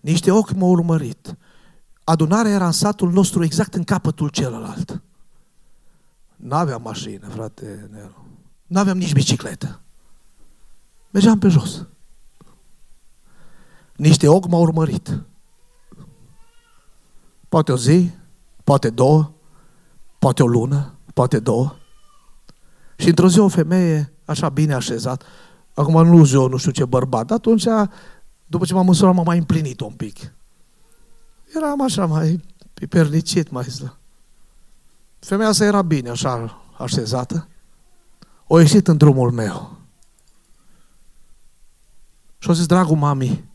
Niște 0.00 0.30
ochi 0.30 0.52
m-au 0.52 0.70
urmărit. 0.70 1.36
Adunarea 2.04 2.50
era 2.50 2.66
în 2.66 2.72
satul 2.72 3.12
nostru 3.12 3.44
exact 3.44 3.74
în 3.74 3.84
capătul 3.84 4.28
celălalt. 4.28 5.02
N-aveam 6.36 6.82
mașină, 6.82 7.28
frate 7.28 7.88
Nelu. 7.92 8.26
N-aveam 8.66 8.98
nici 8.98 9.12
bicicletă. 9.12 9.80
Mergeam 11.10 11.38
pe 11.38 11.48
jos. 11.48 11.86
Niște 13.96 14.28
ochi 14.28 14.48
m-au 14.48 14.60
urmărit. 14.60 15.22
Poate 17.48 17.72
o 17.72 17.76
zi, 17.76 18.10
poate 18.64 18.90
două, 18.90 19.32
poate 20.18 20.42
o 20.42 20.46
lună, 20.46 20.94
poate 21.14 21.38
două. 21.38 21.76
Și 22.96 23.08
într-o 23.08 23.28
zi 23.28 23.38
o 23.38 23.48
femeie, 23.48 24.12
așa 24.24 24.48
bine 24.48 24.74
așezat, 24.74 25.22
acum 25.74 26.06
nu 26.06 26.28
eu 26.32 26.48
nu 26.48 26.56
știu 26.56 26.70
ce 26.70 26.84
bărbat, 26.84 27.26
dar 27.26 27.36
atunci, 27.36 27.66
după 28.46 28.64
ce 28.64 28.74
m-am 28.74 28.86
măsurat, 28.86 29.14
m-am 29.14 29.24
mai 29.24 29.38
împlinit 29.38 29.80
un 29.80 29.92
pic. 29.92 30.34
Eram 31.56 31.82
așa 31.82 32.06
mai 32.06 32.40
pipernicit, 32.74 33.50
mai 33.50 33.64
slă. 33.64 33.98
Femeia 35.24 35.48
asta 35.48 35.64
era 35.64 35.82
bine, 35.82 36.08
așa 36.10 36.62
așezată. 36.78 37.48
O 38.46 38.58
ieșit 38.58 38.88
în 38.88 38.96
drumul 38.96 39.30
meu. 39.30 39.76
Și 42.38 42.50
o 42.50 42.52
zis, 42.52 42.66
dragul 42.66 42.96
mami, 42.96 43.50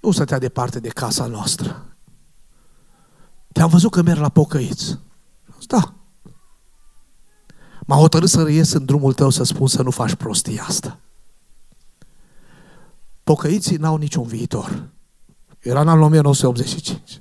nu 0.00 0.10
stătea 0.10 0.38
departe 0.38 0.80
de 0.80 0.88
casa 0.88 1.26
noastră. 1.26 1.96
Te-am 3.52 3.68
văzut 3.68 3.90
că 3.90 4.02
merg 4.02 4.20
la 4.20 4.28
pocăiți. 4.28 4.98
Zis, 5.54 5.66
da. 5.66 5.94
M-a 7.86 7.96
hotărât 7.96 8.28
să 8.28 8.50
ies 8.50 8.72
în 8.72 8.84
drumul 8.84 9.12
tău 9.12 9.30
să 9.30 9.42
spun 9.42 9.66
să 9.66 9.82
nu 9.82 9.90
faci 9.90 10.14
prostia 10.14 10.64
asta. 10.64 10.98
Pocăiții 13.24 13.76
n-au 13.76 13.96
niciun 13.96 14.26
viitor. 14.26 14.88
Era 15.58 15.80
în 15.80 15.88
anul 15.88 16.02
1985. 16.02 17.20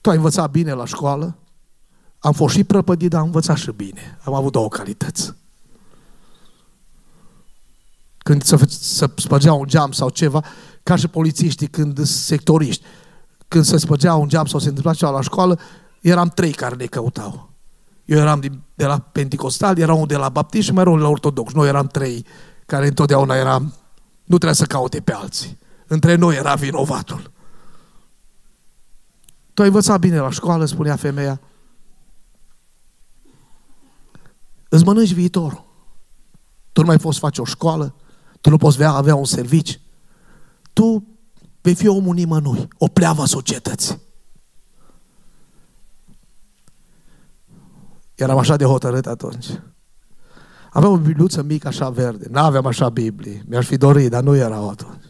Tu 0.00 0.10
ai 0.10 0.16
învățat 0.16 0.50
bine 0.50 0.72
la 0.72 0.84
școală, 0.84 1.38
am 2.18 2.32
fost 2.32 2.54
și 2.54 2.64
prăpădit, 2.64 3.10
dar 3.10 3.20
am 3.20 3.26
învățat 3.26 3.56
și 3.56 3.70
bine. 3.70 4.18
Am 4.24 4.34
avut 4.34 4.52
două 4.52 4.68
calități. 4.68 5.34
când 8.22 8.42
se, 8.42 8.56
se 8.68 9.06
spărgea 9.16 9.52
un 9.52 9.66
geam 9.66 9.92
sau 9.92 10.08
ceva, 10.08 10.44
ca 10.82 10.96
și 10.96 11.08
polițiștii 11.08 11.66
când 11.66 11.96
sunt 11.96 12.06
sectoriști. 12.06 12.84
Când 13.48 13.64
se 13.64 13.76
spărgea 13.76 14.14
un 14.14 14.28
geam 14.28 14.46
sau 14.46 14.58
se 14.58 14.68
întâmpla 14.68 14.94
ceva 14.94 15.10
la 15.10 15.20
școală, 15.20 15.58
eram 16.00 16.28
trei 16.28 16.52
care 16.52 16.74
ne 16.74 16.84
căutau. 16.84 17.50
Eu 18.04 18.18
eram 18.18 18.40
de 18.74 18.86
la 18.86 18.98
Pentecostal, 18.98 19.78
era 19.78 19.94
unul 19.94 20.06
de 20.06 20.16
la 20.16 20.28
Baptist 20.28 20.66
și 20.66 20.72
mai 20.72 20.80
era 20.80 20.90
unul 20.90 21.02
de 21.02 21.06
la 21.06 21.12
Ortodox. 21.12 21.52
Noi 21.52 21.68
eram 21.68 21.86
trei 21.86 22.26
care 22.66 22.86
întotdeauna 22.86 23.34
eram, 23.34 23.62
nu 24.24 24.36
trebuia 24.36 24.52
să 24.52 24.64
caute 24.64 25.00
pe 25.00 25.12
alții. 25.12 25.58
Între 25.86 26.14
noi 26.14 26.36
era 26.36 26.54
vinovatul. 26.54 27.30
Tu 29.60 29.66
ai 29.66 29.72
învățat 29.72 30.00
bine 30.00 30.18
la 30.18 30.30
școală, 30.30 30.64
spunea 30.64 30.96
femeia. 30.96 31.40
Îți 34.68 34.84
mănânci 34.84 35.12
viitorul. 35.12 35.64
Tu 36.72 36.80
nu 36.80 36.86
mai 36.86 36.96
poți 36.96 37.18
face 37.18 37.40
o 37.40 37.44
școală, 37.44 37.94
tu 38.40 38.50
nu 38.50 38.56
poți 38.56 38.84
avea 38.84 39.14
un 39.14 39.24
servici. 39.24 39.80
Tu 40.72 41.06
vei 41.60 41.74
fi 41.74 41.88
omul 41.88 42.14
nimănui, 42.14 42.68
o 42.78 42.86
pleavă 42.86 43.22
a 43.22 43.26
societății. 43.26 44.00
Eram 48.14 48.38
așa 48.38 48.56
de 48.56 48.64
hotărât 48.64 49.06
atunci. 49.06 49.46
Aveam 50.70 50.92
o 50.92 50.96
bibliuță 50.96 51.42
mică 51.42 51.68
așa 51.68 51.90
verde. 51.90 52.26
Nu 52.30 52.40
aveam 52.40 52.66
așa 52.66 52.88
Biblie. 52.88 53.44
Mi-aș 53.48 53.66
fi 53.66 53.76
dorit, 53.76 54.10
dar 54.10 54.22
nu 54.22 54.34
era 54.34 54.68
atunci. 54.68 55.04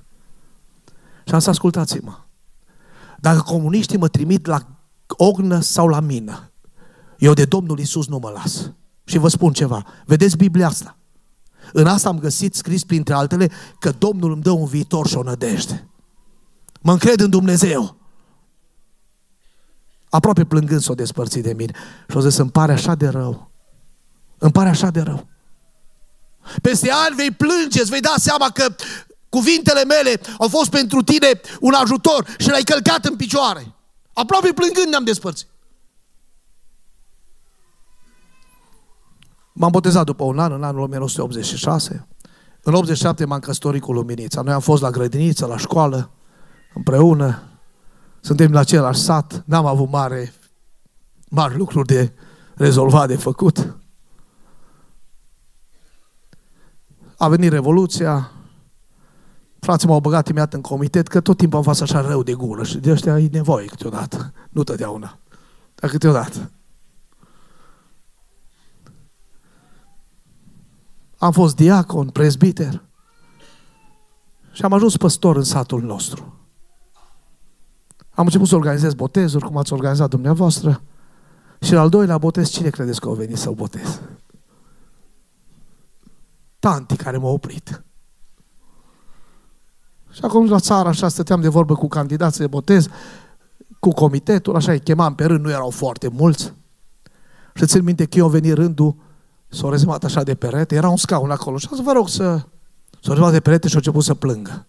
Și 1.24 1.34
am 1.34 1.40
să 1.40 1.50
ascultați-mă. 1.50 2.18
Dacă 3.20 3.40
comuniștii 3.40 3.98
mă 3.98 4.08
trimit 4.08 4.46
la 4.46 4.66
ognă 5.06 5.60
sau 5.60 5.88
la 5.88 6.00
mină, 6.00 6.52
eu 7.18 7.32
de 7.32 7.44
Domnul 7.44 7.78
Isus 7.78 8.08
nu 8.08 8.18
mă 8.18 8.30
las. 8.30 8.70
Și 9.04 9.18
vă 9.18 9.28
spun 9.28 9.52
ceva. 9.52 9.86
Vedeți 10.06 10.36
Biblia 10.36 10.66
asta? 10.66 10.96
În 11.72 11.86
asta 11.86 12.08
am 12.08 12.18
găsit 12.18 12.54
scris 12.54 12.84
printre 12.84 13.14
altele 13.14 13.50
că 13.78 13.90
Domnul 13.90 14.32
îmi 14.32 14.42
dă 14.42 14.50
un 14.50 14.66
viitor 14.66 15.06
și 15.06 15.16
o 15.16 15.22
nădejde. 15.22 15.88
Mă 16.80 16.92
încred 16.92 17.20
în 17.20 17.30
Dumnezeu. 17.30 17.96
Aproape 20.08 20.44
plângând 20.44 20.80
s-o 20.80 20.94
despărțit 20.94 21.42
de 21.42 21.52
mine. 21.52 21.72
Și 22.08 22.16
o 22.16 22.20
zis, 22.20 22.36
îmi 22.36 22.50
pare 22.50 22.72
așa 22.72 22.94
de 22.94 23.08
rău. 23.08 23.50
Îmi 24.38 24.52
pare 24.52 24.68
așa 24.68 24.90
de 24.90 25.00
rău. 25.00 25.26
Peste 26.62 26.90
ani 26.90 27.16
vei 27.16 27.30
plânge, 27.30 27.80
îți 27.80 27.90
vei 27.90 28.00
da 28.00 28.14
seama 28.16 28.50
că 28.50 28.74
cuvintele 29.30 29.84
mele 29.84 30.20
au 30.38 30.48
fost 30.48 30.70
pentru 30.70 31.02
tine 31.02 31.40
un 31.60 31.72
ajutor 31.72 32.26
și 32.38 32.48
l-ai 32.48 32.62
călcat 32.62 33.04
în 33.04 33.16
picioare. 33.16 33.74
Aproape 34.12 34.52
plângând 34.52 34.86
ne-am 34.88 35.04
despărțit. 35.04 35.48
M-am 39.52 39.70
botezat 39.70 40.04
după 40.04 40.24
un 40.24 40.38
an, 40.38 40.52
în 40.52 40.62
anul 40.62 40.80
1986. 40.80 42.06
În 42.62 42.74
87 42.74 43.24
m-am 43.24 43.40
căsătorit 43.40 43.82
cu 43.82 43.92
Luminița. 43.92 44.42
Noi 44.42 44.52
am 44.52 44.60
fost 44.60 44.82
la 44.82 44.90
grădiniță, 44.90 45.46
la 45.46 45.56
școală, 45.56 46.10
împreună. 46.74 47.42
Suntem 48.20 48.52
la 48.52 48.60
același 48.60 49.00
sat. 49.00 49.42
N-am 49.46 49.66
avut 49.66 49.90
mare, 49.90 50.34
mari 51.28 51.56
lucruri 51.56 51.86
de 51.86 52.12
rezolvat, 52.54 53.08
de 53.08 53.16
făcut. 53.16 53.76
A 57.16 57.28
venit 57.28 57.52
Revoluția, 57.52 58.30
frații 59.60 59.88
m-au 59.88 60.00
băgat 60.00 60.28
imediat 60.28 60.54
în 60.54 60.60
comitet, 60.60 61.08
că 61.08 61.20
tot 61.20 61.36
timpul 61.36 61.58
am 61.58 61.64
fost 61.64 61.82
așa 61.82 62.00
rău 62.00 62.22
de 62.22 62.32
gură 62.32 62.64
și 62.64 62.78
de 62.78 62.90
ăștia 62.90 63.12
ai 63.12 63.28
nevoie 63.32 63.66
câteodată, 63.66 64.32
nu 64.50 64.62
totdeauna, 64.62 65.18
dar 65.74 65.90
câteodată. 65.90 66.50
Am 71.18 71.32
fost 71.32 71.56
diacon, 71.56 72.08
prezbiter 72.08 72.82
și 74.52 74.62
am 74.62 74.72
ajuns 74.72 74.96
păstor 74.96 75.36
în 75.36 75.44
satul 75.44 75.82
nostru. 75.82 76.34
Am 78.10 78.24
început 78.24 78.48
să 78.48 78.54
organizez 78.54 78.94
botezuri, 78.94 79.44
cum 79.44 79.56
ați 79.56 79.72
organizat 79.72 80.10
dumneavoastră. 80.10 80.82
Și 81.60 81.74
al 81.74 81.88
doilea 81.88 82.18
botez, 82.18 82.48
cine 82.48 82.70
credeți 82.70 83.00
că 83.00 83.08
au 83.08 83.14
venit 83.14 83.36
să-l 83.36 83.54
botez? 83.54 84.00
Tanti 86.58 86.96
care 86.96 87.16
m-au 87.16 87.32
oprit. 87.32 87.84
Și 90.12 90.20
acum 90.22 90.48
la 90.48 90.58
țară 90.58 90.88
așa 90.88 91.08
stăteam 91.08 91.40
de 91.40 91.48
vorbă 91.48 91.74
cu 91.74 91.88
candidații 91.88 92.40
de 92.40 92.46
botez, 92.46 92.88
cu 93.78 93.90
comitetul, 93.90 94.56
așa 94.56 94.72
îi 94.72 94.80
chemam 94.80 95.14
pe 95.14 95.24
rând, 95.24 95.44
nu 95.44 95.50
erau 95.50 95.70
foarte 95.70 96.08
mulți. 96.08 96.52
Și 97.54 97.66
țin 97.66 97.84
minte 97.84 98.04
că 98.04 98.18
eu 98.18 98.28
venit 98.28 98.52
rândul, 98.52 98.94
s-a 99.48 99.68
rezemat 99.68 100.04
așa 100.04 100.22
de 100.22 100.34
perete, 100.34 100.74
era 100.74 100.88
un 100.88 100.96
scaun 100.96 101.30
acolo 101.30 101.56
și 101.56 101.68
să 101.72 101.82
vă 101.82 101.92
rog 101.92 102.08
să 102.08 102.22
s-a 103.00 103.12
rezemat 103.12 103.32
de 103.32 103.40
perete 103.40 103.68
și 103.68 103.74
a 103.74 103.78
început 103.78 104.04
să 104.04 104.14
plângă. 104.14 104.66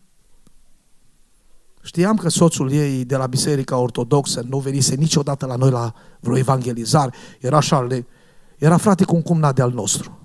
Știam 1.81 2.15
că 2.15 2.29
soțul 2.29 2.71
ei 2.71 3.05
de 3.05 3.15
la 3.15 3.27
Biserica 3.27 3.77
Ortodoxă 3.77 4.43
nu 4.47 4.57
venise 4.59 4.95
niciodată 4.95 5.45
la 5.45 5.55
noi 5.55 5.69
la 5.69 5.93
vreo 6.19 6.37
evangelizare. 6.37 7.13
Era 7.39 7.57
așa, 7.57 7.87
era 8.57 8.77
frate 8.77 9.03
cu 9.03 9.15
un 9.15 9.21
cumnat 9.21 9.55
de 9.55 9.61
al 9.61 9.71
nostru. 9.71 10.19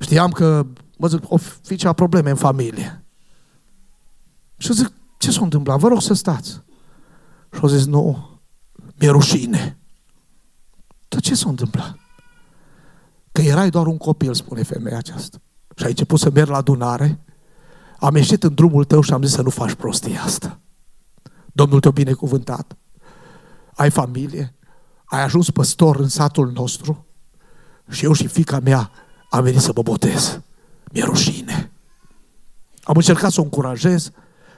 Știam 0.00 0.30
că, 0.30 0.66
mă 0.98 1.06
zic, 1.06 1.20
o 1.28 1.36
fi 1.36 1.76
cea 1.76 1.92
probleme 1.92 2.30
în 2.30 2.36
familie. 2.36 3.05
Și 4.56 4.72
zic, 4.72 4.92
ce 5.18 5.30
s-a 5.30 5.40
întâmplat? 5.42 5.78
Vă 5.78 5.88
rog 5.88 6.02
să 6.02 6.14
stați. 6.14 6.50
Și 7.52 7.60
au 7.62 7.68
zis, 7.68 7.84
nu, 7.84 8.30
mi-e 8.98 9.10
rușine. 9.10 9.78
Dar 11.08 11.20
ce 11.20 11.34
s-a 11.34 11.48
întâmplat? 11.48 11.96
Că 13.32 13.40
erai 13.40 13.70
doar 13.70 13.86
un 13.86 13.96
copil, 13.96 14.34
spune 14.34 14.62
femeia 14.62 14.96
aceasta. 14.96 15.40
Și 15.76 15.84
ai 15.84 15.90
început 15.90 16.18
să 16.18 16.30
mergi 16.30 16.50
la 16.50 16.56
adunare, 16.56 17.24
am 17.98 18.16
ieșit 18.16 18.42
în 18.42 18.54
drumul 18.54 18.84
tău 18.84 19.00
și 19.00 19.12
am 19.12 19.22
zis 19.22 19.34
să 19.34 19.42
nu 19.42 19.50
faci 19.50 19.74
prostia 19.74 20.22
asta. 20.22 20.60
Domnul 21.52 21.80
te-a 21.80 21.90
binecuvântat. 21.90 22.76
Ai 23.74 23.90
familie, 23.90 24.54
ai 25.04 25.22
ajuns 25.22 25.50
păstor 25.50 25.96
în 25.96 26.08
satul 26.08 26.50
nostru 26.50 27.06
și 27.90 28.04
eu 28.04 28.12
și 28.12 28.26
fica 28.26 28.60
mea 28.60 28.90
am 29.30 29.42
venit 29.42 29.60
să 29.60 29.72
mă 29.74 29.82
botez. 29.82 30.40
Mi-e 30.92 31.04
rușine. 31.04 31.72
Am 32.82 32.96
încercat 32.96 33.32
să 33.32 33.40
o 33.40 33.44
încurajez 33.44 34.10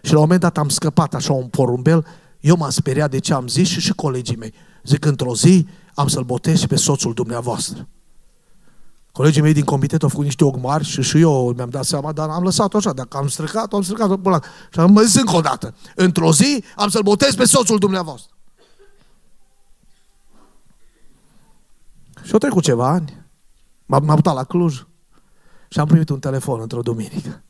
și 0.02 0.12
la 0.12 0.18
un 0.18 0.22
moment 0.22 0.40
dat 0.40 0.58
am 0.58 0.68
scăpat 0.68 1.14
așa 1.14 1.32
un 1.32 1.46
porumbel. 1.46 2.06
Eu 2.40 2.56
m-am 2.56 2.70
speriat 2.70 3.10
de 3.10 3.18
ce 3.18 3.34
am 3.34 3.48
zis 3.48 3.68
și 3.68 3.80
și 3.80 3.92
colegii 3.92 4.36
mei. 4.36 4.54
Zic, 4.84 5.04
într-o 5.04 5.34
zi 5.34 5.66
am 5.94 6.08
să-l 6.08 6.22
botez 6.24 6.58
și 6.58 6.66
pe 6.66 6.76
soțul 6.76 7.12
dumneavoastră. 7.12 7.88
Colegii 9.12 9.42
mei 9.42 9.52
din 9.52 9.64
comitet 9.64 10.02
au 10.02 10.08
făcut 10.08 10.24
niște 10.24 10.44
ogmari 10.44 10.84
și 10.84 11.02
și 11.02 11.20
eu 11.20 11.52
mi-am 11.56 11.68
dat 11.68 11.84
seama, 11.84 12.12
dar 12.12 12.28
am 12.28 12.42
lăsat-o 12.42 12.76
așa. 12.76 12.92
Dacă 12.92 13.16
am 13.16 13.28
stricat 13.28 13.72
am 13.72 13.82
stricat-o 13.82 14.16
până 14.16 14.34
la... 14.34 14.48
Și 14.72 14.80
am 14.80 15.02
zis 15.02 15.14
încă 15.14 15.36
o 15.36 15.40
dată. 15.40 15.74
Într-o 15.94 16.32
zi 16.32 16.64
am 16.76 16.88
să-l 16.88 17.02
botez 17.02 17.34
pe 17.34 17.44
soțul 17.44 17.78
dumneavoastră. 17.78 18.32
Și 22.22 22.32
au 22.32 22.38
trecut 22.38 22.62
ceva 22.62 22.88
ani. 22.88 23.26
M-am 23.86 24.04
mutat 24.04 24.34
la 24.34 24.44
Cluj 24.44 24.86
și 25.68 25.80
am 25.80 25.86
primit 25.86 26.08
un 26.08 26.18
telefon 26.18 26.60
într-o 26.60 26.82
duminică. 26.82 27.42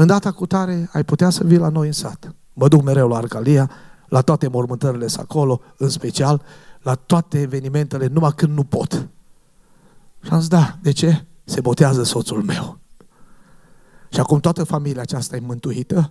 În 0.00 0.06
data 0.06 0.32
cu 0.32 0.46
tare 0.46 0.88
ai 0.92 1.04
putea 1.04 1.30
să 1.30 1.44
vii 1.44 1.56
la 1.56 1.68
noi 1.68 1.86
în 1.86 1.92
sat. 1.92 2.34
Mă 2.52 2.68
duc 2.68 2.82
mereu 2.82 3.08
la 3.08 3.16
Arcalia, 3.16 3.70
la 4.08 4.20
toate 4.20 4.48
mormântările 4.48 5.06
acolo, 5.16 5.60
în 5.76 5.88
special, 5.88 6.42
la 6.82 6.94
toate 6.94 7.40
evenimentele, 7.40 8.06
numai 8.06 8.32
când 8.36 8.56
nu 8.56 8.64
pot. 8.64 9.08
Și 10.22 10.30
am 10.30 10.38
zis, 10.38 10.48
da, 10.48 10.78
de 10.82 10.90
ce? 10.90 11.24
Se 11.44 11.60
botează 11.60 12.02
soțul 12.02 12.42
meu. 12.42 12.78
Și 14.08 14.20
acum 14.20 14.40
toată 14.40 14.64
familia 14.64 15.02
aceasta 15.02 15.36
e 15.36 15.40
mântuită. 15.40 16.10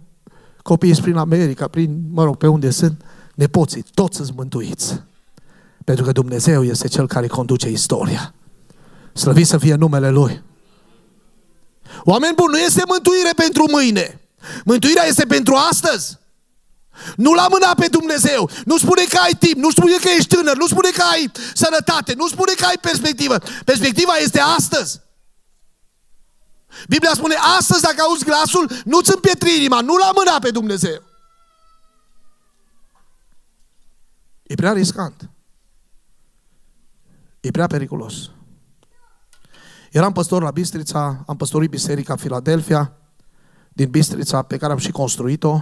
Copiii 0.62 0.94
sunt 0.94 1.06
prin 1.06 1.18
America, 1.18 1.68
prin, 1.68 2.02
mă 2.12 2.24
rog, 2.24 2.36
pe 2.36 2.48
unde 2.48 2.70
sunt, 2.70 3.02
nepoții, 3.36 3.86
toți 3.94 4.16
sunt 4.16 4.36
mântuiți. 4.36 5.04
Pentru 5.84 6.04
că 6.04 6.12
Dumnezeu 6.12 6.64
este 6.64 6.88
Cel 6.88 7.08
care 7.08 7.28
conduce 7.28 7.70
istoria. 7.70 8.34
Slăvit 9.14 9.48
să 9.48 9.58
fie 9.58 9.76
numele 9.76 10.10
Lui. 10.10 10.44
Oameni 12.04 12.36
buni, 12.36 12.52
nu 12.52 12.60
este 12.60 12.84
mântuire 12.88 13.32
pentru 13.36 13.66
mâine. 13.70 14.22
Mântuirea 14.66 15.06
este 15.06 15.26
pentru 15.26 15.56
astăzi. 15.56 16.18
Nu 17.16 17.34
la 17.34 17.48
mâna 17.48 17.74
pe 17.74 17.88
Dumnezeu. 17.88 18.50
Nu 18.66 18.78
spune 18.78 19.04
că 19.04 19.18
ai 19.18 19.34
timp, 19.40 19.56
nu 19.56 19.72
spune 19.72 19.96
că 19.96 20.10
ești 20.18 20.36
tânăr, 20.36 20.58
nu 20.58 20.68
spune 20.68 20.90
că 20.90 21.04
ai 21.12 21.32
sănătate, 21.54 22.14
nu 22.14 22.28
spune 22.28 22.54
că 22.54 22.66
ai 22.66 22.78
perspectivă. 22.82 23.38
Perspectiva 23.66 24.16
este 24.16 24.40
astăzi. 24.40 25.00
Biblia 26.88 27.14
spune, 27.14 27.36
astăzi 27.58 27.82
dacă 27.82 28.02
auzi 28.02 28.24
glasul, 28.24 28.70
nu-ți 28.86 29.12
împietri 29.14 29.56
inima, 29.56 29.82
nu 29.82 29.96
la 29.96 30.12
mâna 30.16 30.40
pe 30.40 30.52
Dumnezeu. 30.52 31.04
E 34.44 34.56
prea 34.56 34.72
riscant. 34.72 35.30
E 37.40 37.52
prea 37.52 37.68
periculos. 37.68 38.30
Eram 39.92 40.12
păstor 40.12 40.42
la 40.42 40.52
Bistrița, 40.52 41.24
am 41.28 41.38
păstorit 41.38 41.70
Biserica 41.70 42.16
Filadelfia, 42.16 42.94
din 43.74 43.90
Bistrița, 43.90 44.42
pe 44.42 44.58
care 44.58 44.72
am 44.72 44.78
și 44.78 44.92
construit-o. 44.92 45.62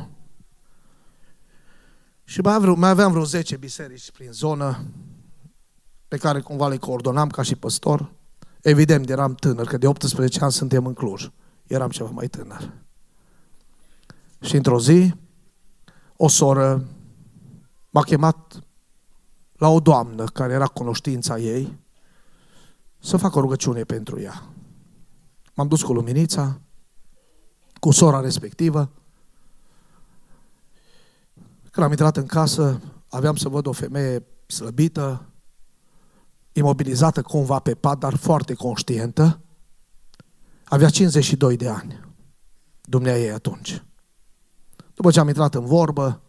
Și 2.24 2.42
mai, 2.42 2.54
aveam, 2.54 2.80
mai 2.80 2.90
aveam 2.90 3.12
vreo 3.12 3.24
10 3.24 3.58
biserici 3.58 4.12
prin 4.12 4.32
zonă, 4.32 4.86
pe 6.08 6.18
care 6.18 6.40
cumva 6.40 6.68
le 6.68 6.78
coordonam 6.78 7.30
ca 7.30 7.42
și 7.42 7.56
păstor. 7.56 8.12
Evident, 8.62 9.10
eram 9.10 9.34
tânăr, 9.34 9.66
că 9.66 9.78
de 9.78 9.88
18 9.88 10.44
ani 10.44 10.52
suntem 10.52 10.86
în 10.86 10.94
Cluj. 10.94 11.30
eram 11.68 11.90
ceva 11.90 12.10
mai 12.10 12.28
tânăr. 12.28 12.74
Și 14.42 14.56
într-o 14.56 14.80
zi, 14.80 15.14
o 16.18 16.28
soră 16.28 16.86
m-a 17.90 18.02
chemat 18.02 18.60
la 19.54 19.68
o 19.68 19.80
doamnă 19.80 20.24
care 20.24 20.54
era 20.54 20.68
cunoștința 20.68 21.38
ei 21.38 21.78
să 23.08 23.18
fac 23.18 23.36
o 23.36 23.40
rugăciune 23.40 23.84
pentru 23.84 24.20
ea. 24.20 24.44
M-am 25.54 25.68
dus 25.68 25.82
cu 25.82 25.94
luminița, 25.94 26.62
cu 27.80 27.92
sora 27.92 28.20
respectivă. 28.20 28.92
Când 31.72 31.86
am 31.86 31.92
intrat 31.92 32.18
în 32.18 32.26
casă, 32.26 32.82
aveam 33.10 33.36
să 33.36 33.50
văd 33.50 33.66
o 33.66 33.72
femeie 33.72 34.26
slăbită, 34.46 35.26
imobilizată 36.52 37.22
cumva 37.22 37.60
pe 37.60 37.76
pat, 37.76 37.98
dar 37.98 38.16
foarte 38.16 38.54
conștientă. 38.54 39.42
Avea 40.64 40.90
52 40.90 41.58
de 41.58 41.70
ani. 41.70 42.00
Dumnea 42.82 43.18
ei 43.18 43.32
atunci. 43.32 43.84
După 44.94 45.12
ce 45.12 45.20
am 45.20 45.28
intrat 45.28 45.56
în 45.56 45.66
vorbă, 45.66 46.22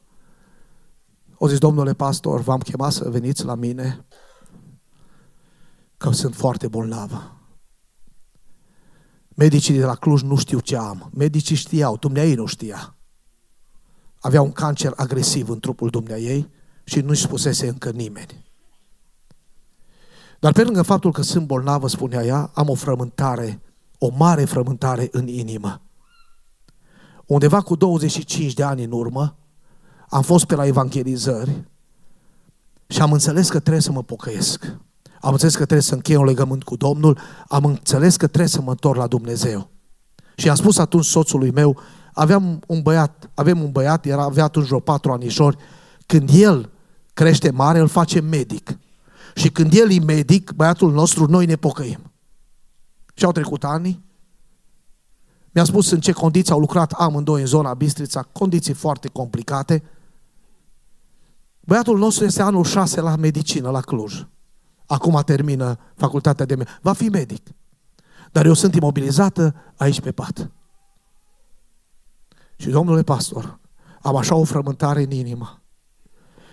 o 1.35 1.49
zis, 1.49 1.59
domnule 1.59 1.93
pastor, 1.93 2.41
v-am 2.41 2.61
chemat 2.61 2.93
să 2.93 3.11
veniți 3.11 3.45
la 3.45 3.55
mine 3.55 4.07
că 5.99 6.11
sunt 6.11 6.35
foarte 6.35 6.69
bolnavă. 6.69 7.33
Medicii 9.29 9.79
de 9.79 9.85
la 9.85 9.95
Cluj 9.95 10.23
nu 10.23 10.37
știu 10.37 10.61
ce 10.61 10.77
am. 10.77 11.11
Medicii 11.15 11.57
știau, 11.57 11.97
dumneai 11.97 12.35
nu 12.35 12.47
știa. 12.47 12.97
Avea 14.21 14.43
un 14.43 14.53
cancer 14.53 14.93
agresiv 14.97 15.49
în 15.49 15.61
trupul 15.61 15.91
dumneai 15.91 16.51
și 16.85 17.01
nu-și 17.01 17.23
spusese 17.23 17.69
încă 17.69 17.91
nimeni. 17.91 18.47
Dar 20.39 20.53
pe 20.53 20.63
lângă 20.63 20.83
faptul 20.83 21.13
că 21.13 21.23
sunt 21.23 21.47
bolnavă, 21.47 21.89
spunea 21.89 22.25
ea, 22.25 22.51
am 22.55 22.69
o 22.69 22.75
frământare, 22.75 23.61
o 23.99 24.09
mare 24.09 24.45
frământare 24.45 25.09
în 25.11 25.29
inimă. 25.29 25.81
Undeva 27.27 27.61
cu 27.61 27.77
25 27.77 28.55
de 28.55 28.63
ani 28.63 28.85
în 28.85 28.93
urmă, 28.93 29.37
am 30.09 30.23
fost 30.23 30.45
pe 30.45 30.55
la 30.55 30.67
evangelizări 30.67 31.65
și 32.87 33.01
am 33.01 33.13
înțeles 33.13 33.49
că 33.49 33.61
trebuie 33.61 33.83
să 33.83 33.93
mă 33.93 34.03
pocăiesc. 34.03 34.79
Am 35.21 35.33
înțeles 35.33 35.53
că 35.53 35.65
trebuie 35.65 35.83
să 35.83 35.95
închei 35.95 36.17
un 36.17 36.25
legământ 36.25 36.63
cu 36.63 36.77
Domnul, 36.77 37.19
am 37.49 37.65
înțeles 37.65 38.17
că 38.17 38.27
trebuie 38.27 38.49
să 38.49 38.61
mă 38.61 38.71
întorc 38.71 38.99
la 38.99 39.07
Dumnezeu. 39.07 39.71
Și 40.37 40.49
am 40.49 40.55
spus 40.55 40.79
atunci 40.79 41.05
soțului 41.05 41.51
meu, 41.51 41.81
aveam 42.13 42.61
un 42.67 42.83
băiat, 42.83 43.31
avem 43.35 43.63
un 43.63 43.71
băiat, 43.71 44.07
era, 44.07 44.23
avea 44.23 44.45
atunci 44.45 44.67
vreo 44.67 44.81
patru 44.81 45.13
anișori, 45.13 45.57
când 46.07 46.31
el 46.33 46.71
crește 47.15 47.51
mare, 47.51 47.79
îl 47.79 47.89
face 47.89 48.21
medic. 48.21 48.79
Și 49.35 49.51
când 49.51 49.73
el 49.73 49.91
e 49.91 49.99
medic, 49.99 50.53
băiatul 50.53 50.93
nostru, 50.93 51.27
noi 51.27 51.47
ne 51.47 51.57
pocăim. 51.57 52.13
Și 53.15 53.25
au 53.25 53.33
trecut 53.33 53.65
ani. 53.65 54.05
Mi-a 55.51 55.65
spus 55.65 55.91
în 55.91 56.01
ce 56.01 56.13
condiții 56.13 56.53
au 56.53 56.59
lucrat 56.59 56.93
amândoi 56.93 57.41
în 57.41 57.47
zona 57.47 57.75
Bistrița, 57.75 58.23
condiții 58.23 58.75
foarte 58.75 59.09
complicate. 59.09 59.83
Băiatul 61.61 61.99
nostru 61.99 62.25
este 62.25 62.43
anul 62.43 62.65
6 62.65 63.01
la 63.01 63.17
medicină, 63.17 63.71
la 63.71 63.81
Cluj. 63.81 64.27
Acum 64.89 65.23
termină 65.25 65.79
facultatea 65.95 66.45
de 66.45 66.55
medicină. 66.55 66.79
Va 66.83 66.93
fi 66.93 67.09
medic. 67.09 67.47
Dar 68.33 68.47
eu 68.47 68.53
sunt 68.53 68.75
imobilizată 68.75 69.55
aici 69.77 70.01
pe 70.01 70.13
pat. 70.13 70.51
Și 72.57 72.69
domnule 72.69 73.03
pastor, 73.03 73.61
am 74.03 74.17
așa 74.17 74.35
o 74.35 74.45
frământare 74.45 75.03
în 75.03 75.11
inimă. 75.11 75.63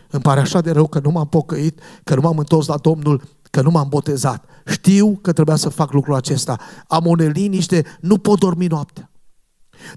Îmi 0.10 0.22
pare 0.22 0.40
așa 0.40 0.62
de 0.62 0.72
rău 0.72 0.88
că 0.88 1.00
nu 1.00 1.12
m-am 1.12 1.28
pocăit, 1.28 1.80
că 2.04 2.16
nu 2.16 2.22
m-am 2.22 2.38
întors 2.38 2.68
la 2.68 2.78
Domnul, 2.78 3.22
că 3.42 3.62
nu 3.62 3.72
m-am 3.72 3.90
botezat. 3.90 4.46
Știu 4.66 5.20
că 5.22 5.34
trebuia 5.34 5.56
să 5.56 5.70
fac 5.70 5.92
lucrul 5.92 6.16
acesta. 6.16 6.58
Am 6.88 7.08
o 7.08 7.16
neliniște, 7.16 7.86
nu 8.00 8.18
pot 8.18 8.40
dormi 8.40 8.68
noaptea. 8.68 9.10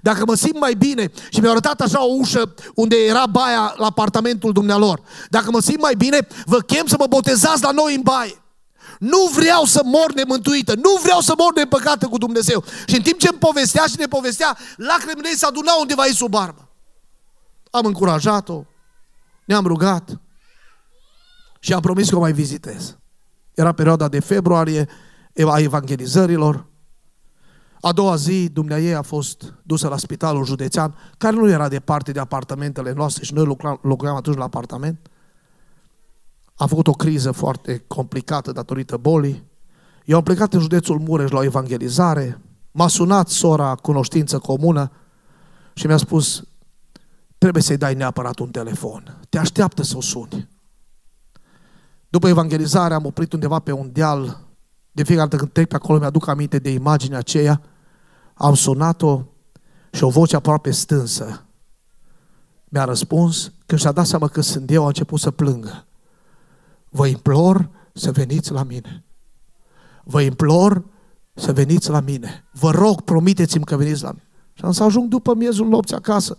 Dacă 0.01 0.25
mă 0.25 0.35
simt 0.35 0.59
mai 0.59 0.73
bine 0.73 1.11
și 1.29 1.39
mi-a 1.39 1.49
arătat 1.49 1.81
așa 1.81 2.05
o 2.05 2.13
ușă 2.13 2.53
unde 2.75 2.95
era 2.95 3.25
baia 3.25 3.73
la 3.77 3.85
apartamentul 3.85 4.51
dumnealor, 4.51 5.01
dacă 5.29 5.51
mă 5.51 5.59
simt 5.59 5.81
mai 5.81 5.95
bine, 5.95 6.27
vă 6.45 6.59
chem 6.59 6.85
să 6.85 6.95
mă 6.99 7.05
botezați 7.07 7.63
la 7.63 7.71
noi 7.71 7.95
în 7.95 8.01
baie. 8.01 8.41
Nu 8.99 9.29
vreau 9.33 9.63
să 9.63 9.81
mor 9.83 10.13
nemântuită, 10.13 10.75
nu 10.75 10.99
vreau 11.01 11.19
să 11.19 11.33
mor 11.37 11.53
nepăcată 11.53 12.07
cu 12.07 12.17
Dumnezeu. 12.17 12.63
Și 12.87 12.95
în 12.95 13.01
timp 13.01 13.19
ce 13.19 13.27
îmi 13.27 13.37
povestea 13.37 13.83
și 13.87 13.95
ne 13.97 14.05
povestea, 14.05 14.57
lacrimile 14.75 15.27
ei 15.29 15.35
se 15.35 15.45
adunau 15.45 15.79
undeva 15.81 16.01
aici 16.01 16.15
sub 16.15 16.29
barbă. 16.29 16.69
Am 17.71 17.85
încurajat-o, 17.85 18.63
ne-am 19.45 19.65
rugat 19.65 20.19
și 21.59 21.73
am 21.73 21.81
promis 21.81 22.09
că 22.09 22.15
o 22.15 22.19
mai 22.19 22.31
vizitez. 22.31 22.97
Era 23.53 23.71
perioada 23.71 24.07
de 24.07 24.19
februarie 24.19 24.89
a 25.47 25.59
evangelizărilor. 25.59 26.65
A 27.81 27.91
doua 27.91 28.15
zi, 28.15 28.49
dumneai 28.49 28.91
a 28.91 29.01
fost 29.01 29.53
dusă 29.63 29.87
la 29.87 29.97
spitalul 29.97 30.45
județean, 30.45 30.95
care 31.17 31.35
nu 31.35 31.49
era 31.49 31.67
departe 31.67 32.11
de 32.11 32.19
apartamentele 32.19 32.91
noastre 32.91 33.23
și 33.23 33.33
noi 33.33 33.45
lucram, 33.45 33.79
locuiam 33.81 34.15
atunci 34.15 34.37
la 34.37 34.43
apartament. 34.43 35.09
A 36.55 36.65
făcut 36.65 36.87
o 36.87 36.91
criză 36.91 37.31
foarte 37.31 37.83
complicată 37.87 38.51
datorită 38.51 38.97
bolii. 38.97 39.43
Eu 40.05 40.17
am 40.17 40.23
plecat 40.23 40.53
în 40.53 40.59
județul 40.59 40.99
Mureș 40.99 41.29
la 41.29 41.39
o 41.39 41.43
evangelizare, 41.43 42.41
m-a 42.71 42.87
sunat 42.87 43.27
sora 43.27 43.75
cunoștință 43.75 44.39
comună 44.39 44.91
și 45.73 45.87
mi-a 45.87 45.97
spus, 45.97 46.43
trebuie 47.37 47.63
să-i 47.63 47.77
dai 47.77 47.93
neapărat 47.93 48.39
un 48.39 48.49
telefon. 48.49 49.19
Te 49.29 49.37
așteaptă 49.37 49.83
să 49.83 49.97
o 49.97 50.01
suni. 50.01 50.49
După 52.09 52.27
evangelizare 52.27 52.93
am 52.93 53.05
oprit 53.05 53.33
undeva 53.33 53.59
pe 53.59 53.71
un 53.71 53.89
deal. 53.91 54.48
De 54.99 55.05
fiecare 55.05 55.27
dată 55.27 55.41
când 55.41 55.51
trec 55.51 55.67
pe 55.67 55.75
acolo 55.75 55.99
mi-aduc 55.99 56.27
aminte 56.27 56.59
de 56.59 56.71
imaginea 56.71 57.17
aceea. 57.17 57.61
Am 58.33 58.53
sunat-o 58.53 59.23
și 59.91 60.03
o 60.03 60.09
voce 60.09 60.35
aproape 60.35 60.71
stânsă 60.71 61.45
mi-a 62.65 62.83
răspuns, 62.83 63.51
când 63.65 63.81
și-a 63.81 63.91
dat 63.91 64.05
seama 64.05 64.27
că 64.27 64.41
sunt 64.41 64.71
eu, 64.71 64.83
a 64.83 64.87
început 64.87 65.19
să 65.19 65.31
plângă. 65.31 65.85
Vă 66.89 67.07
implor 67.07 67.69
să 67.93 68.11
veniți 68.11 68.51
la 68.51 68.63
mine. 68.63 69.03
Vă 70.03 70.21
implor 70.21 70.83
să 71.33 71.53
veniți 71.53 71.89
la 71.89 71.99
mine. 71.99 72.47
Vă 72.51 72.71
rog, 72.71 73.01
promiteți-mi 73.01 73.65
că 73.65 73.75
veniți 73.75 74.03
la 74.03 74.11
mine. 74.11 74.27
Și 74.53 74.65
am 74.65 74.71
să 74.71 74.83
ajung 74.83 75.09
după 75.09 75.35
miezul 75.35 75.67
nopții 75.67 75.95
acasă. 75.95 76.37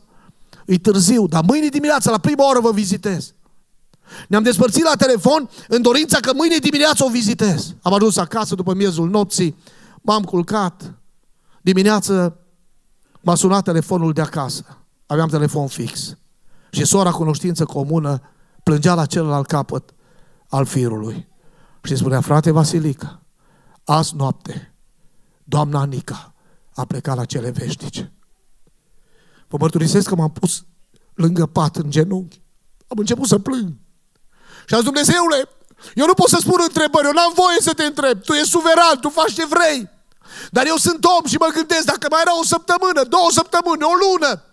E 0.66 0.78
târziu, 0.78 1.26
dar 1.26 1.44
mâine 1.46 1.66
dimineața, 1.66 2.10
la 2.10 2.18
prima 2.18 2.48
oră 2.48 2.60
vă 2.60 2.72
vizitez. 2.72 3.34
Ne-am 4.28 4.42
despărțit 4.42 4.82
la 4.82 4.94
telefon 4.98 5.48
în 5.68 5.82
dorința 5.82 6.18
că 6.20 6.32
mâine 6.34 6.56
dimineață 6.56 7.04
o 7.04 7.08
vizitez. 7.08 7.74
Am 7.82 7.92
ajuns 7.92 8.16
acasă 8.16 8.54
după 8.54 8.74
miezul 8.74 9.10
nopții, 9.10 9.56
m-am 10.02 10.24
culcat. 10.24 10.94
Dimineață 11.62 12.36
m-a 13.20 13.34
sunat 13.34 13.64
telefonul 13.64 14.12
de 14.12 14.20
acasă. 14.20 14.64
Aveam 15.06 15.28
telefon 15.28 15.66
fix. 15.66 16.16
Și 16.70 16.84
sora 16.84 17.10
cunoștință 17.10 17.64
comună 17.64 18.22
plângea 18.62 18.94
la 18.94 19.06
celălalt 19.06 19.46
capăt 19.46 19.94
al 20.48 20.64
firului. 20.64 21.28
Și 21.82 21.96
spunea, 21.96 22.20
frate 22.20 22.50
Vasilica, 22.50 23.22
azi 23.84 24.16
noapte, 24.16 24.74
doamna 25.44 25.80
Anica 25.80 26.34
a 26.74 26.84
plecat 26.84 27.16
la 27.16 27.24
cele 27.24 27.50
veșnice. 27.50 28.12
Vă 29.48 29.56
mărturisesc 29.60 30.08
că 30.08 30.14
m-am 30.14 30.30
pus 30.30 30.64
lângă 31.14 31.46
pat 31.46 31.76
în 31.76 31.90
genunchi. 31.90 32.42
Am 32.88 32.98
început 32.98 33.26
să 33.26 33.38
plâng. 33.38 33.72
Și 34.70 34.76
azi, 34.76 34.84
Dumnezeule, 34.84 35.48
eu 35.94 36.06
nu 36.06 36.14
pot 36.14 36.28
să 36.28 36.38
spun 36.40 36.60
întrebări, 36.62 37.06
eu 37.06 37.12
n-am 37.12 37.32
voie 37.34 37.60
să 37.60 37.72
te 37.72 37.84
întreb. 37.84 38.22
Tu 38.22 38.32
ești 38.32 38.48
suveran, 38.48 39.00
tu 39.00 39.08
faci 39.08 39.32
ce 39.32 39.46
vrei. 39.46 39.88
Dar 40.50 40.66
eu 40.66 40.76
sunt 40.76 41.04
om 41.04 41.24
și 41.26 41.36
mă 41.36 41.48
gândesc, 41.52 41.84
dacă 41.84 42.06
mai 42.10 42.20
era 42.20 42.38
o 42.38 42.44
săptămână, 42.44 43.02
două 43.02 43.30
săptămâni, 43.30 43.82
o 43.82 43.94
lună, 44.04 44.44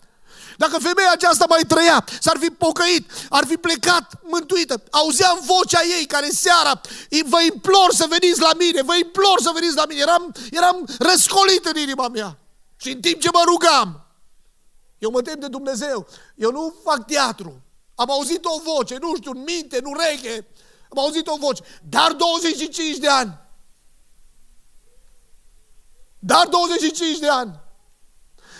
dacă 0.58 0.78
femeia 0.78 1.12
aceasta 1.12 1.46
mai 1.50 1.64
trăia, 1.68 2.06
s-ar 2.20 2.38
fi 2.40 2.50
pocăit, 2.50 3.12
ar 3.30 3.46
fi 3.46 3.58
plecat 3.58 4.06
mântuită. 4.24 4.84
Auzeam 4.90 5.40
vocea 5.46 5.82
ei 5.98 6.06
care 6.06 6.30
seara, 6.30 6.82
vă 7.26 7.42
implor 7.52 7.90
să 7.92 8.06
veniți 8.10 8.42
la 8.42 8.52
mine, 8.58 8.82
vă 8.82 8.96
implor 8.96 9.38
să 9.42 9.52
veniți 9.54 9.76
la 9.76 9.86
mine. 9.86 10.02
Eram, 10.02 10.36
eram 10.52 10.88
răscolit 11.00 11.66
în 11.66 11.82
inima 11.82 12.08
mea. 12.08 12.38
Și 12.78 12.90
în 12.92 13.00
timp 13.00 13.22
ce 13.22 13.30
mă 13.34 13.42
rugam, 13.46 14.06
eu 14.98 15.10
mă 15.12 15.22
tem 15.22 15.40
de 15.40 15.48
Dumnezeu, 15.48 16.08
eu 16.36 16.52
nu 16.52 16.76
fac 16.84 17.06
teatru. 17.06 17.62
Am 17.98 18.12
auzit 18.12 18.46
o 18.46 18.62
voce, 18.64 18.98
nu 18.98 19.16
știu, 19.16 19.32
în 19.32 19.44
minte, 19.44 19.80
nu 19.80 19.90
ureche, 19.90 20.48
am 20.90 21.00
auzit 21.00 21.28
o 21.28 21.38
voce, 21.38 21.64
dar 21.90 22.12
25 22.12 22.98
de 22.98 23.08
ani. 23.08 23.40
Dar 26.20 26.48
25 26.48 27.18
de 27.18 27.28
ani. 27.28 27.60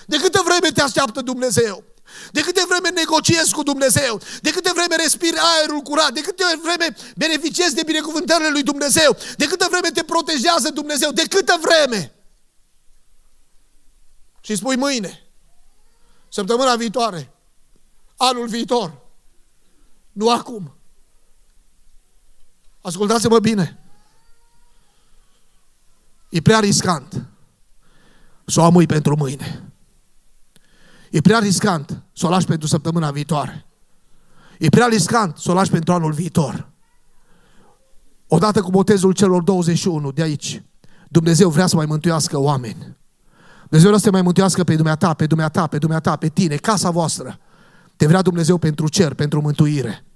De 0.06 0.18
câtă 0.18 0.42
vreme 0.46 0.72
te 0.72 0.82
așteaptă 0.82 1.22
Dumnezeu? 1.22 1.84
De 2.32 2.42
câte 2.42 2.64
vreme 2.68 2.90
negociezi 2.90 3.54
cu 3.54 3.64
Dumnezeu? 3.64 4.22
De 4.42 4.52
câte 4.52 4.72
vreme 4.72 4.96
respiri 4.96 5.38
aerul 5.38 5.82
curat? 5.82 6.14
De 6.14 6.22
câte 6.22 6.44
vreme 6.64 6.96
beneficiezi 7.16 7.76
de 7.76 7.84
binecuvântările 7.86 8.50
lui 8.50 8.64
Dumnezeu? 8.64 9.18
De 9.36 9.46
câte 9.46 9.68
vreme 9.70 9.90
te 9.90 10.04
protejează 10.04 10.70
Dumnezeu? 10.70 11.12
De 11.12 11.24
câtă 11.28 11.60
vreme? 11.62 12.16
Și 14.42 14.56
spui 14.56 14.76
mâine, 14.76 15.28
săptămâna 16.30 16.76
viitoare, 16.76 17.32
anul 18.16 18.48
viitor, 18.48 19.07
nu 20.18 20.32
acum. 20.32 20.76
Ascultați-mă 22.82 23.40
bine. 23.40 23.80
E 26.30 26.42
prea 26.42 26.60
riscant 26.60 27.26
să 28.46 28.60
o 28.60 28.64
amui 28.64 28.86
pentru 28.86 29.16
mâine. 29.16 29.72
E 31.12 31.22
prea 31.22 31.40
riscant 31.40 32.04
să 32.14 32.26
o 32.26 32.30
lași 32.30 32.46
pentru 32.46 32.68
săptămâna 32.68 33.12
viitoare. 33.12 33.66
E 34.60 34.70
prea 34.70 34.88
riscant 34.88 35.38
să 35.38 35.52
o 35.52 35.54
lași 35.54 35.72
pentru 35.72 35.94
anul 35.94 36.14
viitor. 36.14 36.70
Odată 38.28 38.62
cu 38.62 38.70
botezul 38.70 39.12
celor 39.12 39.44
21 39.44 40.12
de 40.12 40.22
aici, 40.22 40.64
Dumnezeu 41.10 41.50
vrea 41.50 41.68
să 41.68 41.76
mai 41.76 41.86
mântuiască 41.86 42.38
oameni. 42.38 42.98
Dumnezeu 43.62 43.88
vrea 43.88 43.98
să 44.00 44.06
te 44.06 44.12
mai 44.12 44.22
mântuiască 44.22 44.64
pe 44.64 44.76
dumneata, 44.76 45.14
pe 45.14 45.26
dumneata, 45.26 45.68
pe 45.68 45.78
dumneata, 45.78 46.16
pe 46.16 46.30
tine, 46.30 46.56
casa 46.56 46.90
voastră. 46.90 47.40
Te 47.96 48.08
vrea 48.08 48.22
Dumnezeu 48.22 48.58
pentru 48.58 48.88
cer, 48.88 49.14
pentru 49.14 49.42
mântuire. 49.42 50.07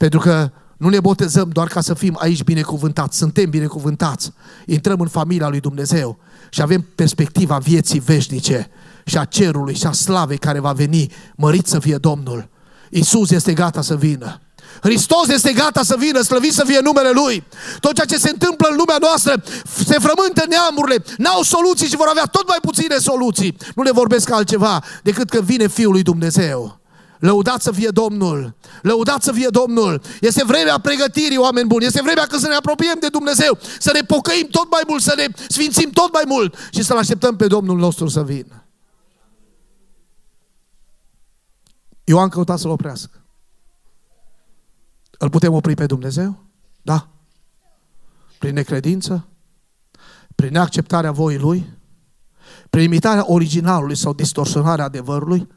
Pentru 0.00 0.18
că 0.18 0.50
nu 0.76 0.88
ne 0.88 1.00
botezăm 1.00 1.48
doar 1.48 1.68
ca 1.68 1.80
să 1.80 1.94
fim 1.94 2.16
aici 2.20 2.42
binecuvântați, 2.42 3.18
suntem 3.18 3.50
binecuvântați. 3.50 4.32
Intrăm 4.66 5.00
în 5.00 5.08
familia 5.08 5.48
lui 5.48 5.60
Dumnezeu 5.60 6.18
și 6.50 6.62
avem 6.62 6.86
perspectiva 6.94 7.58
vieții 7.58 7.98
veșnice 7.98 8.70
și 9.04 9.18
a 9.18 9.24
cerului 9.24 9.74
și 9.74 9.86
a 9.86 9.92
slavei 9.92 10.38
care 10.38 10.60
va 10.60 10.72
veni, 10.72 11.12
mărit 11.36 11.66
să 11.66 11.78
fie 11.78 11.96
Domnul. 11.96 12.48
Isus 12.90 13.30
este 13.30 13.52
gata 13.52 13.80
să 13.82 13.96
vină. 13.96 14.40
Hristos 14.82 15.28
este 15.28 15.52
gata 15.52 15.82
să 15.82 15.96
vină, 15.98 16.20
slăvit 16.20 16.52
să 16.52 16.64
fie 16.66 16.80
numele 16.82 17.10
Lui. 17.10 17.44
Tot 17.80 17.94
ceea 17.94 18.06
ce 18.06 18.18
se 18.18 18.30
întâmplă 18.30 18.68
în 18.70 18.76
lumea 18.76 18.96
noastră 19.00 19.42
se 19.84 19.98
frământă 19.98 20.44
neamurile, 20.48 21.04
n-au 21.16 21.42
soluții 21.42 21.88
și 21.88 21.96
vor 21.96 22.08
avea 22.10 22.24
tot 22.24 22.48
mai 22.48 22.58
puține 22.62 22.96
soluții. 22.96 23.56
Nu 23.74 23.82
le 23.82 23.90
vorbesc 23.90 24.30
altceva 24.30 24.84
decât 25.02 25.30
că 25.30 25.40
vine 25.40 25.68
Fiul 25.68 25.92
lui 25.92 26.02
Dumnezeu. 26.02 26.79
Lăudați 27.20 27.64
să 27.64 27.72
fie 27.72 27.88
Domnul! 27.88 28.56
Lăudați 28.82 29.24
să 29.24 29.32
fie 29.32 29.48
Domnul! 29.48 30.02
Este 30.20 30.44
vremea 30.44 30.78
pregătirii, 30.78 31.36
oameni 31.36 31.66
buni! 31.66 31.84
Este 31.84 32.02
vremea 32.02 32.26
când 32.26 32.40
să 32.40 32.48
ne 32.48 32.54
apropiem 32.54 32.96
de 33.00 33.08
Dumnezeu, 33.08 33.58
să 33.78 33.90
ne 33.92 34.00
pocăim 34.00 34.46
tot 34.50 34.70
mai 34.70 34.82
mult, 34.88 35.02
să 35.02 35.14
ne 35.16 35.26
sfințim 35.48 35.90
tot 35.90 36.12
mai 36.12 36.22
mult 36.26 36.56
și 36.70 36.82
să-L 36.82 36.96
așteptăm 36.96 37.36
pe 37.36 37.46
Domnul 37.46 37.78
nostru 37.78 38.08
să 38.08 38.24
vină. 38.24 38.64
Ioan 42.04 42.28
căuta 42.28 42.56
să-L 42.56 42.70
oprească. 42.70 43.24
Îl 45.18 45.30
putem 45.30 45.52
opri 45.52 45.74
pe 45.74 45.86
Dumnezeu? 45.86 46.44
Da. 46.82 47.08
Prin 48.38 48.54
necredință? 48.54 49.28
Prin 50.34 50.52
neacceptarea 50.52 51.12
voii 51.12 51.38
Lui? 51.38 51.78
Prin 52.70 52.82
imitarea 52.82 53.30
originalului 53.32 53.96
sau 53.96 54.12
distorsionarea 54.12 54.84
adevărului? 54.84 55.48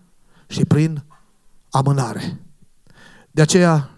Și 0.47 0.65
prin 0.65 1.03
amânare. 1.73 2.39
De 3.31 3.41
aceea 3.41 3.89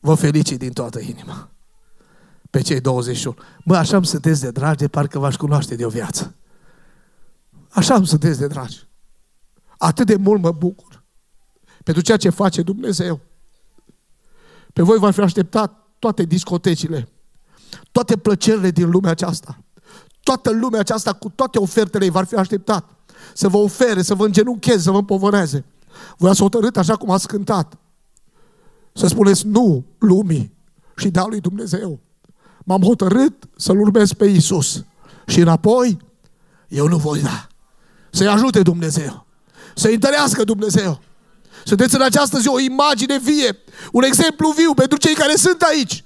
vă 0.00 0.14
felicit 0.14 0.58
din 0.58 0.72
toată 0.72 1.00
inima 1.00 1.50
pe 2.50 2.60
cei 2.60 2.80
21. 2.80 3.36
Mă, 3.64 3.76
așa 3.76 3.96
îmi 3.96 4.06
sunteți 4.06 4.40
de 4.40 4.50
dragi 4.50 4.76
de 4.76 4.88
parcă 4.88 5.18
v-aș 5.18 5.36
cunoaște 5.36 5.74
de 5.74 5.84
o 5.84 5.88
viață. 5.88 6.34
Așa 7.70 7.94
îmi 7.94 8.06
sunteți 8.06 8.38
de 8.38 8.46
dragi. 8.46 8.86
Atât 9.78 10.06
de 10.06 10.16
mult 10.16 10.42
mă 10.42 10.52
bucur 10.52 11.04
pentru 11.84 12.02
ceea 12.02 12.16
ce 12.16 12.30
face 12.30 12.62
Dumnezeu. 12.62 13.20
Pe 14.72 14.82
voi 14.82 14.98
v-ar 14.98 15.12
fi 15.12 15.20
așteptat 15.20 15.72
toate 15.98 16.24
discotecile, 16.24 17.08
toate 17.92 18.16
plăcerile 18.16 18.70
din 18.70 18.90
lumea 18.90 19.10
aceasta. 19.10 19.62
Toată 20.22 20.50
lumea 20.50 20.80
aceasta 20.80 21.12
cu 21.12 21.28
toate 21.28 21.58
ofertele 21.58 22.04
ei 22.04 22.10
v-ar 22.10 22.24
fi 22.24 22.34
așteptat 22.34 22.90
să 23.34 23.48
vă 23.48 23.56
ofere, 23.56 24.02
să 24.02 24.14
vă 24.14 24.24
îngenuncheze, 24.24 24.78
să 24.78 24.90
vă 24.90 24.98
împovăreze. 24.98 25.64
Voi 26.16 26.30
ați 26.30 26.40
hotărât 26.40 26.76
așa 26.76 26.96
cum 26.96 27.10
ați 27.10 27.26
cântat. 27.26 27.78
Să 28.92 29.06
spuneți 29.06 29.46
nu 29.46 29.84
lumii 29.98 30.52
și 30.96 31.08
da 31.08 31.26
lui 31.26 31.40
Dumnezeu. 31.40 32.00
M-am 32.64 32.82
hotărât 32.82 33.48
să-L 33.56 33.80
urmez 33.80 34.12
pe 34.12 34.24
Isus. 34.24 34.84
Și 35.26 35.40
înapoi, 35.40 35.98
eu 36.68 36.86
nu 36.86 36.96
voi 36.96 37.20
da. 37.20 37.46
Să-i 38.10 38.26
ajute 38.26 38.62
Dumnezeu. 38.62 39.26
Să-i 39.74 39.94
întărească 39.94 40.44
Dumnezeu. 40.44 41.00
Sunteți 41.64 41.94
în 41.94 42.02
această 42.02 42.38
zi 42.38 42.48
o 42.48 42.58
imagine 42.58 43.18
vie, 43.18 43.58
un 43.92 44.02
exemplu 44.02 44.50
viu 44.50 44.74
pentru 44.74 44.98
cei 44.98 45.14
care 45.14 45.34
sunt 45.36 45.62
aici. 45.62 46.04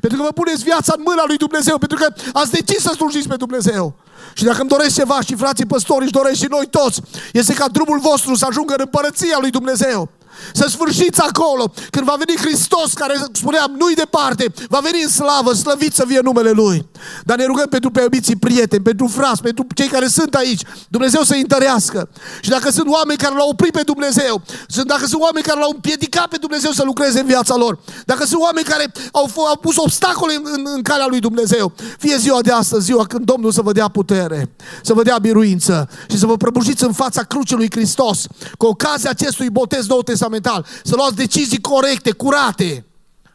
Pentru 0.00 0.18
că 0.18 0.24
vă 0.24 0.32
puneți 0.32 0.62
viața 0.62 0.94
în 0.96 1.02
mâna 1.06 1.22
lui 1.26 1.36
Dumnezeu, 1.36 1.78
pentru 1.78 1.98
că 1.98 2.14
ați 2.32 2.50
decis 2.50 2.82
să 2.82 2.92
slujiți 2.94 3.28
pe 3.28 3.36
Dumnezeu. 3.36 3.96
Și 4.34 4.44
dacă 4.44 4.60
îmi 4.60 4.68
doresc 4.68 4.94
ceva 4.94 5.20
și 5.20 5.34
frații 5.34 5.66
păstori 5.66 6.02
își 6.02 6.12
doresc 6.12 6.36
și 6.36 6.46
noi 6.50 6.66
toți, 6.70 7.00
este 7.32 7.54
ca 7.54 7.68
drumul 7.68 7.98
vostru 7.98 8.34
să 8.34 8.46
ajungă 8.48 8.72
în 8.72 8.80
împărăția 8.80 9.36
lui 9.40 9.50
Dumnezeu. 9.50 10.08
Să 10.52 10.66
sfârșiți 10.68 11.20
acolo, 11.20 11.72
când 11.90 12.06
va 12.06 12.16
veni 12.18 12.38
Hristos, 12.38 12.92
care 12.92 13.14
spuneam, 13.32 13.74
nu-i 13.78 13.94
departe, 13.94 14.52
va 14.68 14.78
veni 14.82 15.02
în 15.02 15.08
slavă, 15.08 15.52
slăvit 15.52 15.94
să 15.94 16.04
fie 16.08 16.20
numele 16.22 16.50
Lui. 16.50 16.86
Dar 17.24 17.36
ne 17.36 17.44
rugăm 17.44 17.66
pentru 17.68 17.90
preobiții 17.90 18.36
prieteni, 18.36 18.82
pentru 18.82 19.06
frați, 19.06 19.42
pentru 19.42 19.66
cei 19.74 19.86
care 19.86 20.06
sunt 20.06 20.34
aici, 20.34 20.62
Dumnezeu 20.88 21.22
să-i 21.22 21.40
întărească. 21.40 22.08
Și 22.40 22.50
dacă 22.50 22.70
sunt 22.70 22.88
oameni 22.88 23.18
care 23.18 23.34
l-au 23.34 23.48
oprit 23.48 23.72
pe 23.72 23.82
Dumnezeu, 23.82 24.42
dacă 24.86 25.06
sunt 25.06 25.22
oameni 25.22 25.44
care 25.44 25.58
l-au 25.58 25.70
împiedicat 25.74 26.26
pe 26.26 26.36
Dumnezeu 26.36 26.70
să 26.70 26.82
lucreze 26.84 27.20
în 27.20 27.26
viața 27.26 27.56
lor, 27.56 27.78
dacă 28.04 28.24
sunt 28.24 28.40
oameni 28.40 28.66
care 28.66 28.92
au, 29.12 29.30
au 29.48 29.56
pus 29.56 29.76
obstacole 29.76 30.34
în, 30.34 30.42
în, 30.44 30.62
în 30.74 30.82
calea 30.82 31.06
lui 31.08 31.20
Dumnezeu, 31.20 31.72
fie 31.98 32.16
ziua 32.16 32.40
de 32.40 32.50
astăzi, 32.50 32.84
ziua 32.84 33.06
când 33.06 33.24
Domnul 33.24 33.52
să 33.52 33.62
vă 33.62 33.72
dea 33.72 33.88
putere, 33.88 34.50
să 34.82 34.92
vă 34.92 35.02
dea 35.02 35.18
biruință 35.18 35.88
și 36.10 36.18
să 36.18 36.26
vă 36.26 36.36
prăbușiți 36.36 36.84
în 36.84 36.92
fața 36.92 37.22
crucii 37.22 37.56
lui 37.56 37.70
Hristos, 37.70 38.26
cu 38.58 38.66
ocazia 38.66 39.10
acestui 39.10 39.50
botez 39.50 39.86
nou 39.86 40.02
testamental, 40.24 40.66
să 40.82 40.94
luați 40.96 41.16
decizii 41.16 41.60
corecte, 41.60 42.10
curate 42.12 42.84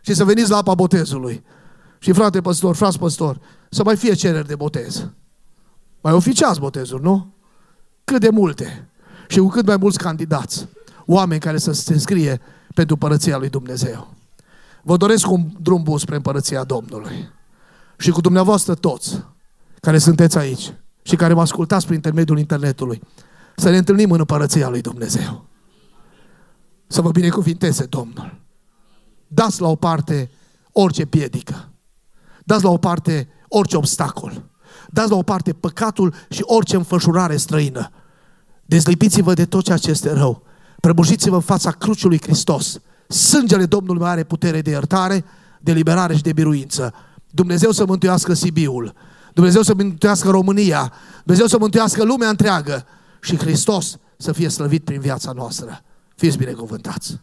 și 0.01 0.13
să 0.13 0.23
veniți 0.23 0.49
la 0.49 0.57
apa 0.57 0.73
botezului. 0.73 1.43
Și 1.99 2.11
frate 2.11 2.41
păstor, 2.41 2.75
frați 2.75 2.99
păstor, 2.99 3.39
să 3.69 3.83
mai 3.83 3.95
fie 3.95 4.13
cereri 4.13 4.47
de 4.47 4.55
botez. 4.55 5.07
Mai 6.01 6.13
oficiați 6.13 6.59
botezuri, 6.59 7.03
nu? 7.03 7.33
Cât 8.03 8.19
de 8.19 8.29
multe. 8.29 8.89
Și 9.27 9.39
cu 9.39 9.47
cât 9.47 9.65
mai 9.65 9.77
mulți 9.77 9.97
candidați. 9.97 10.67
Oameni 11.05 11.39
care 11.39 11.57
să 11.57 11.71
se 11.71 11.93
înscrie 11.93 12.41
pentru 12.73 12.97
Părăția 12.97 13.37
lui 13.37 13.49
Dumnezeu. 13.49 14.13
Vă 14.83 14.97
doresc 14.97 15.31
un 15.31 15.49
drum 15.61 15.83
bun 15.83 15.97
spre 15.97 16.15
Împărăția 16.15 16.63
Domnului. 16.63 17.29
Și 17.97 18.11
cu 18.11 18.21
dumneavoastră 18.21 18.73
toți 18.75 19.23
care 19.81 19.97
sunteți 19.97 20.37
aici 20.37 20.73
și 21.01 21.15
care 21.15 21.33
mă 21.33 21.41
ascultați 21.41 21.83
prin 21.83 21.95
intermediul 21.95 22.39
internetului, 22.39 23.01
să 23.55 23.69
ne 23.69 23.77
întâlnim 23.77 24.11
în 24.11 24.19
Împărăția 24.19 24.69
lui 24.69 24.81
Dumnezeu. 24.81 25.48
Să 26.91 27.01
vă 27.01 27.11
binecuvinteze 27.11 27.85
Domnul. 27.85 28.39
Dați 29.27 29.61
la 29.61 29.67
o 29.67 29.75
parte 29.75 30.29
orice 30.71 31.05
piedică. 31.05 31.69
Dați 32.45 32.63
la 32.63 32.69
o 32.69 32.77
parte 32.77 33.27
orice 33.47 33.77
obstacol. 33.77 34.43
Dați 34.89 35.09
la 35.09 35.15
o 35.15 35.21
parte 35.21 35.53
păcatul 35.53 36.13
și 36.29 36.41
orice 36.45 36.75
înfășurare 36.75 37.37
străină. 37.37 37.91
Dezlipiți-vă 38.65 39.33
de 39.33 39.45
tot 39.45 39.63
ceea 39.63 39.77
ce 39.77 39.89
este 39.89 40.13
rău. 40.13 40.43
Prăbușiți-vă 40.79 41.35
în 41.35 41.41
fața 41.41 41.71
cruciului 41.71 42.21
Hristos. 42.21 42.79
Sângele 43.07 43.65
Domnului 43.65 44.07
are 44.07 44.23
putere 44.23 44.61
de 44.61 44.69
iertare, 44.69 45.25
de 45.59 45.71
liberare 45.71 46.15
și 46.15 46.21
de 46.21 46.33
biruință. 46.33 46.93
Dumnezeu 47.29 47.71
să 47.71 47.85
mântuiască 47.85 48.33
Sibiul. 48.33 48.93
Dumnezeu 49.33 49.61
să 49.61 49.73
mântuiască 49.73 50.29
România. 50.29 50.93
Dumnezeu 51.23 51.47
să 51.47 51.57
mântuiască 51.59 52.03
lumea 52.03 52.29
întreagă. 52.29 52.85
Și 53.21 53.37
Hristos 53.37 53.97
să 54.17 54.31
fie 54.31 54.49
slăvit 54.49 54.83
prin 54.83 54.99
viața 54.99 55.31
noastră. 55.31 55.83
Fiți 56.19 56.37
binecuvântați! 56.37 57.19